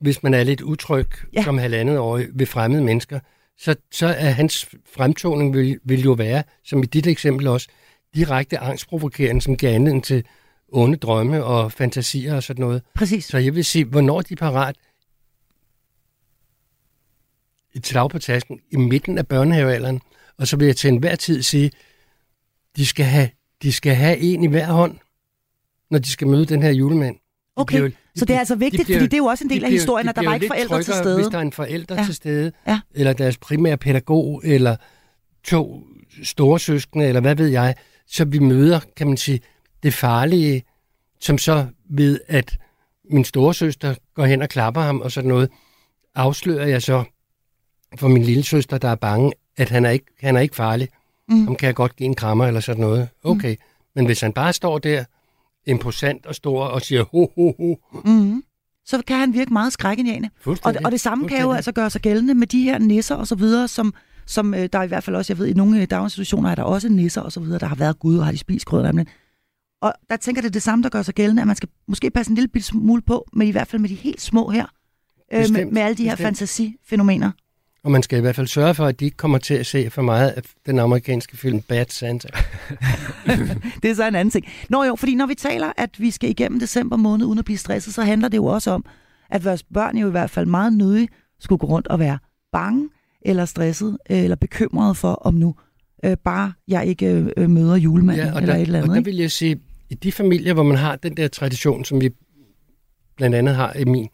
hvis 0.00 0.22
man 0.22 0.34
er 0.34 0.44
lidt 0.44 0.60
utryg 0.60 1.06
ja. 1.32 1.42
som 1.42 1.58
halvandet 1.58 1.98
år 1.98 2.22
ved 2.32 2.46
fremmede 2.46 2.82
mennesker, 2.82 3.20
så, 3.58 3.74
så 3.92 4.06
er 4.06 4.30
hans 4.30 4.68
fremtoning 4.94 5.54
vil, 5.54 5.78
vil 5.84 6.02
jo 6.02 6.12
være, 6.12 6.42
som 6.64 6.82
i 6.82 6.86
dit 6.86 7.06
eksempel 7.06 7.46
også, 7.46 7.68
direkte 8.14 8.58
angstprovokerende, 8.58 9.42
som 9.42 9.56
giver 9.56 9.72
anledning 9.72 10.04
til 10.04 10.24
onde 10.72 10.96
drømme 10.96 11.44
og 11.44 11.72
fantasier 11.72 12.34
og 12.34 12.42
sådan 12.42 12.60
noget. 12.60 12.82
Præcis. 12.94 13.24
Så 13.24 13.38
jeg 13.38 13.54
vil 13.54 13.64
sige, 13.64 13.84
hvornår 13.84 14.20
de 14.20 14.32
er 14.32 14.36
parat, 14.36 14.76
et 17.74 17.86
slag 17.86 18.10
på 18.10 18.18
tasken 18.18 18.60
i 18.70 18.76
midten 18.76 19.18
af 19.18 19.26
børnehavealderen, 19.26 20.00
og 20.38 20.46
så 20.46 20.56
vil 20.56 20.66
jeg 20.66 20.76
til 20.76 20.88
enhver 20.88 21.16
tid 21.16 21.42
sige, 21.42 21.70
de 22.76 22.86
skal 22.86 23.04
have, 23.04 23.28
de 23.62 23.72
skal 23.72 23.94
have 23.94 24.18
en 24.18 24.44
i 24.44 24.46
hver 24.46 24.66
hånd, 24.66 24.98
når 25.90 25.98
de 25.98 26.10
skal 26.10 26.26
møde 26.26 26.46
den 26.46 26.62
her 26.62 26.70
julemand. 26.70 27.14
De 27.16 27.20
Okay, 27.56 27.76
bliver 27.76 27.88
jo- 27.88 27.94
så 28.16 28.24
det 28.24 28.34
er 28.34 28.38
altså 28.38 28.54
vigtigt, 28.54 28.84
bliver- 28.84 28.98
fordi 28.98 29.06
det 29.06 29.12
er 29.14 29.18
jo 29.18 29.24
også 29.24 29.44
en 29.44 29.50
del 29.50 29.60
de 29.60 29.64
af 29.64 29.68
bliver- 29.68 29.80
historien, 29.80 30.04
de 30.06 30.10
at 30.10 30.16
der 30.16 30.22
bliver 30.22 30.30
var 30.30 30.34
ikke 30.34 30.46
forældre 30.46 30.82
til 30.82 30.94
stede. 30.94 31.14
Hvis 31.16 31.26
der 31.26 31.38
er 31.38 31.42
en 31.42 31.52
forælder 31.52 31.94
Ja. 31.94 32.04
til 32.04 32.14
stede, 32.14 32.52
Ja. 32.66 32.80
eller 32.94 33.12
deres 33.12 33.38
primære 33.38 33.76
pædagog, 33.76 34.40
eller 34.44 34.76
to 35.44 35.84
store 36.22 36.58
søskende, 36.58 37.06
eller 37.06 37.20
hvad 37.20 37.34
ved 37.34 37.48
jeg, 37.48 37.74
så 38.06 38.24
vi 38.24 38.38
møder, 38.38 38.80
kan 38.96 39.06
man 39.06 39.16
sige, 39.16 39.40
det 39.82 39.94
farlige, 39.94 40.62
som 41.20 41.38
så 41.38 41.66
ved, 41.90 42.20
at 42.28 42.56
min 43.10 43.24
store 43.24 43.54
søster 43.54 43.94
går 44.14 44.24
hen 44.24 44.42
og 44.42 44.48
klapper 44.48 44.80
ham 44.80 45.00
og 45.00 45.12
sådan 45.12 45.28
noget, 45.28 45.50
afslører 46.14 46.66
jeg 46.66 46.82
så 46.82 47.04
for 47.96 48.08
min 48.08 48.22
lille 48.22 48.42
søster, 48.42 48.78
der 48.78 48.88
er 48.88 48.94
bange, 48.94 49.32
at 49.56 49.70
han 49.70 49.84
er 49.84 49.90
ikke, 49.90 50.06
han 50.20 50.36
er 50.36 50.40
ikke 50.40 50.56
farlig. 50.56 50.88
Mm. 51.28 51.34
Mm. 51.34 51.44
Ham 51.44 51.56
kan 51.56 51.66
jeg 51.66 51.74
godt 51.74 51.96
give 51.96 52.06
en 52.06 52.14
krammer 52.14 52.46
eller 52.46 52.60
sådan 52.60 52.80
noget. 52.80 53.08
Okay, 53.24 53.50
mm. 53.50 53.62
men 53.94 54.06
hvis 54.06 54.20
han 54.20 54.32
bare 54.32 54.52
står 54.52 54.78
der, 54.78 55.04
imposant 55.66 56.26
og 56.26 56.34
stor, 56.34 56.64
og 56.64 56.82
siger 56.82 57.04
ho, 57.04 57.30
ho, 57.36 57.52
ho, 57.58 57.76
Mm-hmm. 58.04 58.42
Så 58.84 59.02
kan 59.06 59.16
han 59.16 59.32
virke 59.32 59.52
meget 59.52 59.72
skrækindjagende. 59.72 60.30
Og, 60.46 60.74
og 60.84 60.92
det 60.92 61.00
samme 61.00 61.28
kan 61.28 61.40
jo 61.40 61.52
altså 61.52 61.72
gøre 61.72 61.90
sig 61.90 62.00
gældende 62.00 62.34
med 62.34 62.46
de 62.46 62.62
her 62.62 62.78
nisser 62.78 63.14
og 63.14 63.26
så 63.26 63.34
videre, 63.34 63.68
som, 63.68 63.94
som 64.26 64.54
øh, 64.54 64.68
der 64.72 64.78
er 64.78 64.82
i 64.82 64.86
hvert 64.86 65.04
fald 65.04 65.16
også, 65.16 65.32
jeg 65.32 65.38
ved, 65.38 65.46
i 65.46 65.52
nogle 65.52 65.80
øh, 65.80 65.86
daginstitutioner 65.90 66.50
er 66.50 66.54
der 66.54 66.62
også 66.62 66.88
nisser 66.88 67.20
og 67.20 67.32
så 67.32 67.40
videre, 67.40 67.58
der 67.58 67.66
har 67.66 67.74
været 67.74 67.98
gud 67.98 68.18
og 68.18 68.24
har 68.24 68.32
de 68.32 68.38
spist 68.38 68.64
grød 68.64 69.04
Og 69.80 69.94
der 70.10 70.16
tænker 70.16 70.42
det 70.42 70.54
det 70.54 70.62
samme, 70.62 70.82
der 70.82 70.88
gør 70.88 71.02
sig 71.02 71.14
gældende, 71.14 71.42
at 71.42 71.46
man 71.46 71.56
skal 71.56 71.68
måske 71.88 72.10
passe 72.10 72.30
en 72.30 72.34
lille 72.34 72.62
smule 72.62 73.02
på, 73.02 73.28
men 73.32 73.48
i 73.48 73.50
hvert 73.50 73.68
fald 73.68 73.82
med 73.82 73.88
de 73.88 73.94
helt 73.94 74.20
små 74.20 74.50
her, 74.50 74.66
øh, 75.32 75.44
med, 75.52 75.64
med 75.66 75.82
alle 75.82 75.96
de 75.96 76.04
her 76.04 76.16
bestemt. 76.16 76.26
fantasifænomener. 76.26 77.30
Og 77.84 77.90
man 77.90 78.02
skal 78.02 78.18
i 78.18 78.20
hvert 78.20 78.36
fald 78.36 78.46
sørge 78.46 78.74
for, 78.74 78.86
at 78.86 79.00
de 79.00 79.04
ikke 79.04 79.16
kommer 79.16 79.38
til 79.38 79.54
at 79.54 79.66
se 79.66 79.90
for 79.90 80.02
meget 80.02 80.30
af 80.30 80.42
den 80.66 80.78
amerikanske 80.78 81.36
film 81.36 81.60
Bad 81.60 81.86
Santa. 81.88 82.28
Det 83.82 83.90
er 83.90 83.94
så 83.94 84.08
en 84.08 84.14
anden 84.14 84.30
ting. 84.30 84.46
Nå 84.68 84.84
jo, 84.84 84.96
fordi 84.96 85.14
når 85.14 85.26
vi 85.26 85.34
taler, 85.34 85.72
at 85.76 85.90
vi 85.98 86.10
skal 86.10 86.30
igennem 86.30 86.60
december 86.60 86.96
måned 86.96 87.26
uden 87.26 87.38
at 87.38 87.44
blive 87.44 87.58
stresset, 87.58 87.94
så 87.94 88.02
handler 88.02 88.28
det 88.28 88.36
jo 88.36 88.44
også 88.44 88.70
om, 88.70 88.84
at 89.30 89.44
vores 89.44 89.62
børn 89.62 89.96
jo 89.96 90.08
i 90.08 90.10
hvert 90.10 90.30
fald 90.30 90.46
meget 90.46 90.72
nødig 90.72 91.08
skulle 91.40 91.58
gå 91.58 91.66
rundt 91.66 91.88
og 91.88 91.98
være 91.98 92.18
bange 92.52 92.88
eller 93.22 93.44
stresset 93.44 93.98
eller 94.06 94.36
bekymret 94.36 94.96
for, 94.96 95.12
om 95.12 95.34
nu 95.34 95.54
øh, 96.04 96.16
bare 96.16 96.52
jeg 96.68 96.86
ikke 96.86 97.32
øh, 97.36 97.50
møder 97.50 97.76
julemanden 97.76 98.26
ja, 98.26 98.32
og 98.32 98.40
eller 98.40 98.52
der, 98.52 98.60
et 98.60 98.66
eller 98.66 98.78
andet. 98.78 98.90
Og 98.90 98.96
der 98.96 99.02
vil 99.02 99.16
jeg 99.16 99.30
sige, 99.30 99.60
i 99.90 99.94
de 99.94 100.12
familier, 100.12 100.54
hvor 100.54 100.62
man 100.62 100.76
har 100.76 100.96
den 100.96 101.16
der 101.16 101.28
tradition, 101.28 101.84
som 101.84 102.00
vi 102.00 102.10
blandt 103.16 103.36
andet 103.36 103.54
har 103.54 103.72
i 103.72 103.84
min, 103.84 104.08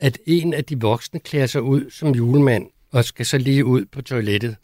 at 0.00 0.18
en 0.26 0.54
af 0.54 0.64
de 0.64 0.80
voksne 0.80 1.20
klæder 1.20 1.46
sig 1.46 1.62
ud 1.62 1.90
som 1.90 2.14
julemand, 2.14 2.66
og 2.90 3.04
skal 3.04 3.26
så 3.26 3.38
lige 3.38 3.64
ud 3.64 3.84
på 3.84 4.02
toilettet 4.02 4.56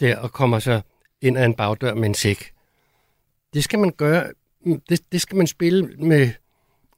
der, 0.00 0.16
og 0.16 0.32
kommer 0.32 0.58
så 0.58 0.80
ind 1.20 1.38
ad 1.38 1.44
en 1.44 1.54
bagdør 1.54 1.94
med 1.94 2.08
en 2.08 2.14
sæk. 2.14 2.52
Det 3.54 3.64
skal 3.64 3.78
man 3.78 3.92
gøre, 3.92 4.32
mm, 4.64 4.80
det, 4.88 5.12
det 5.12 5.20
skal 5.20 5.36
man 5.36 5.46
spille 5.46 5.86
med, 5.86 6.30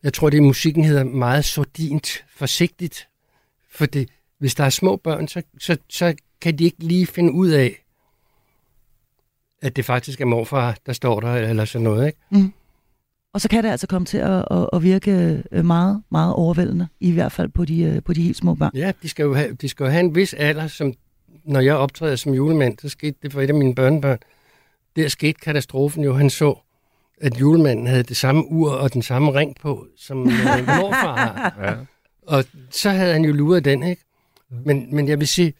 jeg 0.02 0.12
tror 0.12 0.30
det 0.30 0.36
i 0.36 0.40
musikken 0.40 0.84
hedder 0.84 1.04
meget 1.04 1.44
sordint, 1.44 2.24
forsigtigt, 2.28 3.08
fordi 3.70 4.06
hvis 4.38 4.54
der 4.54 4.64
er 4.64 4.70
små 4.70 4.96
børn, 4.96 5.28
så, 5.28 5.42
så, 5.58 5.76
så 5.88 6.14
kan 6.40 6.58
de 6.58 6.64
ikke 6.64 6.84
lige 6.84 7.06
finde 7.06 7.32
ud 7.32 7.48
af, 7.48 7.84
at 9.62 9.76
det 9.76 9.84
faktisk 9.84 10.20
er 10.20 10.24
morfar, 10.24 10.78
der 10.86 10.92
står 10.92 11.20
der, 11.20 11.34
eller 11.34 11.64
sådan 11.64 11.84
noget, 11.84 12.06
ikke? 12.06 12.18
Mm. 12.30 12.52
Og 13.34 13.40
så 13.40 13.48
kan 13.48 13.64
det 13.64 13.70
altså 13.70 13.86
komme 13.86 14.06
til 14.06 14.18
at, 14.18 14.44
at, 14.50 14.68
at 14.72 14.82
virke 14.82 15.42
øh, 15.52 15.64
meget, 15.64 16.02
meget 16.10 16.34
overvældende, 16.34 16.88
i 17.00 17.12
hvert 17.12 17.32
fald 17.32 17.48
på 17.48 17.64
de, 17.64 17.82
øh, 17.82 18.02
på 18.02 18.12
de 18.12 18.22
helt 18.22 18.36
små 18.36 18.54
børn. 18.54 18.70
Ja, 18.74 18.92
de 19.02 19.08
skal, 19.08 19.22
jo 19.22 19.34
have, 19.34 19.52
de 19.52 19.68
skal 19.68 19.84
jo 19.84 19.90
have 19.90 20.00
en 20.00 20.14
vis 20.14 20.34
alder, 20.34 20.66
som 20.66 20.94
når 21.44 21.60
jeg 21.60 21.74
optræder 21.74 22.16
som 22.16 22.34
julemand, 22.34 22.78
så 22.78 22.88
skete 22.88 23.16
det 23.22 23.32
for 23.32 23.40
et 23.40 23.48
af 23.48 23.54
mine 23.54 23.74
børnebørn. 23.74 24.18
Der 24.96 25.08
skete 25.08 25.32
katastrofen 25.32 26.04
jo, 26.04 26.14
han 26.14 26.30
så, 26.30 26.58
at 27.20 27.40
julemanden 27.40 27.86
havde 27.86 28.02
det 28.02 28.16
samme 28.16 28.44
ur 28.46 28.70
og 28.70 28.92
den 28.94 29.02
samme 29.02 29.34
ring 29.34 29.56
på, 29.60 29.86
som 29.96 30.18
øh, 30.18 30.66
morfar 30.80 31.16
har. 31.16 31.64
Ja. 31.64 31.74
Og 32.26 32.44
så 32.70 32.90
havde 32.90 33.12
han 33.12 33.24
jo 33.24 33.32
luret 33.32 33.64
den, 33.64 33.82
ikke? 33.82 34.02
Men, 34.64 34.94
men 34.94 35.08
jeg 35.08 35.18
vil 35.18 35.28
sige, 35.28 35.54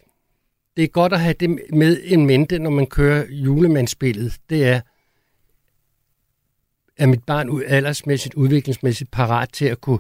det 0.76 0.84
er 0.84 0.88
godt 0.88 1.12
at 1.12 1.20
have 1.20 1.34
det 1.40 1.60
med 1.72 2.00
en 2.04 2.26
mente, 2.26 2.58
når 2.58 2.70
man 2.70 2.86
kører 2.86 3.24
julemandsspillet. 3.30 4.36
Det 4.50 4.64
er, 4.66 4.80
er 7.01 7.07
mit 7.07 7.24
barn 7.24 7.62
aldersmæssigt, 7.66 8.34
udviklingsmæssigt 8.34 9.11
parat 9.11 9.48
til 9.53 9.64
at 9.64 9.80
kunne 9.80 9.98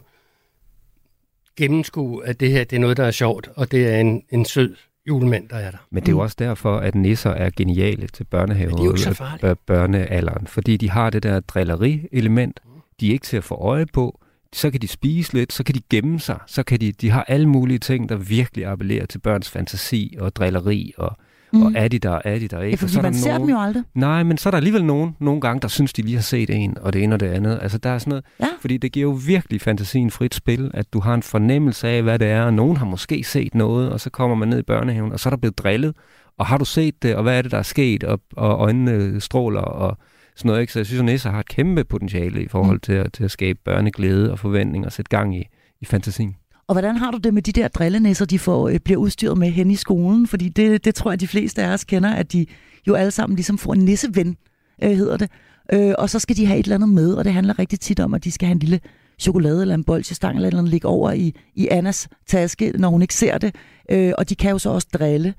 gennemskue, 1.56 2.26
at 2.26 2.40
det 2.40 2.50
her 2.50 2.64
det 2.64 2.76
er 2.76 2.80
noget, 2.80 2.96
der 2.96 3.04
er 3.04 3.10
sjovt, 3.10 3.48
og 3.56 3.70
det 3.70 3.88
er 3.94 3.98
en, 3.98 4.22
en 4.30 4.44
sød 4.44 4.76
julemand, 5.06 5.48
der 5.48 5.56
er 5.56 5.70
der. 5.70 5.78
Men 5.90 6.02
det 6.02 6.08
er 6.08 6.12
jo 6.12 6.18
også 6.18 6.36
derfor, 6.38 6.76
at 6.76 6.94
nisser 6.94 7.30
er 7.30 7.50
geniale 7.56 8.06
til 8.06 8.24
børnehave 8.24 8.72
og 8.72 8.98
øh, 9.42 9.56
børnealderen, 9.66 10.46
fordi 10.46 10.76
de 10.76 10.90
har 10.90 11.10
det 11.10 11.22
der 11.22 11.40
drilleri-element, 11.40 12.60
de 13.00 13.08
er 13.08 13.12
ikke 13.12 13.26
til 13.26 13.36
at 13.36 13.44
få 13.44 13.54
øje 13.54 13.86
på, 13.86 14.20
så 14.52 14.70
kan 14.70 14.80
de 14.80 14.88
spise 14.88 15.34
lidt, 15.34 15.52
så 15.52 15.64
kan 15.64 15.74
de 15.74 15.80
gemme 15.90 16.20
sig, 16.20 16.38
så 16.46 16.62
kan 16.62 16.80
de, 16.80 16.92
de 16.92 17.10
har 17.10 17.24
alle 17.28 17.48
mulige 17.48 17.78
ting, 17.78 18.08
der 18.08 18.16
virkelig 18.16 18.66
appellerer 18.66 19.06
til 19.06 19.18
børns 19.18 19.50
fantasi 19.50 20.16
og 20.20 20.36
drilleri 20.36 20.92
og 20.96 21.16
Mm. 21.52 21.62
Og 21.62 21.72
er 21.76 21.88
de 21.88 21.98
der, 21.98 22.18
er 22.24 22.38
de 22.38 22.48
der 22.48 22.60
ikke? 22.60 22.70
Ja, 22.70 22.76
fordi 22.76 22.92
så 22.92 23.02
man 23.02 23.14
ser 23.14 23.28
nogen, 23.28 23.40
dem 23.40 23.50
jo 23.50 23.60
aldrig. 23.60 23.82
Nej, 23.94 24.22
men 24.22 24.38
så 24.38 24.48
er 24.48 24.50
der 24.50 24.58
alligevel 24.58 24.84
nogen, 24.84 25.16
nogle 25.18 25.40
gange, 25.40 25.60
der 25.60 25.68
synes, 25.68 25.92
de 25.92 26.02
lige 26.02 26.14
har 26.14 26.22
set 26.22 26.50
en, 26.50 26.78
og 26.80 26.92
det 26.92 27.02
ene 27.02 27.14
og 27.14 27.20
det 27.20 27.26
andet. 27.26 27.58
Altså, 27.62 27.78
der 27.78 27.90
er 27.90 27.98
sådan 27.98 28.10
noget, 28.10 28.24
ja. 28.40 28.48
fordi 28.60 28.76
det 28.76 28.92
giver 28.92 29.10
jo 29.10 29.18
virkelig 29.26 29.60
fantasien 29.60 30.10
frit 30.10 30.34
spil, 30.34 30.70
at 30.74 30.92
du 30.92 31.00
har 31.00 31.14
en 31.14 31.22
fornemmelse 31.22 31.88
af, 31.88 32.02
hvad 32.02 32.18
det 32.18 32.28
er, 32.28 32.42
og 32.42 32.54
nogen 32.54 32.76
har 32.76 32.86
måske 32.86 33.24
set 33.24 33.54
noget, 33.54 33.90
og 33.90 34.00
så 34.00 34.10
kommer 34.10 34.36
man 34.36 34.48
ned 34.48 34.58
i 34.58 34.62
børnehaven, 34.62 35.12
og 35.12 35.20
så 35.20 35.28
er 35.28 35.30
der 35.30 35.38
blevet 35.38 35.58
drillet, 35.58 35.94
og 36.38 36.46
har 36.46 36.58
du 36.58 36.64
set 36.64 37.02
det, 37.02 37.16
og 37.16 37.22
hvad 37.22 37.38
er 37.38 37.42
det, 37.42 37.50
der 37.50 37.58
er 37.58 37.62
sket, 37.62 38.04
og, 38.04 38.20
og 38.36 38.58
øjnene 38.58 39.20
stråler, 39.20 39.60
og 39.60 39.98
sådan 40.36 40.48
noget, 40.48 40.60
ikke? 40.60 40.72
Så 40.72 40.78
jeg 40.78 40.86
synes, 40.86 41.00
at 41.00 41.04
Nissa 41.04 41.30
har 41.30 41.40
et 41.40 41.48
kæmpe 41.48 41.84
potentiale 41.84 42.42
i 42.42 42.48
forhold 42.48 42.76
mm. 42.76 42.80
til, 42.80 42.92
at, 42.92 43.12
til 43.12 43.24
at 43.24 43.30
skabe 43.30 43.58
børneglæde 43.64 44.32
og 44.32 44.38
forventning 44.38 44.86
og 44.86 44.92
sætte 44.92 45.08
gang 45.08 45.36
i, 45.36 45.44
i 45.80 45.84
fantasien. 45.84 46.36
Og 46.70 46.74
hvordan 46.74 46.96
har 46.96 47.10
du 47.10 47.18
det 47.18 47.34
med 47.34 47.42
de 47.42 47.52
der 47.52 47.68
drillenæsser, 47.68 48.24
de 48.24 48.38
får, 48.38 48.68
øh, 48.68 48.78
bliver 48.78 48.98
udstyret 48.98 49.38
med 49.38 49.50
hen 49.50 49.70
i 49.70 49.76
skolen? 49.76 50.26
Fordi 50.26 50.48
det, 50.48 50.84
det 50.84 50.94
tror 50.94 51.10
jeg, 51.10 51.20
de 51.20 51.28
fleste 51.28 51.62
af 51.62 51.72
os 51.72 51.84
kender, 51.84 52.10
at 52.10 52.32
de 52.32 52.46
jo 52.88 52.94
alle 52.94 53.10
sammen 53.10 53.36
ligesom 53.36 53.58
får 53.58 53.72
en 53.72 53.80
nisseven, 53.80 54.36
øh, 54.84 54.90
hedder 54.90 55.16
det. 55.16 55.30
Øh, 55.72 55.94
og 55.98 56.10
så 56.10 56.18
skal 56.18 56.36
de 56.36 56.46
have 56.46 56.58
et 56.58 56.64
eller 56.64 56.74
andet 56.74 56.88
med, 56.88 57.12
og 57.12 57.24
det 57.24 57.32
handler 57.32 57.58
rigtig 57.58 57.80
tit 57.80 58.00
om, 58.00 58.14
at 58.14 58.24
de 58.24 58.30
skal 58.30 58.46
have 58.46 58.52
en 58.52 58.58
lille 58.58 58.80
chokolade 59.20 59.62
eller 59.62 59.74
en 59.74 59.84
bolsjestang 59.84 60.36
eller 60.36 60.50
noget 60.50 60.68
ligge 60.68 60.88
over 60.88 61.12
i, 61.12 61.34
i 61.54 61.68
Annas 61.70 62.08
taske, 62.26 62.72
når 62.78 62.88
hun 62.88 63.02
ikke 63.02 63.14
ser 63.14 63.38
det. 63.38 63.54
Øh, 63.90 64.12
og 64.18 64.28
de 64.28 64.34
kan 64.34 64.50
jo 64.50 64.58
så 64.58 64.70
også 64.70 64.88
drille. 64.94 65.34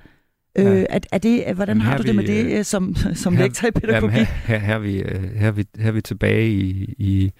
Øh, 0.58 0.66
ja. 0.66 0.86
er, 0.90 1.00
er 1.12 1.18
det, 1.18 1.44
hvordan 1.56 1.78
Jamen, 1.78 1.82
har 1.82 1.98
du 1.98 2.04
det 2.04 2.16
med 2.16 2.28
det 2.28 2.58
øh, 2.58 2.66
som, 2.66 2.96
som 3.14 3.36
her, 3.36 3.44
lektor 3.44 3.68
i 3.68 3.72
pædagogik? 3.72 4.16
Jamen, 4.16 4.26
her, 4.26 4.58
her, 4.58 4.58
her, 4.58 4.76
er 4.76 4.80
vi, 4.80 4.96
øh, 4.96 5.24
her, 5.36 5.48
er 5.48 5.52
vi, 5.52 5.66
her 5.80 5.88
er 5.88 5.92
vi 5.92 6.02
tilbage 6.02 6.52
i, 6.52 6.96
i 6.98 7.32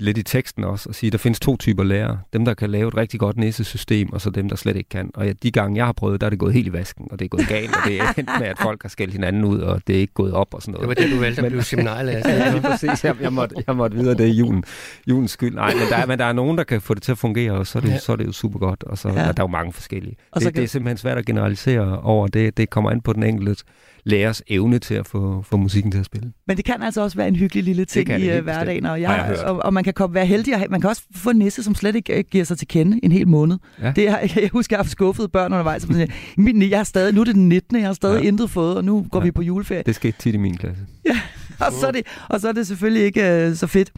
lidt 0.00 0.18
i 0.18 0.22
teksten 0.22 0.64
også, 0.64 0.88
og 0.88 0.94
sige, 0.94 1.08
at 1.08 1.12
der 1.12 1.18
findes 1.18 1.40
to 1.40 1.56
typer 1.56 1.84
lærere. 1.84 2.18
Dem, 2.32 2.44
der 2.44 2.54
kan 2.54 2.70
lave 2.70 2.88
et 2.88 2.96
rigtig 2.96 3.20
godt 3.20 3.36
næsesystem, 3.36 4.12
og 4.12 4.20
så 4.20 4.30
dem, 4.30 4.48
der 4.48 4.56
slet 4.56 4.76
ikke 4.76 4.88
kan. 4.88 5.10
Og 5.14 5.26
ja, 5.26 5.32
de 5.42 5.50
gange, 5.50 5.76
jeg 5.76 5.84
har 5.84 5.92
prøvet, 5.92 6.20
der 6.20 6.26
er 6.26 6.30
det 6.30 6.38
gået 6.38 6.52
helt 6.52 6.66
i 6.66 6.72
vasken, 6.72 7.08
og 7.10 7.18
det 7.18 7.24
er 7.24 7.28
gået 7.28 7.48
galt, 7.48 7.76
og 7.76 7.82
det 7.86 8.00
er 8.00 8.12
endt 8.16 8.30
med, 8.38 8.46
at 8.46 8.58
folk 8.58 8.82
har 8.82 8.88
skældt 8.88 9.12
hinanden 9.12 9.44
ud, 9.44 9.58
og 9.58 9.82
det 9.86 9.96
er 9.96 10.00
ikke 10.00 10.14
gået 10.14 10.32
op 10.32 10.54
og 10.54 10.62
sådan 10.62 10.72
noget. 10.72 10.88
Det 10.88 10.98
var 10.98 11.06
det, 11.06 11.14
du 11.14 11.20
valgte 11.20 11.42
at 11.42 11.52
blive 11.52 11.62
seminarlærer. 11.62 12.28
ja, 12.54 12.60
præcis. 12.60 13.04
Jeg, 13.04 13.16
jeg, 13.20 13.32
måtte, 13.32 13.54
jeg 13.66 13.76
måtte 13.76 13.96
videre 13.96 14.14
det 14.14 14.26
i 14.26 14.32
julen, 14.32 14.64
julens 15.08 15.30
skyld. 15.30 15.54
Nej, 15.54 15.74
men 15.74 15.82
der, 15.90 15.96
er, 15.96 16.06
men 16.06 16.18
der 16.18 16.24
er 16.24 16.32
nogen, 16.32 16.58
der 16.58 16.64
kan 16.64 16.80
få 16.80 16.94
det 16.94 17.02
til 17.02 17.12
at 17.12 17.18
fungere, 17.18 17.52
og 17.52 17.66
så 17.66 17.78
er 17.78 17.82
det, 17.82 17.90
ja. 17.90 17.98
så 17.98 18.12
er 18.12 18.16
det 18.16 18.26
jo 18.26 18.32
super 18.32 18.58
godt. 18.58 18.84
Og 18.84 18.98
så 18.98 19.08
ja. 19.08 19.14
der, 19.14 19.32
der 19.32 19.42
er 19.42 19.44
jo 19.44 19.46
mange 19.46 19.72
forskellige. 19.72 20.16
Og 20.30 20.40
det, 20.40 20.46
kan... 20.46 20.54
det 20.54 20.64
er 20.64 20.68
simpelthen 20.68 20.96
svært 20.96 21.18
at 21.18 21.26
generalisere 21.26 22.00
over. 22.00 22.26
Det, 22.26 22.56
det 22.56 22.70
kommer 22.70 22.90
an 22.90 23.00
på 23.00 23.12
den 23.12 23.22
enkelte 23.22 23.62
lærers 24.04 24.42
evne 24.48 24.78
til 24.78 24.94
at 24.94 25.06
få, 25.06 25.42
få 25.42 25.56
musikken 25.56 25.92
til 25.92 25.98
at 25.98 26.04
spille. 26.04 26.32
Men 26.46 26.56
det 26.56 26.64
kan 26.64 26.82
altså 26.82 27.00
også 27.00 27.16
være 27.16 27.28
en 27.28 27.36
hyggelig 27.36 27.64
lille 27.64 27.84
ting 27.84 28.10
i 28.10 28.36
uh, 28.36 28.44
hverdagen, 28.44 28.86
og, 28.86 29.00
jeg, 29.00 29.26
jeg 29.28 29.44
og, 29.44 29.56
og 29.56 29.74
man 29.74 29.84
kan 29.84 29.94
komme, 29.94 30.14
være 30.14 30.26
heldig, 30.26 30.54
og 30.54 30.60
man 30.70 30.80
kan 30.80 30.90
også 30.90 31.02
få 31.14 31.30
en 31.30 31.36
nisse, 31.36 31.62
som 31.62 31.74
slet 31.74 31.96
ikke 31.96 32.18
uh, 32.18 32.24
giver 32.30 32.44
sig 32.44 32.58
til 32.58 32.68
kende 32.68 33.00
en 33.02 33.12
hel 33.12 33.28
måned. 33.28 33.58
Ja. 33.82 33.92
Det 33.96 34.08
er, 34.08 34.18
jeg 34.42 34.50
husker, 34.52 34.76
jeg 34.76 34.84
har 34.84 34.88
skuffet 34.88 35.32
børn 35.32 35.52
undervejs, 35.52 35.82
som 35.82 35.94
siger, 35.94 36.06
min, 36.36 36.62
jeg 36.62 36.80
er 36.80 36.84
stadig, 36.84 37.14
nu 37.14 37.20
er 37.20 37.24
det 37.24 37.34
den 37.34 37.48
19. 37.48 37.76
Jeg 37.76 37.86
har 37.86 37.92
stadig 37.92 38.22
ja. 38.22 38.28
intet 38.28 38.50
fået, 38.50 38.76
og 38.76 38.84
nu 38.84 39.06
går 39.10 39.18
ja. 39.18 39.24
vi 39.24 39.30
på 39.30 39.42
juleferie. 39.42 39.82
Det 39.86 39.94
skete 39.94 40.18
tit 40.18 40.34
i 40.34 40.38
min 40.38 40.56
klasse. 40.56 40.82
Ja, 41.06 41.20
og 41.66 41.72
så 41.72 41.86
er 41.86 41.90
det, 41.90 42.06
og 42.28 42.40
så 42.40 42.48
er 42.48 42.52
det 42.52 42.66
selvfølgelig 42.66 43.02
ikke 43.02 43.46
uh, 43.50 43.56
så 43.56 43.66
fedt. 43.66 43.92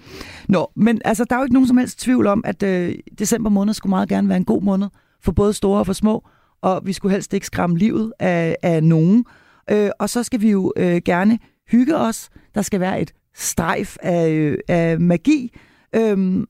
Nå, 0.49 0.71
men 0.77 1.01
altså, 1.05 1.25
der 1.31 1.37
er 1.37 1.41
jo 1.41 1.45
ikke 1.45 1.55
nogen 1.55 1.67
som 1.67 1.77
helst 1.77 2.01
tvivl 2.01 2.27
om, 2.27 2.45
at 2.47 2.63
uh, 2.63 2.95
december 3.19 3.51
måned 3.51 3.75
skulle 3.75 3.91
meget 3.91 4.09
gerne 4.09 4.29
være 4.29 4.37
en 4.39 4.45
god 4.45 4.63
måned 4.63 4.89
for 5.23 5.33
både 5.33 5.53
store 5.53 5.79
og 5.79 5.87
for 5.87 5.93
små, 5.93 6.29
og 6.63 6.83
vi 6.85 6.93
skulle 6.93 7.13
helst 7.13 7.35
ikke 7.35 7.47
skræmme 7.47 7.79
livet 7.79 8.13
af, 8.19 8.57
af 8.63 8.83
nogen. 8.83 9.25
Øh, 9.71 9.91
og 9.99 10.11
så 10.11 10.23
skal 10.23 10.41
vi 10.41 10.51
jo 10.51 10.73
øh, 10.77 11.03
gerne 11.05 11.39
hygge 11.71 11.97
os. 11.97 12.31
Der 12.55 12.63
skal 12.63 12.81
være 12.81 13.01
et 13.01 13.13
strejf 13.35 13.97
af, 14.03 14.31
øh, 14.31 14.59
af 14.69 15.01
magi. 15.01 15.53
Øhm, 15.95 16.47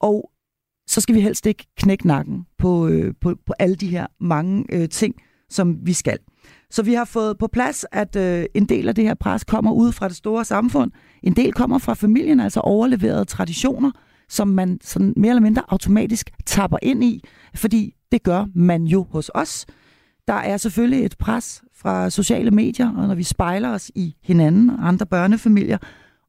og 0.00 0.30
så 0.86 1.00
skal 1.00 1.14
vi 1.14 1.20
helst 1.20 1.46
ikke 1.46 1.66
knække 1.76 2.06
nakken 2.06 2.46
på, 2.58 2.88
øh, 2.88 3.14
på, 3.20 3.34
på 3.46 3.52
alle 3.58 3.76
de 3.76 3.88
her 3.88 4.06
mange 4.20 4.64
øh, 4.72 4.88
ting, 4.88 5.14
som 5.50 5.86
vi 5.86 5.92
skal. 5.92 6.18
Så 6.70 6.82
vi 6.82 6.94
har 6.94 7.04
fået 7.04 7.38
på 7.38 7.46
plads, 7.46 7.84
at 7.92 8.16
øh, 8.16 8.44
en 8.54 8.64
del 8.64 8.88
af 8.88 8.94
det 8.94 9.04
her 9.04 9.14
pres 9.14 9.44
kommer 9.44 9.72
ud 9.72 9.92
fra 9.92 10.08
det 10.08 10.16
store 10.16 10.44
samfund. 10.44 10.92
En 11.22 11.36
del 11.36 11.52
kommer 11.52 11.78
fra 11.78 11.94
familien, 11.94 12.40
altså 12.40 12.60
overleverede 12.60 13.24
traditioner, 13.24 13.90
som 14.28 14.48
man 14.48 14.78
sådan 14.82 15.14
mere 15.16 15.30
eller 15.30 15.42
mindre 15.42 15.62
automatisk 15.68 16.30
tapper 16.46 16.78
ind 16.82 17.04
i, 17.04 17.24
fordi 17.54 17.94
det 18.12 18.22
gør 18.22 18.46
man 18.54 18.84
jo 18.84 19.06
hos 19.10 19.30
os. 19.34 19.66
Der 20.28 20.34
er 20.34 20.56
selvfølgelig 20.56 21.04
et 21.04 21.18
pres 21.18 21.63
fra 21.76 22.10
sociale 22.10 22.50
medier, 22.50 22.96
og 22.96 23.08
når 23.08 23.14
vi 23.14 23.22
spejler 23.22 23.70
os 23.70 23.90
i 23.94 24.14
hinanden 24.22 24.70
og 24.70 24.88
andre 24.88 25.06
børnefamilier. 25.06 25.78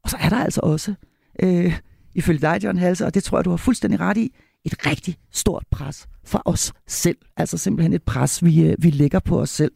Og 0.04 0.10
så 0.10 0.16
er 0.20 0.28
der 0.28 0.36
altså 0.36 0.60
også, 0.64 0.94
øh, 1.42 1.78
ifølge 2.14 2.40
dig, 2.40 2.60
John 2.64 2.78
Halse, 2.78 3.06
og 3.06 3.14
det 3.14 3.24
tror 3.24 3.38
jeg, 3.38 3.44
du 3.44 3.50
har 3.50 3.56
fuldstændig 3.56 4.00
ret 4.00 4.16
i, 4.16 4.32
et 4.64 4.86
rigtig 4.86 5.16
stort 5.32 5.64
pres 5.70 6.08
fra 6.24 6.42
os 6.44 6.72
selv. 6.86 7.16
Altså 7.36 7.58
simpelthen 7.58 7.92
et 7.92 8.02
pres, 8.02 8.44
vi, 8.44 8.64
øh, 8.64 8.76
vi 8.78 8.90
lægger 8.90 9.18
på 9.18 9.40
os 9.40 9.50
selv. 9.50 9.72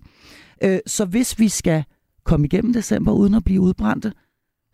Øh, 0.65 0.79
så 0.87 1.05
hvis 1.05 1.39
vi 1.39 1.49
skal 1.49 1.85
komme 2.25 2.47
igennem 2.47 2.73
december 2.73 3.13
uden 3.13 3.35
at 3.35 3.45
blive 3.45 3.61
udbrændte, 3.61 4.13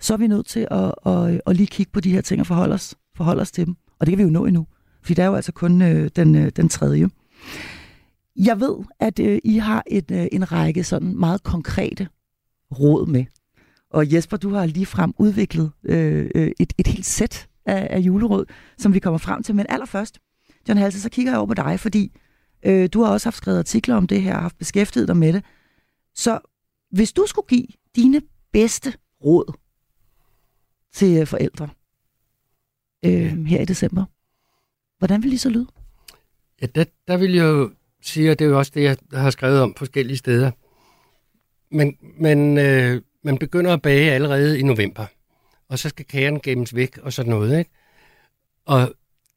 så 0.00 0.12
er 0.12 0.18
vi 0.18 0.26
nødt 0.26 0.46
til 0.46 0.68
at, 0.70 0.94
at, 1.06 1.40
at 1.46 1.56
lige 1.56 1.66
kigge 1.66 1.92
på 1.92 2.00
de 2.00 2.12
her 2.12 2.20
ting 2.20 2.40
og 2.40 2.46
forholde 2.46 2.74
os, 2.74 2.94
forholde 3.16 3.42
os 3.42 3.50
til 3.50 3.66
dem. 3.66 3.74
Og 4.00 4.06
det 4.06 4.12
kan 4.12 4.18
vi 4.18 4.22
jo 4.22 4.30
nå 4.30 4.44
endnu, 4.44 4.66
fordi 5.02 5.14
det 5.14 5.22
er 5.22 5.26
jo 5.26 5.34
altså 5.34 5.52
kun 5.52 5.82
øh, 5.82 6.10
den, 6.16 6.34
øh, 6.34 6.52
den 6.56 6.68
tredje. 6.68 7.10
Jeg 8.36 8.60
ved, 8.60 8.76
at 9.00 9.18
øh, 9.18 9.38
I 9.44 9.56
har 9.56 9.82
et, 9.86 10.10
øh, 10.10 10.26
en 10.32 10.52
række 10.52 10.84
sådan 10.84 11.16
meget 11.16 11.42
konkrete 11.42 12.08
råd 12.78 13.06
med. 13.06 13.24
Og 13.90 14.12
Jesper, 14.12 14.36
du 14.36 14.50
har 14.50 14.66
lige 14.66 14.86
frem 14.86 15.14
udviklet 15.18 15.72
øh, 15.84 16.30
øh, 16.34 16.50
et, 16.60 16.72
et 16.78 16.86
helt 16.86 17.06
sæt 17.06 17.48
af, 17.66 17.88
af 17.90 17.98
juleråd, 17.98 18.44
som 18.78 18.94
vi 18.94 18.98
kommer 18.98 19.18
frem 19.18 19.42
til. 19.42 19.54
Men 19.54 19.66
allerførst, 19.68 20.18
John 20.68 20.78
Halse, 20.78 21.00
så 21.00 21.10
kigger 21.10 21.32
jeg 21.32 21.38
over 21.38 21.46
på 21.46 21.54
dig, 21.54 21.80
fordi 21.80 22.12
øh, 22.62 22.88
du 22.92 23.02
har 23.02 23.12
også 23.12 23.26
haft 23.26 23.36
skrevet 23.36 23.58
artikler 23.58 23.94
om 23.94 24.06
det 24.06 24.22
her 24.22 24.34
og 24.34 24.42
haft 24.42 24.58
beskæftiget 24.58 25.08
dig 25.08 25.16
med 25.16 25.32
det. 25.32 25.44
Så 26.14 26.38
hvis 26.90 27.12
du 27.12 27.24
skulle 27.26 27.46
give 27.48 27.66
dine 27.96 28.22
bedste 28.52 28.92
råd 29.24 29.52
til 30.92 31.20
øh, 31.20 31.26
forældre 31.26 31.68
øh, 33.04 33.44
her 33.44 33.60
i 33.60 33.64
december, 33.64 34.04
hvordan 34.98 35.22
vil 35.22 35.32
de 35.32 35.38
så 35.38 35.48
lyde? 35.48 35.66
Ja, 36.62 36.66
der, 36.66 36.84
der 37.06 37.16
vil 37.16 37.32
jeg 37.32 37.44
jo 37.44 37.70
siger, 38.08 38.34
det 38.34 38.44
er 38.44 38.48
jo 38.48 38.58
også 38.58 38.72
det, 38.74 38.82
jeg 38.82 38.96
har 39.12 39.30
skrevet 39.30 39.60
om 39.60 39.74
forskellige 39.76 40.16
steder. 40.16 40.50
Men, 41.70 41.96
men 42.18 42.58
øh, 42.58 43.00
man 43.24 43.38
begynder 43.38 43.72
at 43.72 43.82
bage 43.82 44.12
allerede 44.12 44.58
i 44.58 44.62
november, 44.62 45.06
og 45.68 45.78
så 45.78 45.88
skal 45.88 46.04
kagerne 46.04 46.40
gemmes 46.40 46.74
væk 46.74 46.98
og 47.02 47.12
sådan 47.12 47.30
noget. 47.30 47.58
Ikke? 47.58 47.70
Og 48.66 48.92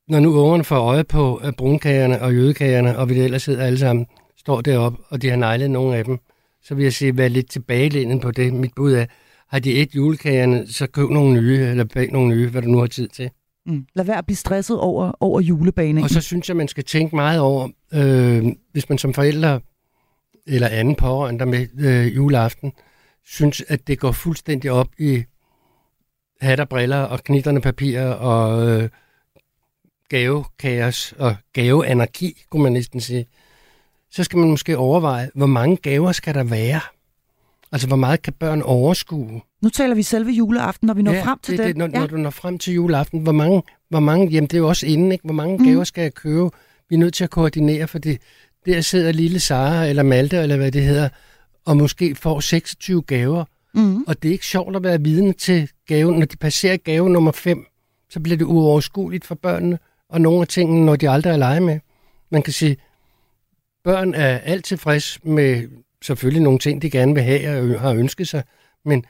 når 0.08 0.20
nu 0.20 0.40
ungerne 0.40 0.64
får 0.64 0.78
øje 0.78 1.04
på 1.04 1.36
at 1.36 1.56
brunkagerne 1.56 2.22
og 2.22 2.36
jødekagerne, 2.36 2.98
og 2.98 3.10
vi 3.10 3.14
det 3.14 3.26
ellers 3.26 3.44
sidder 3.44 3.66
alle 3.66 3.80
sammen, 3.80 4.06
står 4.38 4.62
deroppe, 4.62 5.04
og 5.10 5.22
de 5.22 5.30
har 5.30 5.38
nejlet 5.38 5.72
nogle 5.72 5.98
af 5.98 6.06
dem, 6.06 6.18
så 6.64 6.76
vil 6.76 6.84
jeg 6.84 6.94
sige, 6.94 7.18
vær 7.18 7.28
lidt 7.28 7.50
tilbagelænet 7.50 8.22
på 8.22 8.32
det. 8.32 8.54
Mit 8.54 8.72
bud 8.76 8.94
er, 8.94 9.06
har 9.48 9.60
de 9.60 9.74
et 9.74 9.96
julekagerne, 9.96 10.68
så 10.68 10.88
køb 10.88 11.10
nogle 11.10 11.42
nye, 11.42 11.60
eller 11.60 11.84
bag 11.84 12.12
nogle 12.12 12.36
nye, 12.36 12.50
hvad 12.50 12.62
du 12.62 12.68
nu 12.68 12.78
har 12.78 12.88
tid 12.88 13.08
til. 13.08 13.30
Mm. 13.70 13.86
Lad 13.96 14.06
være 14.06 14.18
at 14.18 14.26
blive 14.26 14.38
stresset 14.38 14.80
over, 14.80 15.12
over 15.20 15.42
julebanen. 15.42 16.04
Og 16.04 16.10
så 16.10 16.22
synes 16.22 16.50
jeg, 16.50 16.58
man 16.58 16.68
skal 16.68 16.84
tænke 16.84 17.16
meget 17.16 17.40
over, 17.40 17.70
øh, 17.94 18.46
hvis 18.72 18.90
man 18.90 18.98
som 18.98 19.14
forældre 19.14 19.60
eller 20.48 20.68
anden 20.68 20.96
pårørende 20.96 21.46
med 21.46 21.68
øh, 21.80 22.16
juleaften, 22.16 22.74
synes, 23.26 23.64
at 23.68 23.88
det 23.88 24.00
går 24.00 24.12
fuldstændig 24.12 24.72
op 24.72 24.88
i 25.00 25.24
hat 26.42 26.60
og 26.60 26.70
briller 26.70 27.02
og 27.02 27.24
knitterne 27.24 27.62
papir 27.62 28.02
og 28.02 28.68
øh, 28.70 28.90
gavekaos 30.10 31.14
og 31.18 31.36
gaveanarki, 31.54 32.46
kunne 32.50 32.64
man 32.64 32.72
næsten 32.72 33.02
sige, 33.02 33.26
så 34.12 34.24
skal 34.24 34.40
man 34.40 34.50
måske 34.50 34.78
overveje, 34.78 35.30
hvor 35.36 35.46
mange 35.46 35.78
gaver 35.78 36.12
skal 36.12 36.34
der 36.34 36.44
være? 36.44 36.82
Altså, 37.72 37.88
hvor 37.88 37.98
meget 37.98 38.22
kan 38.22 38.34
børn 38.34 38.62
overskue? 38.62 39.42
Nu 39.62 39.70
taler 39.70 39.96
vi 39.96 40.04
selve 40.04 40.32
juleaften, 40.32 40.88
når 40.88 40.94
vi 40.94 41.02
når 41.02 41.14
ja, 41.14 41.24
frem 41.24 41.40
til 41.44 41.52
det, 41.52 41.60
det. 41.60 41.68
det, 41.68 41.78
når, 41.78 41.90
ja. 41.94 42.00
når 42.00 42.08
du 42.08 42.18
når 42.18 42.30
frem 42.30 42.58
til 42.58 42.74
juleaften, 42.74 43.20
hvor 43.20 43.32
mange, 43.32 43.64
hvor 43.90 44.00
mange, 44.00 44.28
jamen 44.28 44.48
det 44.48 44.54
er 44.54 44.58
jo 44.58 44.68
også 44.68 44.86
inden, 44.86 45.12
ikke? 45.12 45.24
Hvor 45.24 45.34
mange 45.34 45.58
mm. 45.58 45.66
gaver 45.66 45.84
skal 45.84 46.02
jeg 46.02 46.14
købe? 46.14 46.50
Vi 46.90 46.96
er 46.96 47.00
nødt 47.00 47.14
til 47.14 47.24
at 47.24 47.30
koordinere, 47.30 47.88
fordi 47.88 48.18
der 48.66 48.82
sidder 48.82 49.12
lille 49.12 49.40
Sara 49.40 49.86
eller 49.86 50.04
Malte, 50.04 50.38
eller 50.38 50.58
hvad 50.58 50.72
det 50.72 50.84
hedder, 50.84 51.10
og 51.66 51.78
måske 51.78 52.16
får 52.16 52.40
26 52.40 53.02
gaver. 53.02 53.46
Mm. 53.74 54.04
Og 54.08 54.24
det 54.24 54.30
er 54.30 54.34
ikke 54.34 54.46
sjovt 54.46 54.76
at 54.76 54.84
være 54.84 55.02
vidne 55.02 55.34
til 55.34 55.70
gaven. 55.88 56.20
Når 56.20 56.26
de 56.26 56.38
passerer 56.38 56.78
gave 56.78 57.10
nummer 57.10 57.32
5, 57.32 57.66
så 58.10 58.20
bliver 58.20 58.38
det 58.38 58.46
uoverskueligt 58.46 59.26
for 59.26 59.36
børnene, 59.36 59.80
og 60.10 60.22
nogle 60.22 60.42
af 60.42 60.48
tingene, 60.48 60.86
når 60.86 60.96
de 60.96 61.10
aldrig 61.10 61.32
er 61.32 61.38
lege 61.38 61.60
med. 61.60 61.80
Man 62.32 62.42
kan 62.42 62.54
sige, 62.54 62.78
børn 63.84 64.14
er 64.14 64.38
alt 64.38 64.66
tilfreds 64.66 65.20
med 65.24 65.68
selvfølgelig 66.04 66.44
nogle 66.44 66.60
ting, 66.60 66.82
de 66.82 66.90
gerne 66.90 67.14
vil 67.14 67.24
have 67.24 67.74
og 67.74 67.82
har 67.82 67.94
ønsket 67.94 68.28
sig, 68.28 68.44
men 68.86 69.06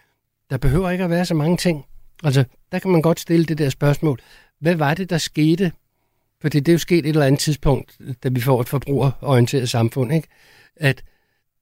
der 0.49 0.57
behøver 0.57 0.89
ikke 0.89 1.03
at 1.03 1.09
være 1.09 1.25
så 1.25 1.33
mange 1.33 1.57
ting. 1.57 1.85
Altså, 2.23 2.43
der 2.71 2.79
kan 2.79 2.91
man 2.91 3.01
godt 3.01 3.19
stille 3.19 3.45
det 3.45 3.57
der 3.57 3.69
spørgsmål. 3.69 4.19
Hvad 4.59 4.75
var 4.75 4.93
det, 4.93 5.09
der 5.09 5.17
skete? 5.17 5.71
Fordi 6.41 6.59
det 6.59 6.67
er 6.67 6.73
jo 6.73 6.79
sket 6.79 6.99
et 6.99 7.09
eller 7.09 7.25
andet 7.25 7.39
tidspunkt, 7.39 7.97
da 8.23 8.29
vi 8.29 8.41
får 8.41 8.61
et 8.61 8.69
forbrugerorienteret 8.69 9.69
samfund, 9.69 10.13
ikke? 10.13 10.27
at 10.75 11.03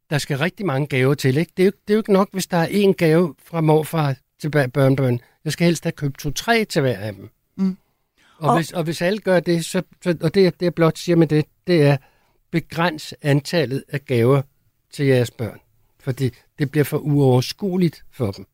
der 0.09 0.17
skal 0.17 0.38
rigtig 0.38 0.65
mange 0.65 0.88
gaver 0.88 1.13
til. 1.13 1.38
Ikke? 1.38 1.51
Det, 1.57 1.63
er 1.63 1.65
jo, 1.65 1.71
det 1.88 1.93
er 1.93 1.95
jo 1.95 1.99
ikke 1.99 2.13
nok, 2.13 2.30
hvis 2.32 2.47
der 2.47 2.57
er 2.57 2.67
én 2.67 2.91
gave 2.91 3.36
fra 3.45 3.61
morfar 3.61 4.15
til 4.39 4.49
børnebørn. 4.49 5.19
Jeg 5.45 5.53
skal 5.53 5.65
helst 5.65 5.84
have 5.84 5.91
købt 5.91 6.19
to-tre 6.19 6.65
til 6.65 6.82
hver 6.82 6.97
af 6.97 7.13
dem. 7.13 7.30
Mm. 7.55 7.78
Og, 8.38 8.49
og, 8.49 8.55
hvis, 8.55 8.71
og 8.71 8.84
hvis 8.84 9.01
alle 9.01 9.19
gør 9.19 9.39
det, 9.39 9.65
så, 9.65 9.82
så, 10.03 10.17
og 10.21 10.34
det, 10.36 10.59
det 10.59 10.65
jeg 10.65 10.73
blot 10.73 10.97
siger 10.97 11.15
med 11.15 11.28
det, 11.28 11.45
det 11.67 11.84
er 11.84 11.97
begræns 12.51 13.13
antallet 13.21 13.84
af 13.89 14.05
gaver 14.05 14.41
til 14.93 15.05
jeres 15.05 15.31
børn. 15.31 15.59
Fordi 15.99 16.29
det 16.59 16.71
bliver 16.71 16.83
for 16.83 16.97
uoverskueligt 16.97 18.03
for 18.11 18.31
dem. 18.31 18.45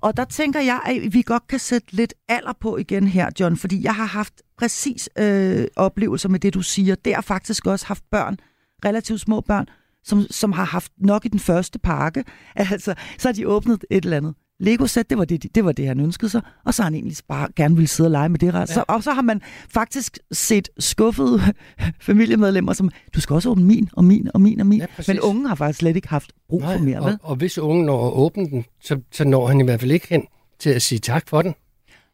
Og 0.00 0.16
der 0.16 0.24
tænker 0.24 0.60
jeg, 0.60 0.80
at 0.86 1.14
vi 1.14 1.22
godt 1.22 1.46
kan 1.46 1.58
sætte 1.58 1.92
lidt 1.92 2.14
alder 2.28 2.52
på 2.60 2.76
igen 2.76 3.06
her, 3.06 3.30
John, 3.40 3.56
fordi 3.56 3.84
jeg 3.84 3.94
har 3.94 4.04
haft 4.04 4.42
præcis 4.58 5.08
øh, 5.18 5.66
oplevelser 5.76 6.28
med 6.28 6.40
det, 6.40 6.54
du 6.54 6.62
siger. 6.62 6.94
Det 6.94 7.14
har 7.14 7.22
faktisk 7.22 7.66
også 7.66 7.86
haft 7.86 8.04
børn, 8.10 8.36
relativt 8.84 9.20
små 9.20 9.40
børn, 9.40 9.66
som, 10.04 10.26
som 10.30 10.52
har 10.52 10.64
haft 10.64 10.92
nok 10.96 11.24
i 11.24 11.28
den 11.28 11.40
første 11.40 11.78
pakke. 11.78 12.24
Altså, 12.56 12.94
så 13.18 13.28
har 13.28 13.32
de 13.32 13.48
åbnet 13.48 13.84
et 13.90 14.04
eller 14.04 14.16
andet 14.16 14.34
Lego-sæt, 14.62 15.10
det 15.10 15.18
var 15.18 15.24
det, 15.24 15.54
det 15.54 15.64
var 15.64 15.72
det, 15.72 15.86
han 15.86 16.00
ønskede 16.00 16.30
sig, 16.30 16.40
og 16.64 16.74
så 16.74 16.82
har 16.82 16.84
han 16.84 16.94
egentlig 16.94 17.16
bare 17.28 17.48
gerne 17.56 17.74
ville 17.74 17.88
sidde 17.88 18.06
og 18.06 18.10
lege 18.10 18.28
med 18.28 18.38
det. 18.38 18.54
Ja. 18.54 18.66
Så, 18.66 18.84
og 18.88 19.02
så 19.02 19.12
har 19.12 19.22
man 19.22 19.40
faktisk 19.68 20.18
set 20.32 20.68
skuffede 20.78 21.40
familiemedlemmer, 22.00 22.72
som, 22.72 22.90
du 23.14 23.20
skal 23.20 23.34
også 23.34 23.50
åbne 23.50 23.64
min, 23.64 23.88
og 23.92 24.04
min, 24.04 24.28
og 24.34 24.40
min, 24.40 24.60
og 24.60 24.66
min. 24.66 24.80
Ja, 24.80 24.86
Men 25.08 25.20
ungen 25.20 25.46
har 25.46 25.54
faktisk 25.54 25.78
slet 25.78 25.96
ikke 25.96 26.08
haft 26.08 26.32
brug 26.48 26.60
Nej, 26.60 26.76
for 26.76 26.84
mere. 26.84 27.00
Og, 27.00 27.18
og 27.22 27.36
hvis 27.36 27.58
ungen 27.58 27.86
når 27.86 28.06
at 28.06 28.12
åbne 28.12 28.50
den, 28.50 28.64
så, 28.80 29.00
så 29.12 29.24
når 29.24 29.46
han 29.46 29.60
i 29.60 29.64
hvert 29.64 29.80
fald 29.80 29.90
ikke 29.90 30.08
hen 30.08 30.22
til 30.58 30.70
at 30.70 30.82
sige 30.82 30.98
tak 30.98 31.28
for 31.28 31.42
den. 31.42 31.54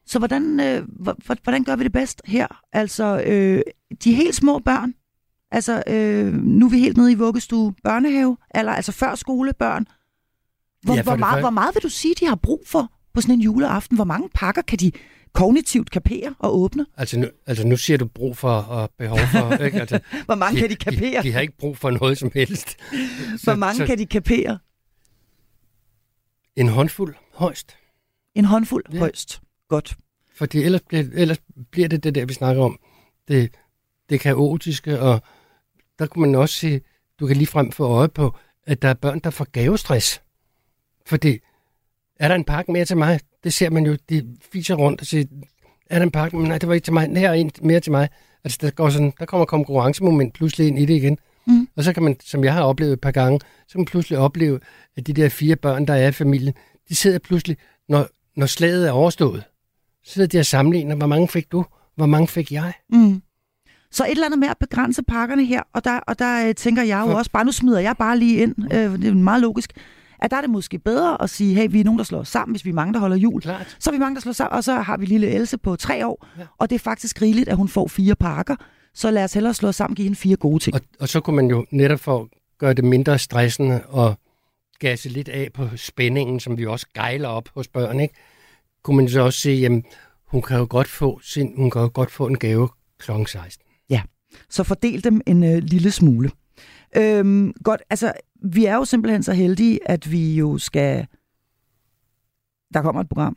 Så 0.07 0.19
hvordan, 0.19 0.61
øh, 0.61 0.83
hvordan 1.43 1.65
gør 1.65 1.77
vi 1.77 1.85
det 1.85 1.93
bedst 1.93 2.23
her? 2.27 2.47
Altså, 2.73 3.23
øh, 3.27 3.63
de 4.05 4.15
helt 4.15 4.35
små 4.35 4.59
børn, 4.59 4.95
altså 5.51 5.83
øh, 5.87 6.35
nu 6.35 6.67
er 6.67 6.71
vi 6.71 6.79
helt 6.79 6.97
nede 6.97 7.13
i 7.13 7.15
vuggestue, 7.15 7.75
børnehave, 7.85 8.37
eller 8.55 8.73
altså 8.73 8.93
før 8.93 9.15
skolebørn, 9.15 9.87
hvor, 10.83 10.95
ja, 10.95 11.03
hvor, 11.03 11.17
meget, 11.17 11.43
hvor 11.43 11.51
meget 11.51 11.75
vil 11.75 11.83
du 11.83 11.89
sige, 11.89 12.15
de 12.21 12.27
har 12.27 12.35
brug 12.35 12.63
for 12.67 12.93
på 13.15 13.21
sådan 13.21 13.35
en 13.35 13.41
juleaften? 13.41 13.97
Hvor 13.97 14.05
mange 14.05 14.29
pakker 14.35 14.63
kan 14.63 14.79
de 14.79 14.93
kognitivt 15.33 15.91
kapere 15.91 16.35
og 16.39 16.59
åbne? 16.59 16.87
Altså 16.97 17.19
nu, 17.19 17.27
altså 17.47 17.67
nu 17.67 17.77
siger 17.77 17.97
du 17.97 18.07
brug 18.07 18.37
for 18.37 18.51
og 18.51 18.91
behov 18.99 19.19
for. 19.19 19.53
Ikke? 19.65 19.81
Altså, 19.81 20.01
hvor 20.25 20.35
mange 20.35 20.57
de, 20.57 20.61
kan 20.61 20.71
de 20.71 20.77
kapere? 20.77 21.23
De, 21.23 21.29
de 21.29 21.33
har 21.33 21.41
ikke 21.41 21.57
brug 21.59 21.79
for 21.79 21.91
noget 21.91 22.19
som 22.19 22.31
helst. 22.35 22.77
hvor 23.45 23.55
mange 23.55 23.77
så, 23.77 23.87
kan 23.87 23.99
de 23.99 24.07
kapere? 24.07 24.59
En 26.57 26.69
håndfuld 26.69 27.15
højst. 27.35 27.77
En 28.35 28.45
håndfuld 28.45 28.85
ja. 28.93 28.99
højst. 28.99 29.41
Godt. 29.69 29.97
Fordi 30.37 30.63
ellers 30.63 30.81
bliver, 30.89 31.05
ellers 31.13 31.39
bliver 31.71 31.89
det 31.89 32.05
det 32.05 32.15
der, 32.15 32.27
vi 32.27 32.35
snakker 32.35 32.63
om. 32.63 32.79
Det, 33.29 33.55
det 34.11 34.21
kaotiske, 34.21 35.01
og 35.01 35.23
der 35.99 36.07
kunne 36.07 36.31
man 36.31 36.41
også 36.41 36.55
se, 36.55 36.81
du 37.21 37.27
kan 37.27 37.37
lige 37.37 37.47
frem 37.47 37.73
få 37.73 37.85
øje 37.85 38.09
på, 38.09 38.37
at 38.67 38.83
der 38.83 38.89
er 38.89 38.95
børn, 38.95 39.19
der 39.19 39.31
får 39.31 39.45
gavestress. 39.45 40.23
Fordi, 41.09 41.39
er 42.17 42.29
der 42.29 42.35
en 42.35 42.45
pakke 42.45 42.73
mere 42.73 42.85
til 42.85 42.97
mig? 42.97 43.21
Det 43.45 43.53
ser 43.53 43.71
man 43.71 43.87
jo, 43.87 43.97
de 44.09 44.37
fiser 44.53 44.75
rundt 44.75 45.01
og 45.01 45.07
siger, 45.07 45.25
er 45.91 45.99
der 45.99 46.07
en 46.07 46.11
pakke? 46.11 46.37
Men 46.37 46.49
nej, 46.49 46.59
det 46.59 46.69
var 46.69 46.75
ikke 46.75 46.85
til 46.85 46.93
mig. 46.93 47.17
Her 47.17 47.29
er 47.29 47.35
en 47.35 47.51
mere 47.63 47.81
til 47.81 47.93
mig. 47.93 48.09
Altså, 48.45 48.59
der, 48.63 48.71
går 48.71 48.89
sådan, 48.91 49.13
der 49.19 49.25
kommer 49.27 49.45
konkurrencemoment 49.45 50.35
pludselig 50.35 50.67
ind 50.67 50.79
i 50.79 50.85
det 50.85 50.95
igen. 50.95 51.19
Mm. 51.47 51.69
Og 51.77 51.85
så 51.85 51.93
kan 51.93 52.03
man, 52.03 52.17
som 52.25 52.45
jeg 52.45 52.53
har 52.53 52.63
oplevet 52.63 52.93
et 52.93 53.01
par 53.01 53.11
gange, 53.11 53.41
så 53.41 53.73
kan 53.73 53.79
man 53.79 53.87
pludselig 53.87 54.19
opleve, 54.19 54.61
at 54.97 55.07
de 55.07 55.13
der 55.13 55.29
fire 55.29 55.57
børn, 55.57 55.87
der 55.87 55.95
er 55.95 56.09
i 56.09 56.13
familien, 56.13 56.55
de 56.89 56.95
sidder 56.95 57.19
pludselig, 57.19 57.57
når, 57.89 58.07
når 58.37 58.47
slaget 58.47 58.89
er 58.89 58.93
overstået, 58.93 59.45
så 60.05 60.13
sidder 60.13 60.29
de 60.29 60.39
og 60.39 60.47
sammenligner, 60.47 60.95
hvor 60.95 61.07
mange 61.07 61.29
fik 61.29 61.53
du, 61.53 61.65
hvor 61.97 62.07
mange 62.07 62.29
fik 62.29 62.53
jeg. 62.53 62.73
Mm. 62.91 63.23
Så 63.91 64.05
et 64.05 64.11
eller 64.11 64.27
andet 64.27 64.39
med 64.39 64.49
at 64.49 64.59
begrænse 64.59 65.03
pakkerne 65.03 65.45
her, 65.45 65.63
og 65.73 65.85
der, 65.85 65.99
og 65.99 66.19
der 66.19 66.49
øh, 66.49 66.55
tænker 66.55 66.83
jeg 66.83 67.01
jo 67.01 67.07
For... 67.07 67.15
også, 67.15 67.31
bare 67.31 67.45
nu 67.45 67.53
smider 67.53 67.81
jeg 67.81 67.97
bare 67.99 68.19
lige 68.19 68.43
ind, 68.43 68.55
øh, 68.75 68.93
det 68.93 69.05
er 69.05 69.15
meget 69.15 69.41
logisk, 69.41 69.73
at 70.19 70.31
der 70.31 70.37
er 70.37 70.41
det 70.41 70.51
måske 70.51 70.79
bedre 70.79 71.23
at 71.23 71.31
sige, 71.31 71.55
hey, 71.55 71.69
vi 71.71 71.81
er 71.81 71.85
nogen, 71.85 71.99
der 71.99 72.05
slår 72.05 72.19
os 72.19 72.29
sammen, 72.29 72.53
hvis 72.53 72.65
vi 72.65 72.71
er 72.71 72.75
mange, 72.75 72.95
der 72.95 73.01
holder 73.01 73.17
jul. 73.17 73.43
Klart. 73.43 73.77
Så 73.81 73.91
er 73.91 73.93
vi 73.93 73.99
mange, 73.99 74.15
der 74.15 74.21
slår 74.21 74.33
sammen, 74.33 74.57
og 74.57 74.65
så 74.65 74.75
har 74.75 74.97
vi 74.97 75.07
lille 75.07 75.27
Else 75.31 75.59
på 75.59 75.77
tre 75.77 76.07
år, 76.07 76.27
ja. 76.39 76.43
og 76.59 76.71
det 76.71 76.75
er 76.75 76.81
faktisk 76.81 77.23
rigeligt, 77.23 77.49
at 77.49 77.57
hun 77.57 77.69
får 77.69 77.89
fire 77.89 78.15
pakker. 78.15 78.57
Så 78.95 79.11
lad 79.11 79.25
os 79.25 79.33
hellere 79.33 79.55
slå 79.55 79.69
os 79.69 79.77
sammen 79.77 79.93
og 79.93 79.97
give 79.97 80.05
hende 80.05 80.19
fire 80.19 80.37
gode 80.37 80.59
ting. 80.59 80.75
Og, 80.75 80.81
og 81.01 81.09
så 81.09 81.21
kunne 81.21 81.37
man 81.37 81.47
jo 81.47 81.67
netop 81.71 82.01
for 82.01 82.29
gøre 82.59 82.73
det 82.73 82.85
mindre 82.85 83.19
stressende 83.19 83.83
og 83.89 84.15
gasse 84.79 85.09
lidt 85.09 85.29
af 85.29 85.49
på 85.55 85.69
spændingen, 85.77 86.41
som 86.41 86.59
vi 86.59 86.67
også 86.67 86.87
gejler 86.95 87.29
op 87.29 87.49
hos 87.55 87.69
børn, 87.69 88.01
ikke? 88.01 88.15
kunne 88.83 88.97
man 88.97 89.09
så 89.09 89.21
også 89.21 89.41
sige, 89.41 89.57
jamen, 89.57 89.85
hun 90.27 90.43
kan 90.43 90.59
jo 90.59 90.67
godt 90.71 90.89
få, 90.89 91.21
sin, 91.23 91.55
hun 91.57 91.71
kan 91.71 91.83
jo 91.83 91.91
godt 91.95 92.11
få 92.11 92.27
en 92.27 92.39
gave 92.39 92.69
kl. 92.99 93.11
16. 93.27 93.65
Ja, 93.91 94.03
så 94.51 94.63
fordel 94.63 95.05
dem 95.05 95.21
en 95.27 95.45
øh, 95.45 95.59
lille 95.63 95.91
smule. 95.91 96.31
Øhm, 96.97 97.53
godt, 97.65 97.83
altså, 97.91 98.13
vi 98.43 98.65
er 98.65 98.75
jo 98.75 98.85
simpelthen 98.85 99.23
så 99.23 99.33
heldige, 99.33 99.91
at 99.91 100.13
vi 100.13 100.35
jo 100.35 100.59
skal... 100.59 101.07
Der 102.75 102.83
kommer 102.83 103.01
et 103.01 103.09
program 103.09 103.37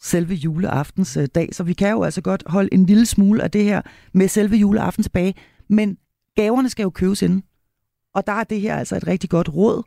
selve 0.00 0.34
juleaftens 0.34 1.16
øh, 1.16 1.26
dag, 1.34 1.48
så 1.52 1.62
vi 1.62 1.72
kan 1.72 1.90
jo 1.90 2.02
altså 2.02 2.20
godt 2.20 2.42
holde 2.46 2.74
en 2.74 2.86
lille 2.86 3.06
smule 3.06 3.42
af 3.42 3.50
det 3.50 3.64
her 3.64 3.82
med 4.12 4.28
selve 4.28 4.56
juleaften 4.56 5.02
tilbage, 5.02 5.34
men 5.68 5.98
gaverne 6.36 6.70
skal 6.70 6.82
jo 6.82 6.90
købes 6.90 7.22
inden. 7.22 7.42
Og 8.14 8.26
der 8.26 8.32
er 8.32 8.44
det 8.44 8.60
her 8.60 8.76
altså 8.76 8.96
et 8.96 9.06
rigtig 9.06 9.30
godt 9.30 9.54
råd. 9.54 9.82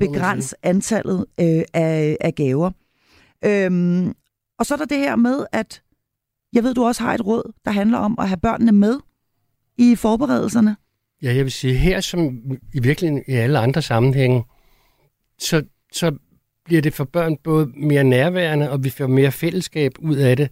Begræns 0.00 0.54
antallet 0.62 1.26
øh, 1.40 1.62
af, 1.74 2.16
af 2.20 2.34
gaver. 2.34 2.70
Øhm, 3.44 4.14
og 4.58 4.66
så 4.66 4.74
er 4.74 4.78
der 4.78 4.84
det 4.84 4.98
her 4.98 5.16
med, 5.16 5.46
at 5.52 5.82
jeg 6.52 6.64
ved, 6.64 6.74
du 6.74 6.84
også 6.84 7.02
har 7.02 7.14
et 7.14 7.26
råd, 7.26 7.52
der 7.64 7.70
handler 7.70 7.98
om 7.98 8.16
at 8.18 8.28
have 8.28 8.36
børnene 8.36 8.72
med 8.72 9.00
i 9.78 9.96
forberedelserne. 9.96 10.76
Ja, 11.24 11.34
jeg 11.34 11.44
vil 11.44 11.52
sige, 11.52 11.74
her 11.74 12.00
som 12.00 12.42
i 12.74 12.80
virkeligheden 12.80 13.24
i 13.28 13.32
alle 13.32 13.58
andre 13.58 13.82
sammenhænge, 13.82 14.44
så, 15.38 15.62
så 15.92 16.12
bliver 16.64 16.82
det 16.82 16.94
for 16.94 17.04
børn 17.04 17.36
både 17.36 17.72
mere 17.76 18.04
nærværende, 18.04 18.70
og 18.70 18.84
vi 18.84 18.90
får 18.90 19.06
mere 19.06 19.32
fællesskab 19.32 19.92
ud 19.98 20.16
af 20.16 20.36
det. 20.36 20.50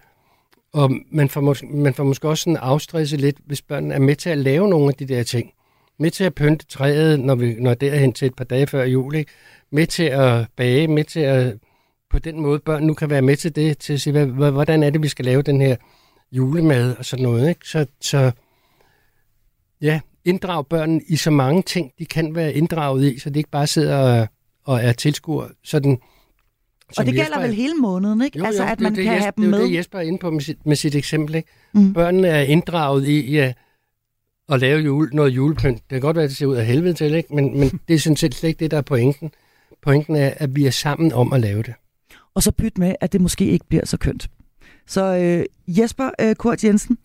Og 0.72 0.90
man 1.10 1.28
får, 1.28 1.40
mås- 1.40 1.76
man 1.76 1.94
får 1.94 2.04
måske 2.04 2.28
også 2.28 2.42
sådan 2.42 2.56
afstresset 2.56 3.20
lidt, 3.20 3.36
hvis 3.46 3.62
børnene 3.62 3.94
er 3.94 3.98
med 3.98 4.16
til 4.16 4.30
at 4.30 4.38
lave 4.38 4.68
nogle 4.68 4.88
af 4.88 4.94
de 4.94 5.06
der 5.06 5.22
ting. 5.22 5.52
Med 5.98 6.10
til 6.10 6.24
at 6.24 6.34
pynte 6.34 6.66
træet, 6.66 7.20
når 7.20 7.34
vi 7.34 7.54
når 7.54 7.74
derhen 7.74 8.12
til 8.12 8.26
et 8.26 8.34
par 8.34 8.44
dage 8.44 8.66
før 8.66 8.84
jul. 8.84 9.14
Ikke? 9.14 9.32
Med 9.72 9.86
til 9.86 10.04
at 10.04 10.46
bage, 10.56 10.88
med 10.88 11.04
til 11.04 11.20
at 11.20 11.58
på 12.10 12.18
den 12.18 12.40
måde 12.40 12.58
børn 12.58 12.82
nu 12.82 12.94
kan 12.94 13.10
være 13.10 13.22
med 13.22 13.36
til 13.36 13.56
det, 13.56 13.78
til 13.78 13.92
at 13.92 14.00
sige, 14.00 14.24
hvordan 14.24 14.82
er 14.82 14.90
det, 14.90 15.02
vi 15.02 15.08
skal 15.08 15.24
lave 15.24 15.42
den 15.42 15.60
her 15.60 15.76
julemad 16.32 16.96
og 16.96 17.04
sådan 17.04 17.22
noget. 17.22 17.48
Ikke? 17.48 17.68
Så, 17.68 17.86
så 18.00 18.32
ja, 19.80 20.00
inddrage 20.24 20.64
børnene 20.64 21.00
i 21.08 21.16
så 21.16 21.30
mange 21.30 21.62
ting, 21.62 21.92
de 21.98 22.06
kan 22.06 22.34
være 22.34 22.52
inddraget 22.52 23.12
i, 23.12 23.18
så 23.18 23.30
de 23.30 23.38
ikke 23.38 23.50
bare 23.50 23.66
sidder 23.66 23.96
og, 23.96 24.28
og 24.64 24.84
er 24.84 24.92
tilskuer. 24.92 25.46
Sådan, 25.64 25.98
og 26.96 27.06
det 27.06 27.14
gælder 27.14 27.22
Jesper, 27.22 27.40
vel 27.40 27.54
hele 27.54 27.74
måneden, 27.74 28.22
ikke? 28.22 28.38
Jo, 28.38 28.44
altså, 28.44 28.62
jo, 28.62 28.68
at 28.68 28.80
man 28.80 28.94
det, 28.94 29.04
kan 29.04 29.14
Jesper, 29.14 29.22
have 29.22 29.32
dem 29.36 29.44
med. 29.44 29.58
Det 29.58 29.64
er 29.64 29.68
det, 29.68 29.76
Jesper 29.76 29.98
er 29.98 30.02
inde 30.02 30.18
på 30.18 30.30
med 30.30 30.40
sit, 30.40 30.66
med 30.66 30.76
sit 30.76 30.94
eksempel, 30.94 31.34
ikke? 31.34 31.48
Mm. 31.74 31.92
Børnene 31.92 32.28
er 32.28 32.42
inddraget 32.42 33.08
i 33.08 33.32
ja, 33.32 33.52
at 34.48 34.60
lave 34.60 34.80
jule, 34.80 35.10
noget 35.12 35.30
julepynt. 35.30 35.76
Det 35.76 35.88
kan 35.90 36.00
godt 36.00 36.16
være, 36.16 36.24
at 36.24 36.30
det 36.30 36.36
ser 36.36 36.46
ud 36.46 36.56
af 36.56 36.66
helvede 36.66 36.94
til, 36.94 37.14
ikke? 37.14 37.34
Men, 37.34 37.58
men 37.58 37.80
det 37.88 37.94
er 37.94 37.98
sådan 37.98 38.16
set 38.16 38.34
slet 38.34 38.48
ikke 38.48 38.60
det, 38.60 38.70
der 38.70 38.76
er 38.76 38.82
pointen. 38.82 39.30
Pointen 39.82 40.16
er, 40.16 40.32
at 40.36 40.56
vi 40.56 40.66
er 40.66 40.70
sammen 40.70 41.12
om 41.12 41.32
at 41.32 41.40
lave 41.40 41.62
det. 41.62 41.74
Og 42.34 42.42
så 42.42 42.52
byt 42.52 42.78
med, 42.78 42.94
at 43.00 43.12
det 43.12 43.20
måske 43.20 43.46
ikke 43.46 43.66
bliver 43.68 43.86
så 43.86 43.96
kønt. 43.96 44.30
Så 44.86 45.16
øh, 45.16 45.44
Jesper 45.78 46.10
øh, 46.20 46.34
Kurt 46.34 46.64
Jensen, 46.64 46.98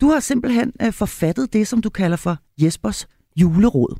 du 0.00 0.06
har 0.06 0.20
simpelthen 0.20 0.72
øh, 0.82 0.92
forfattet 0.92 1.52
det, 1.52 1.68
som 1.68 1.82
du 1.82 1.90
kalder 1.90 2.16
for 2.16 2.36
Jespers 2.62 3.08
juleråd. 3.36 3.98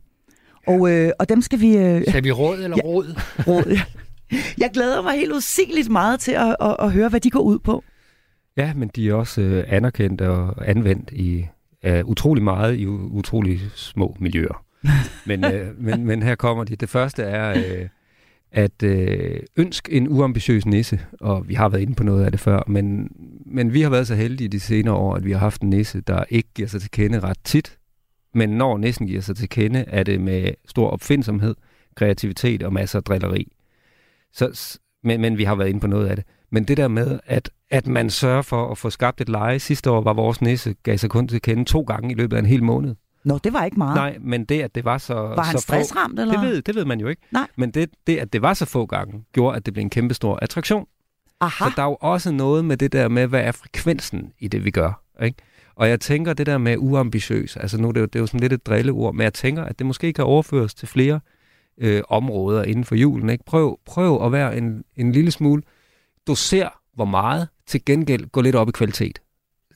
Og, 0.66 0.90
øh, 0.92 1.11
og 1.18 1.28
dem 1.28 1.42
skal 1.42 1.61
vi... 1.61 1.76
Øh, 1.76 2.03
skal 2.09 2.24
vi 2.24 2.30
råd 2.30 2.59
eller 2.59 2.76
ja, 2.76 2.88
råd? 2.88 3.20
råd, 3.49 3.64
ja. 3.70 3.82
Jeg 4.59 4.70
glæder 4.74 5.03
mig 5.03 5.16
helt 5.16 5.32
usigeligt 5.32 5.90
meget 5.90 6.20
til 6.20 6.32
at, 6.32 6.57
at, 6.61 6.76
at 6.78 6.92
høre, 6.92 7.09
hvad 7.09 7.20
de 7.20 7.30
går 7.30 7.40
ud 7.40 7.59
på. 7.59 7.84
Ja, 8.57 8.74
men 8.74 8.90
de 8.96 9.09
er 9.09 9.14
også 9.14 9.40
øh, 9.40 9.64
anerkendt 9.68 10.20
og 10.20 10.68
anvendt 10.68 11.11
i 11.12 11.46
uh, 11.88 12.01
utrolig 12.05 12.44
meget 12.44 12.76
i 12.76 12.86
utrolig 12.86 13.61
små 13.74 14.16
miljøer. 14.20 14.64
men, 15.26 15.44
øh, 15.44 15.80
men, 15.80 16.07
men 16.07 16.22
her 16.22 16.34
kommer 16.34 16.64
de. 16.64 16.76
Det 16.76 16.88
første 16.88 17.22
er 17.22 17.51
øh, 17.51 17.88
at 18.53 18.82
øh, 18.82 19.40
ønsk 19.57 19.88
en 19.92 20.09
uambitiøs 20.09 20.66
nisse, 20.66 21.01
og 21.20 21.49
vi 21.49 21.55
har 21.55 21.68
været 21.68 21.82
inde 21.82 21.94
på 21.94 22.05
noget 22.05 22.24
af 22.24 22.30
det 22.30 22.40
før, 22.40 22.62
men, 22.66 23.12
men 23.46 23.72
vi 23.72 23.80
har 23.80 23.90
været 23.90 24.07
så 24.07 24.14
heldige 24.14 24.49
de 24.49 24.61
senere 24.61 24.94
år, 24.94 25.14
at 25.14 25.24
vi 25.24 25.32
har 25.32 25.38
haft 25.38 25.62
en 25.62 25.70
nisse, 25.70 26.01
der 26.01 26.24
ikke 26.28 26.49
giver 26.55 26.68
sig 26.68 26.80
til 26.80 26.90
kende 26.90 27.20
ret 27.20 27.38
tit, 27.44 27.78
men 28.34 28.49
når 28.49 28.78
nissen 28.78 29.07
giver 29.07 29.20
sig 29.20 29.36
til 29.36 29.49
kende, 29.49 29.84
er 29.88 30.03
det 30.03 30.20
med 30.20 30.51
stor 30.68 30.88
opfindsomhed, 30.90 31.55
kreativitet 31.94 32.62
og 32.62 32.72
masser 32.72 32.99
af 32.99 33.05
drilleri. 33.05 33.53
Så, 34.32 34.78
men, 35.05 35.20
men 35.20 35.38
vi 35.38 35.44
har 35.44 35.55
været 35.55 35.68
inde 35.68 35.80
på 35.80 35.86
noget 35.86 36.07
af 36.07 36.16
det. 36.16 36.24
Men 36.51 36.64
det 36.64 36.76
der 36.76 36.88
med, 36.88 37.20
at, 37.26 37.51
at 37.70 37.86
man 37.86 38.11
sørger 38.11 38.42
for 38.42 38.70
at 38.70 38.78
få 38.78 38.90
skabt 38.90 39.20
et 39.20 39.28
leje. 39.28 39.59
Sidste 39.59 39.90
år 39.90 40.01
var 40.01 40.12
vores 40.12 40.42
nisse, 40.42 40.74
gav 40.82 40.96
sig 40.96 41.11
kun 41.11 41.28
til 41.28 41.42
kende 41.42 41.64
to 41.64 41.80
gange 41.80 42.11
i 42.11 42.14
løbet 42.14 42.36
af 42.36 42.40
en 42.40 42.46
hel 42.46 42.62
måned. 42.62 42.94
Nå, 43.28 43.38
det 43.44 43.52
var 43.52 43.64
ikke 43.64 43.78
meget. 43.78 43.94
Nej, 43.94 44.18
men 44.20 44.44
det, 44.44 44.62
at 44.62 44.74
det 44.74 44.84
var 44.84 44.98
så 44.98 45.14
Var 45.14 45.42
han 45.42 45.58
så 45.58 45.62
stressramt, 45.62 46.18
få, 46.18 46.22
eller? 46.22 46.40
Det 46.40 46.50
ved, 46.50 46.62
det 46.62 46.74
ved 46.74 46.84
man 46.84 47.00
jo 47.00 47.08
ikke. 47.08 47.22
Nej. 47.30 47.46
Men 47.56 47.70
det, 47.70 47.90
det, 48.06 48.16
at 48.16 48.32
det 48.32 48.42
var 48.42 48.54
så 48.54 48.64
få 48.64 48.86
gange, 48.86 49.24
gjorde, 49.32 49.56
at 49.56 49.66
det 49.66 49.74
blev 49.74 49.82
en 49.82 49.90
kæmpe 49.90 50.14
stor 50.14 50.38
attraktion. 50.42 50.86
Aha. 51.40 51.64
Så 51.64 51.72
der 51.76 51.82
er 51.82 51.86
jo 51.86 51.96
også 52.00 52.32
noget 52.32 52.64
med 52.64 52.76
det 52.76 52.92
der 52.92 53.08
med, 53.08 53.26
hvad 53.26 53.40
er 53.40 53.52
frekvensen 53.52 54.32
i 54.38 54.48
det, 54.48 54.64
vi 54.64 54.70
gør. 54.70 55.02
Ikke? 55.22 55.36
Og 55.74 55.88
jeg 55.88 56.00
tænker, 56.00 56.32
det 56.32 56.46
der 56.46 56.58
med 56.58 56.76
uambitiøs, 56.78 57.56
altså 57.56 57.78
nu 57.78 57.88
det 57.90 57.96
er 57.96 58.00
det, 58.00 58.12
det 58.12 58.18
er 58.18 58.20
jo 58.20 58.26
sådan 58.26 58.40
lidt 58.40 58.52
et 58.52 58.66
drilleord, 58.66 59.14
men 59.14 59.24
jeg 59.24 59.34
tænker, 59.34 59.64
at 59.64 59.78
det 59.78 59.86
måske 59.86 60.12
kan 60.12 60.24
overføres 60.24 60.74
til 60.74 60.88
flere 60.88 61.20
øh, 61.78 62.02
områder 62.08 62.62
inden 62.62 62.84
for 62.84 62.94
julen. 62.94 63.30
Ikke? 63.30 63.44
Prøv, 63.44 63.78
prøv 63.86 64.24
at 64.24 64.32
være 64.32 64.56
en, 64.56 64.84
en 64.96 65.12
lille 65.12 65.30
smule, 65.30 65.62
doser 66.26 66.68
hvor 66.94 67.04
meget, 67.04 67.48
til 67.66 67.84
gengæld 67.84 68.26
gå 68.26 68.40
lidt 68.40 68.56
op 68.56 68.68
i 68.68 68.72
kvalitet. 68.72 69.18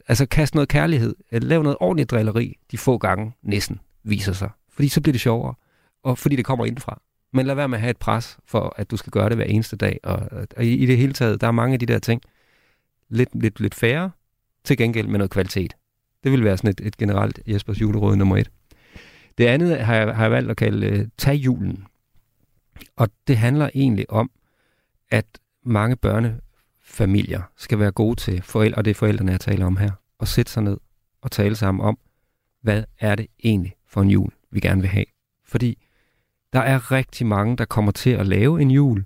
Altså 0.08 0.26
kast 0.26 0.54
noget 0.54 0.68
kærlighed, 0.68 1.14
lav 1.32 1.62
noget 1.62 1.76
ordentligt 1.80 2.10
drilleri, 2.10 2.58
de 2.70 2.78
få 2.78 2.98
gange 2.98 3.32
næsten 3.42 3.80
viser 4.02 4.32
sig. 4.32 4.50
Fordi 4.70 4.88
så 4.88 5.00
bliver 5.00 5.12
det 5.12 5.20
sjovere, 5.20 5.54
og 6.02 6.18
fordi 6.18 6.36
det 6.36 6.44
kommer 6.44 6.64
indenfra. 6.64 7.00
Men 7.32 7.46
lad 7.46 7.54
være 7.54 7.68
med 7.68 7.78
at 7.78 7.80
have 7.80 7.90
et 7.90 7.96
pres 7.96 8.38
for, 8.46 8.74
at 8.76 8.90
du 8.90 8.96
skal 8.96 9.10
gøre 9.10 9.28
det 9.28 9.36
hver 9.36 9.44
eneste 9.44 9.76
dag. 9.76 10.00
Og, 10.02 10.28
og 10.56 10.64
i, 10.64 10.76
i 10.76 10.86
det 10.86 10.96
hele 10.96 11.12
taget, 11.12 11.40
der 11.40 11.46
er 11.46 11.50
mange 11.50 11.72
af 11.72 11.78
de 11.78 11.86
der 11.86 11.98
ting, 11.98 12.22
lidt, 13.08 13.28
lidt, 13.34 13.60
lidt 13.60 13.74
færre, 13.74 14.10
til 14.64 14.76
gengæld 14.76 15.06
med 15.06 15.18
noget 15.18 15.30
kvalitet. 15.30 15.74
Det 16.24 16.32
vil 16.32 16.44
være 16.44 16.56
sådan 16.56 16.70
et, 16.70 16.80
et 16.80 16.96
generelt 16.96 17.40
Jespers 17.46 17.80
juleråd 17.80 18.16
nummer 18.16 18.36
et. 18.36 18.50
Det 19.38 19.46
andet 19.46 19.80
har 19.80 19.94
jeg, 19.94 20.16
har 20.16 20.22
jeg 20.22 20.30
valgt 20.30 20.50
at 20.50 20.56
kalde 20.56 20.86
øh, 20.86 21.00
uh, 21.00 21.06
tag 21.18 21.34
julen. 21.34 21.86
Og 22.96 23.08
det 23.26 23.36
handler 23.36 23.70
egentlig 23.74 24.10
om, 24.10 24.30
at 25.10 25.26
mange 25.64 25.96
familier 26.92 27.42
skal 27.56 27.78
være 27.78 27.90
gode 27.90 28.16
til 28.16 28.42
forældre, 28.42 28.78
og 28.78 28.84
det 28.84 28.90
er 28.90 28.94
forældrene, 28.94 29.32
jeg 29.32 29.40
taler 29.40 29.66
om 29.66 29.76
her, 29.76 29.90
og 30.18 30.28
sætte 30.28 30.52
sig 30.52 30.62
ned 30.62 30.76
og 31.22 31.30
tale 31.30 31.56
sammen 31.56 31.84
om, 31.84 31.98
hvad 32.62 32.84
er 33.00 33.14
det 33.14 33.26
egentlig 33.44 33.74
for 33.86 34.02
en 34.02 34.10
jul, 34.10 34.30
vi 34.50 34.60
gerne 34.60 34.80
vil 34.80 34.90
have. 34.90 35.04
Fordi 35.46 35.78
der 36.52 36.60
er 36.60 36.92
rigtig 36.92 37.26
mange, 37.26 37.56
der 37.56 37.64
kommer 37.64 37.92
til 37.92 38.10
at 38.10 38.26
lave 38.26 38.62
en 38.62 38.70
jul, 38.70 39.04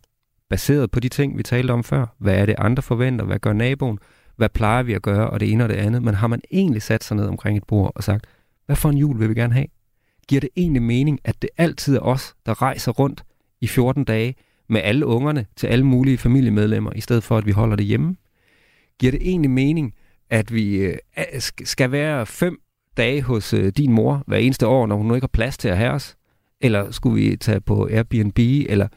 baseret 0.50 0.90
på 0.90 1.00
de 1.00 1.08
ting, 1.08 1.38
vi 1.38 1.42
talte 1.42 1.70
om 1.70 1.84
før. 1.84 2.06
Hvad 2.18 2.34
er 2.34 2.46
det, 2.46 2.54
andre 2.58 2.82
forventer? 2.82 3.24
Hvad 3.24 3.38
gør 3.38 3.52
naboen? 3.52 3.98
Hvad 4.36 4.48
plejer 4.48 4.82
vi 4.82 4.92
at 4.92 5.02
gøre? 5.02 5.30
Og 5.30 5.40
det 5.40 5.52
ene 5.52 5.64
og 5.64 5.68
det 5.68 5.76
andet. 5.76 6.02
Men 6.02 6.14
har 6.14 6.26
man 6.26 6.40
egentlig 6.50 6.82
sat 6.82 7.04
sig 7.04 7.16
ned 7.16 7.26
omkring 7.26 7.56
et 7.56 7.64
bord 7.64 7.92
og 7.94 8.04
sagt, 8.04 8.26
hvad 8.66 8.76
for 8.76 8.88
en 8.88 8.98
jul 8.98 9.18
vil 9.18 9.28
vi 9.28 9.34
gerne 9.34 9.54
have? 9.54 9.66
Giver 10.28 10.40
det 10.40 10.50
egentlig 10.56 10.82
mening, 10.82 11.20
at 11.24 11.42
det 11.42 11.50
altid 11.56 11.96
er 11.96 12.00
os, 12.00 12.34
der 12.46 12.62
rejser 12.62 12.92
rundt 12.92 13.24
i 13.60 13.66
14 13.66 14.04
dage 14.04 14.34
med 14.68 14.80
alle 14.84 15.06
ungerne 15.06 15.46
til 15.56 15.66
alle 15.66 15.86
mulige 15.86 16.18
familiemedlemmer, 16.18 16.92
i 16.92 17.00
stedet 17.00 17.22
for 17.22 17.38
at 17.38 17.46
vi 17.46 17.50
holder 17.50 17.76
det 17.76 17.86
hjemme? 17.86 18.16
Giver 18.98 19.12
det 19.12 19.20
egentlig 19.22 19.50
mening, 19.50 19.94
at 20.30 20.54
vi 20.54 20.76
øh, 20.76 20.96
skal 21.64 21.92
være 21.92 22.26
fem 22.26 22.60
dage 22.96 23.22
hos 23.22 23.54
øh, 23.54 23.72
din 23.76 23.92
mor 23.92 24.22
hver 24.26 24.36
eneste 24.36 24.66
år, 24.66 24.86
når 24.86 24.96
hun 24.96 25.06
nu 25.06 25.14
ikke 25.14 25.22
har 25.22 25.30
plads 25.32 25.58
til 25.58 25.68
at 25.68 25.76
have 25.76 25.90
os? 25.90 26.16
Eller 26.60 26.90
skulle 26.90 27.22
vi 27.22 27.36
tage 27.36 27.60
på 27.60 27.88
Airbnb? 27.90 28.38
Eller 28.38 28.88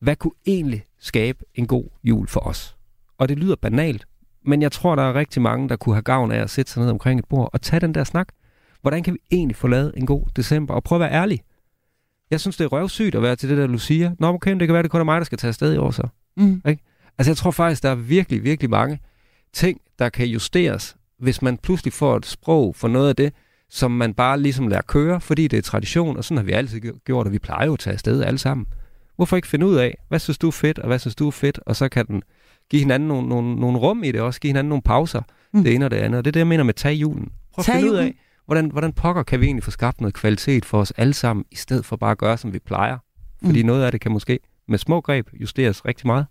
hvad 0.00 0.16
kunne 0.16 0.32
egentlig 0.46 0.84
skabe 0.98 1.44
en 1.54 1.66
god 1.66 1.84
jul 2.04 2.28
for 2.28 2.40
os? 2.40 2.76
Og 3.18 3.28
det 3.28 3.38
lyder 3.38 3.56
banalt, 3.56 4.06
men 4.44 4.62
jeg 4.62 4.72
tror, 4.72 4.94
der 4.94 5.02
er 5.02 5.14
rigtig 5.14 5.42
mange, 5.42 5.68
der 5.68 5.76
kunne 5.76 5.94
have 5.94 6.02
gavn 6.02 6.32
af 6.32 6.42
at 6.42 6.50
sætte 6.50 6.72
sig 6.72 6.82
ned 6.82 6.90
omkring 6.90 7.18
et 7.18 7.24
bord 7.28 7.50
og 7.52 7.62
tage 7.62 7.80
den 7.80 7.94
der 7.94 8.04
snak. 8.04 8.28
Hvordan 8.82 9.02
kan 9.02 9.14
vi 9.14 9.18
egentlig 9.30 9.56
få 9.56 9.68
lavet 9.68 9.92
en 9.96 10.06
god 10.06 10.22
december? 10.36 10.74
Og 10.74 10.84
prøve 10.84 11.04
at 11.04 11.10
være 11.10 11.20
ærlig. 11.20 11.40
Jeg 12.30 12.40
synes, 12.40 12.56
det 12.56 12.64
er 12.64 12.68
røvsygt 12.68 13.14
at 13.14 13.22
være 13.22 13.36
til 13.36 13.48
det 13.48 13.70
der, 13.70 13.76
siger. 13.76 14.12
Nå, 14.18 14.26
okay, 14.26 14.54
det 14.54 14.68
kan 14.68 14.74
være, 14.74 14.82
det 14.82 14.90
kun 14.90 15.00
er 15.00 15.04
mig, 15.04 15.20
der 15.20 15.24
skal 15.24 15.38
tage 15.38 15.48
afsted 15.48 15.74
i 15.74 15.76
år 15.76 15.90
så. 15.90 16.08
Mm. 16.36 16.62
Ikke? 16.68 16.82
Altså, 17.18 17.30
jeg 17.30 17.36
tror 17.36 17.50
faktisk, 17.50 17.82
der 17.82 17.90
er 17.90 17.94
virkelig, 17.94 18.44
virkelig 18.44 18.70
mange 18.70 19.00
ting, 19.52 19.80
der 19.98 20.08
kan 20.08 20.26
justeres, 20.26 20.96
hvis 21.18 21.42
man 21.42 21.56
pludselig 21.56 21.92
får 21.92 22.16
et 22.16 22.26
sprog 22.26 22.76
for 22.76 22.88
noget 22.88 23.08
af 23.08 23.16
det, 23.16 23.32
som 23.70 23.90
man 23.90 24.14
bare 24.14 24.40
ligesom 24.40 24.68
lærer 24.68 24.82
køre, 24.82 25.20
fordi 25.20 25.48
det 25.48 25.56
er 25.56 25.62
tradition, 25.62 26.16
og 26.16 26.24
sådan 26.24 26.36
har 26.36 26.44
vi 26.44 26.52
altid 26.52 26.80
gjort, 27.04 27.26
og 27.26 27.32
vi 27.32 27.38
plejer 27.38 27.66
jo 27.66 27.72
at 27.72 27.78
tage 27.78 27.94
afsted 27.94 28.22
alle 28.22 28.38
sammen. 28.38 28.66
Hvorfor 29.16 29.36
ikke 29.36 29.48
finde 29.48 29.66
ud 29.66 29.76
af, 29.76 29.98
hvad 30.08 30.18
synes 30.18 30.38
du 30.38 30.46
er 30.46 30.52
fedt, 30.52 30.78
og 30.78 30.86
hvad 30.86 30.98
synes 30.98 31.14
du 31.14 31.26
er 31.26 31.30
fedt, 31.30 31.60
og 31.66 31.76
så 31.76 31.88
kan 31.88 32.06
den 32.06 32.22
give 32.70 32.80
hinanden 32.80 33.08
nogle, 33.08 33.28
nogle, 33.28 33.56
nogle 33.56 33.78
rum 33.78 34.04
i 34.04 34.12
det 34.12 34.20
også, 34.20 34.40
give 34.40 34.48
hinanden 34.48 34.68
nogle 34.68 34.82
pauser, 34.82 35.22
mm. 35.52 35.64
det 35.64 35.74
ene 35.74 35.84
og 35.84 35.90
det 35.90 35.96
andet. 35.96 36.18
Og 36.18 36.24
det 36.24 36.30
er 36.30 36.32
det, 36.32 36.40
jeg 36.40 36.46
mener 36.46 36.64
med 36.64 36.74
tag 36.74 36.92
julen. 36.92 37.28
Prøv 37.54 37.62
at 37.62 37.64
Tag 37.64 37.74
finde 37.74 37.90
ud 37.90 37.96
julen. 37.96 38.08
af, 38.08 38.14
hvordan, 38.46 38.70
hvordan 38.70 38.92
pokker 38.92 39.22
kan 39.22 39.40
vi 39.40 39.46
egentlig 39.46 39.64
få 39.64 39.70
skabt 39.70 40.00
noget 40.00 40.14
kvalitet 40.14 40.64
for 40.64 40.80
os 40.80 40.90
alle 40.90 41.14
sammen, 41.14 41.44
i 41.50 41.56
stedet 41.56 41.84
for 41.84 41.96
bare 41.96 42.10
at 42.10 42.18
gøre, 42.18 42.36
som 42.38 42.52
vi 42.52 42.58
plejer. 42.58 42.98
Fordi 43.44 43.62
Mm. 43.62 43.66
noget 43.66 43.84
af 43.84 43.92
det 43.92 44.00
kan 44.00 44.12
måske 44.12 44.38
med 44.68 44.78
små 44.78 45.00
greb 45.00 45.28
justeres 45.40 45.84
rigtig 45.86 46.06
meget. 46.06 46.26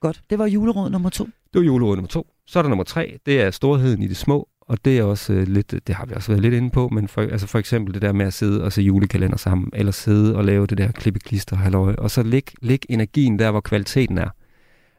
Godt. 0.00 0.20
Det 0.30 0.38
var 0.38 0.46
juleråd 0.46 0.90
nummer 0.90 1.10
to. 1.10 1.24
Det 1.24 1.60
var 1.60 1.62
juleråd 1.62 1.96
nummer 1.96 2.08
to. 2.08 2.26
Så 2.46 2.58
er 2.58 2.62
der 2.62 2.68
nummer 2.68 2.84
tre, 2.84 3.18
det 3.26 3.40
er 3.40 3.50
storheden 3.50 4.02
i 4.02 4.06
det 4.08 4.16
små, 4.16 4.48
og 4.60 4.84
det 4.84 4.98
er 4.98 5.02
også 5.02 5.32
øh, 5.32 5.46
lidt, 5.48 5.74
det 5.86 5.94
har 5.94 6.06
vi 6.06 6.14
også 6.14 6.28
været 6.32 6.42
lidt 6.42 6.54
inde 6.54 6.70
på, 6.70 6.88
men 6.88 7.08
for, 7.08 7.20
altså 7.22 7.46
for 7.46 7.58
eksempel 7.58 7.94
det 7.94 8.02
der 8.02 8.12
med 8.12 8.26
at 8.26 8.32
sidde 8.34 8.64
og 8.64 8.72
se 8.72 8.82
julekalender 8.82 9.36
sammen, 9.36 9.70
eller 9.72 9.92
sidde 9.92 10.36
og 10.36 10.44
lave 10.44 10.66
det 10.66 10.78
der 10.78 10.92
klippeklister 10.92 11.56
halløj, 11.56 11.94
og 11.98 12.10
så 12.10 12.22
læg, 12.22 12.50
læg 12.62 12.84
energien 12.88 13.38
der, 13.38 13.50
hvor 13.50 13.60
kvaliteten 13.60 14.18
er. 14.18 14.28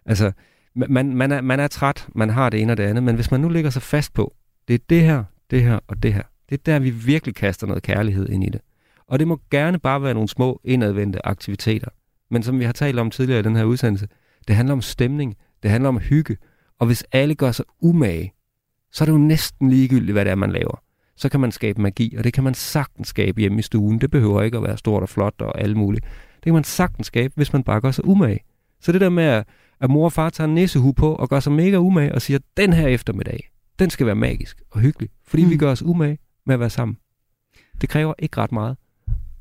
Altså, 0.06 0.32
man, 0.76 1.16
man, 1.16 1.32
er, 1.32 1.42
man 1.42 1.60
er 1.60 1.68
træt, 1.68 2.08
man 2.16 2.30
har 2.30 2.50
det 2.50 2.62
ene 2.62 2.74
og 2.74 2.78
det 2.78 2.84
andet, 2.84 3.04
men 3.04 3.16
hvis 3.16 3.32
man 3.32 3.42
nu 3.42 3.50
lægger 3.50 3.70
sig 3.70 3.82
fast 3.82 4.14
på, 4.14 4.36
det 4.68 4.74
er 4.74 4.80
det 4.90 5.02
her, 5.02 5.24
det 5.52 5.64
her 5.64 5.80
og 5.88 6.04
det 6.04 6.14
her, 6.14 6.24
det 6.50 6.58
er 6.58 6.62
der, 6.66 6.80
vi 6.80 6.90
virkelig 6.90 7.36
kaster 7.36 7.68
noget 7.68 7.84
kærlighed 7.84 8.30
ind 8.30 8.44
i 8.44 8.50
det. 8.50 8.62
Og 9.08 9.20
det 9.20 9.28
må 9.28 9.42
gerne 9.52 9.80
bare 9.80 10.04
være 10.04 10.14
nogle 10.14 10.30
små 10.30 10.62
indadvendte 10.64 11.26
aktiviteter. 11.26 11.88
Men 12.32 12.44
som 12.44 12.60
vi 12.60 12.66
har 12.66 12.74
talt 12.74 13.00
om 13.00 13.12
tidligere 13.12 13.40
i 13.40 13.44
den 13.44 13.56
her 13.56 13.64
udsendelse, 13.64 14.08
det 14.48 14.56
handler 14.56 14.74
om 14.74 14.82
stemning, 14.82 15.36
det 15.64 15.72
handler 15.72 15.90
om 15.90 16.00
hygge, 16.00 16.38
og 16.80 16.88
hvis 16.88 17.04
alle 17.12 17.36
gør 17.36 17.52
sig 17.52 17.66
umage, 17.82 18.34
så 18.92 19.04
er 19.04 19.06
det 19.06 19.14
jo 19.14 19.18
næsten 19.18 19.70
ligegyldigt, 19.70 20.12
hvad 20.12 20.26
det 20.26 20.32
er, 20.32 20.36
man 20.36 20.52
laver. 20.52 20.82
Så 21.18 21.30
kan 21.30 21.40
man 21.40 21.52
skabe 21.52 21.82
magi, 21.82 22.16
og 22.18 22.24
det 22.24 22.34
kan 22.34 22.44
man 22.44 22.54
sagtens 22.54 23.08
skabe 23.08 23.40
hjemme 23.40 23.60
i 23.60 23.62
stuen. 23.62 24.02
Det 24.02 24.12
behøver 24.12 24.42
ikke 24.42 24.58
at 24.58 24.64
være 24.64 24.78
stort 24.78 25.04
og 25.04 25.10
flot 25.10 25.42
og 25.42 25.62
alt 25.62 25.78
muligt. 25.78 26.06
Det 26.36 26.44
kan 26.44 26.54
man 26.54 26.64
sagtens 26.64 27.08
skabe, 27.08 27.34
hvis 27.36 27.54
man 27.54 27.64
bare 27.64 27.82
gør 27.82 27.92
sig 27.92 28.06
umage. 28.06 28.40
Så 28.82 28.92
det 28.92 29.02
der 29.02 29.10
med, 29.10 29.44
at, 29.80 29.90
mor 29.90 30.06
og 30.06 30.14
far 30.14 30.30
tager 30.30 30.48
en 30.48 30.56
nissehue 30.56 30.94
på 30.94 31.16
og 31.16 31.30
gør 31.30 31.40
sig 31.40 31.52
mega 31.54 31.78
umage 31.78 32.16
og 32.16 32.22
siger, 32.22 32.40
den 32.58 32.74
her 32.74 32.88
eftermiddag, 32.88 33.50
den 33.80 33.90
skal 33.90 34.06
være 34.06 34.16
magisk 34.16 34.62
og 34.72 34.80
hyggelig, 34.80 35.10
fordi 35.28 35.44
mm. 35.44 35.50
vi 35.50 35.58
gør 35.58 35.72
os 35.72 35.84
umage 35.84 36.18
med 36.46 36.54
at 36.54 36.60
være 36.60 36.70
sammen. 36.70 36.98
Det 37.82 37.90
kræver 37.90 38.14
ikke 38.20 38.38
ret 38.38 38.52
meget. 38.52 38.78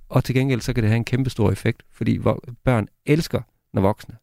Og 0.09 0.25
til 0.25 0.35
gengæld 0.35 0.61
så 0.61 0.73
kan 0.73 0.83
det 0.83 0.91
have 0.91 0.97
en 0.97 1.05
kæmpe 1.05 1.31
stor 1.31 1.51
effekt, 1.51 1.83
fordi 1.93 2.19
børn 2.65 2.89
elsker, 3.07 3.41
når 3.73 3.83
voksne 3.83 4.15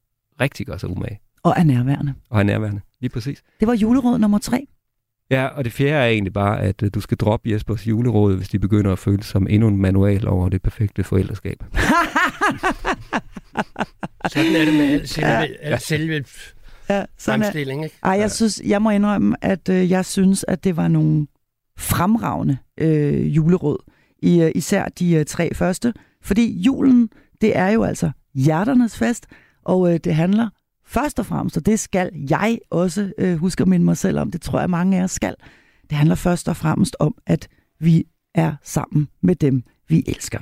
rigtig 0.42 0.66
gør 0.68 0.78
sig 0.78 0.90
umage 0.90 1.20
Og 1.44 1.54
er 1.58 1.64
nærværende. 1.64 2.14
og 2.30 2.40
er 2.40 2.44
nærværende. 2.44 2.82
Lige 3.00 3.10
præcis. 3.10 3.44
Det 3.60 3.68
var 3.68 3.74
juleråd 3.74 4.20
nummer 4.20 4.38
tre. 4.38 4.68
Ja, 5.32 5.46
og 5.46 5.64
det 5.64 5.74
fjerde 5.74 6.06
er 6.06 6.10
egentlig 6.10 6.34
bare, 6.34 6.62
at 6.62 6.84
øh, 6.84 6.92
du 6.94 7.02
skal 7.02 7.18
droppe 7.18 7.50
Jespers 7.52 7.88
juleråd, 7.88 8.36
hvis 8.38 8.50
de 8.50 8.60
begynder 8.60 8.92
at 8.92 9.00
føle 9.00 9.24
som 9.24 9.48
endnu 9.50 9.68
en 9.68 9.78
manual 9.78 10.28
over 10.28 10.50
det 10.50 10.62
perfekte 10.62 11.04
forældreskab. 11.04 11.64
Sådan 14.34 14.56
er 14.56 14.66
det 14.66 14.74
med 14.74 14.92
al 14.94 15.08
selve, 15.08 15.28
Ja. 15.30 15.46
al 15.62 15.80
selve 15.80 16.26
ja, 16.94 17.06
sådan 17.18 17.42
fremstilling, 17.42 17.84
ikke? 17.84 17.96
Ej, 18.04 18.12
jeg, 18.12 18.32
synes, 18.32 18.62
jeg 18.66 18.82
må 18.82 18.90
indrømme, 18.90 19.36
at 19.42 19.70
øh, 19.70 19.92
jeg 19.92 20.06
synes, 20.06 20.46
at 20.48 20.64
det 20.64 20.78
var 20.78 20.88
nogle 20.88 21.28
fremragende 21.78 22.58
øh, 22.78 23.36
juleråd. 23.36 23.78
I, 24.22 24.42
øh, 24.42 24.52
især 24.56 24.86
de 24.86 25.14
øh, 25.14 25.26
tre 25.26 25.54
første. 25.54 25.94
Fordi 26.24 26.62
julen, 26.62 27.10
det 27.42 27.58
er 27.58 27.70
jo 27.70 27.84
altså 27.84 28.12
hjerternes 28.34 28.98
fest, 28.98 29.28
og 29.64 29.94
øh, 29.94 30.00
det 30.04 30.16
handler 30.16 30.50
først 30.86 31.20
og 31.20 31.26
fremmest, 31.26 31.58
og 31.58 31.66
det 31.66 31.80
skal 31.80 32.10
jeg 32.30 32.60
også 32.70 33.12
øh, 33.18 33.38
huske 33.38 33.62
at 33.62 33.68
minde 33.68 33.86
mig 33.86 33.98
selv 33.98 34.20
om, 34.20 34.32
det 34.32 34.42
tror 34.42 34.60
jeg 34.60 34.70
mange 34.70 35.00
af 35.00 35.04
os 35.04 35.12
skal, 35.12 35.36
det 35.90 35.98
handler 35.98 36.16
først 36.16 36.50
og 36.50 36.58
fremmest 36.58 36.96
om, 37.00 37.16
at 37.28 37.48
vi 37.80 38.04
er 38.36 38.56
sammen 38.64 39.08
med 39.22 39.36
dem, 39.36 39.64
vi 39.90 40.04
elsker. 40.08 40.40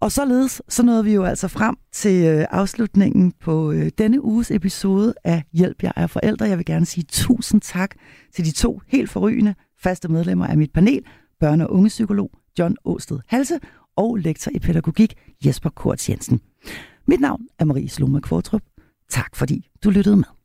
Og 0.00 0.12
således 0.12 0.62
så 0.68 0.82
nåede 0.82 1.04
vi 1.04 1.14
jo 1.14 1.24
altså 1.24 1.48
frem 1.48 1.76
til 1.92 2.24
øh, 2.24 2.46
afslutningen 2.50 3.32
på 3.40 3.72
øh, 3.72 3.90
denne 3.98 4.24
uges 4.24 4.50
episode 4.50 5.14
af 5.24 5.44
Hjælp, 5.52 5.82
jeg 5.82 5.92
er 5.96 6.06
forældre. 6.06 6.46
Jeg 6.46 6.58
vil 6.58 6.66
gerne 6.66 6.86
sige 6.86 7.04
tusind 7.08 7.60
tak 7.60 7.94
til 8.34 8.44
de 8.44 8.50
to 8.50 8.80
helt 8.86 9.10
forrygende 9.10 9.54
faste 9.82 10.08
medlemmer 10.08 10.46
af 10.46 10.56
mit 10.58 10.72
panel, 10.72 11.04
børne- 11.44 11.62
og 11.62 11.72
ungepsykolog 11.72 12.30
John 12.58 12.76
Åsted 12.84 13.18
Halse 13.26 13.58
og 13.96 14.16
lektor 14.16 14.50
i 14.54 14.58
pædagogik 14.58 15.14
Jesper 15.46 15.70
Kort 15.70 16.08
Jensen. 16.08 16.40
Mit 17.06 17.20
navn 17.20 17.42
er 17.58 17.64
Marie 17.64 17.88
Sloma 17.88 18.20
Kvartrup. 18.20 18.62
Tak 19.10 19.36
fordi 19.36 19.70
du 19.84 19.90
lyttede 19.90 20.16
med. 20.16 20.39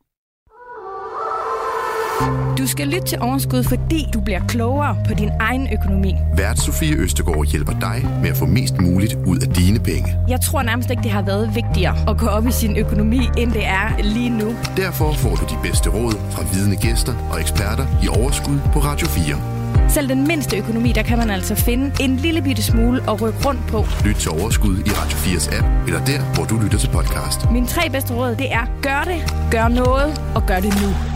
Du 2.58 2.66
skal 2.66 2.86
lytte 2.86 3.06
til 3.06 3.18
Overskud, 3.20 3.62
fordi 3.62 4.06
du 4.14 4.20
bliver 4.20 4.40
klogere 4.48 4.96
på 5.08 5.14
din 5.14 5.30
egen 5.40 5.68
økonomi. 5.72 6.14
Vært 6.36 6.58
Sofie 6.58 6.96
Østegård 6.96 7.46
hjælper 7.46 7.72
dig 7.72 8.08
med 8.22 8.30
at 8.30 8.36
få 8.36 8.46
mest 8.46 8.80
muligt 8.80 9.14
ud 9.26 9.38
af 9.38 9.48
dine 9.48 9.78
penge. 9.78 10.16
Jeg 10.28 10.40
tror 10.40 10.62
nærmest 10.62 10.90
ikke, 10.90 11.02
det 11.02 11.10
har 11.10 11.22
været 11.22 11.54
vigtigere 11.54 11.96
at 12.08 12.18
gå 12.18 12.26
op 12.26 12.46
i 12.46 12.52
sin 12.52 12.76
økonomi, 12.76 13.20
end 13.38 13.52
det 13.52 13.66
er 13.66 14.02
lige 14.02 14.30
nu. 14.30 14.54
Derfor 14.76 15.12
får 15.12 15.34
du 15.34 15.44
de 15.44 15.58
bedste 15.62 15.90
råd 15.90 16.12
fra 16.30 16.42
vidne 16.52 16.76
gæster 16.76 17.14
og 17.32 17.40
eksperter 17.40 17.86
i 18.04 18.08
Overskud 18.08 18.58
på 18.72 18.78
Radio 18.78 19.06
4. 19.06 19.56
Selv 19.88 20.08
den 20.08 20.26
mindste 20.26 20.56
økonomi, 20.56 20.92
der 20.92 21.02
kan 21.02 21.18
man 21.18 21.30
altså 21.30 21.54
finde 21.54 21.92
en 22.00 22.16
lille 22.16 22.42
bitte 22.42 22.62
smule 22.62 23.02
at 23.10 23.22
rykke 23.22 23.38
rundt 23.46 23.66
på. 23.68 23.84
Lyt 24.04 24.16
til 24.16 24.30
Overskud 24.30 24.76
i 24.76 24.90
Radio 24.90 25.18
4's 25.18 25.58
app, 25.58 25.66
eller 25.86 26.04
der, 26.04 26.20
hvor 26.34 26.44
du 26.44 26.58
lytter 26.64 26.78
til 26.78 26.88
podcast. 26.88 27.50
Mine 27.52 27.66
tre 27.66 27.90
bedste 27.90 28.14
råd, 28.14 28.34
det 28.36 28.52
er 28.52 28.66
gør 28.82 29.02
det, 29.04 29.48
gør 29.50 29.68
noget 29.68 30.20
og 30.34 30.42
gør 30.46 30.60
det 30.60 30.74
nu. 30.82 31.15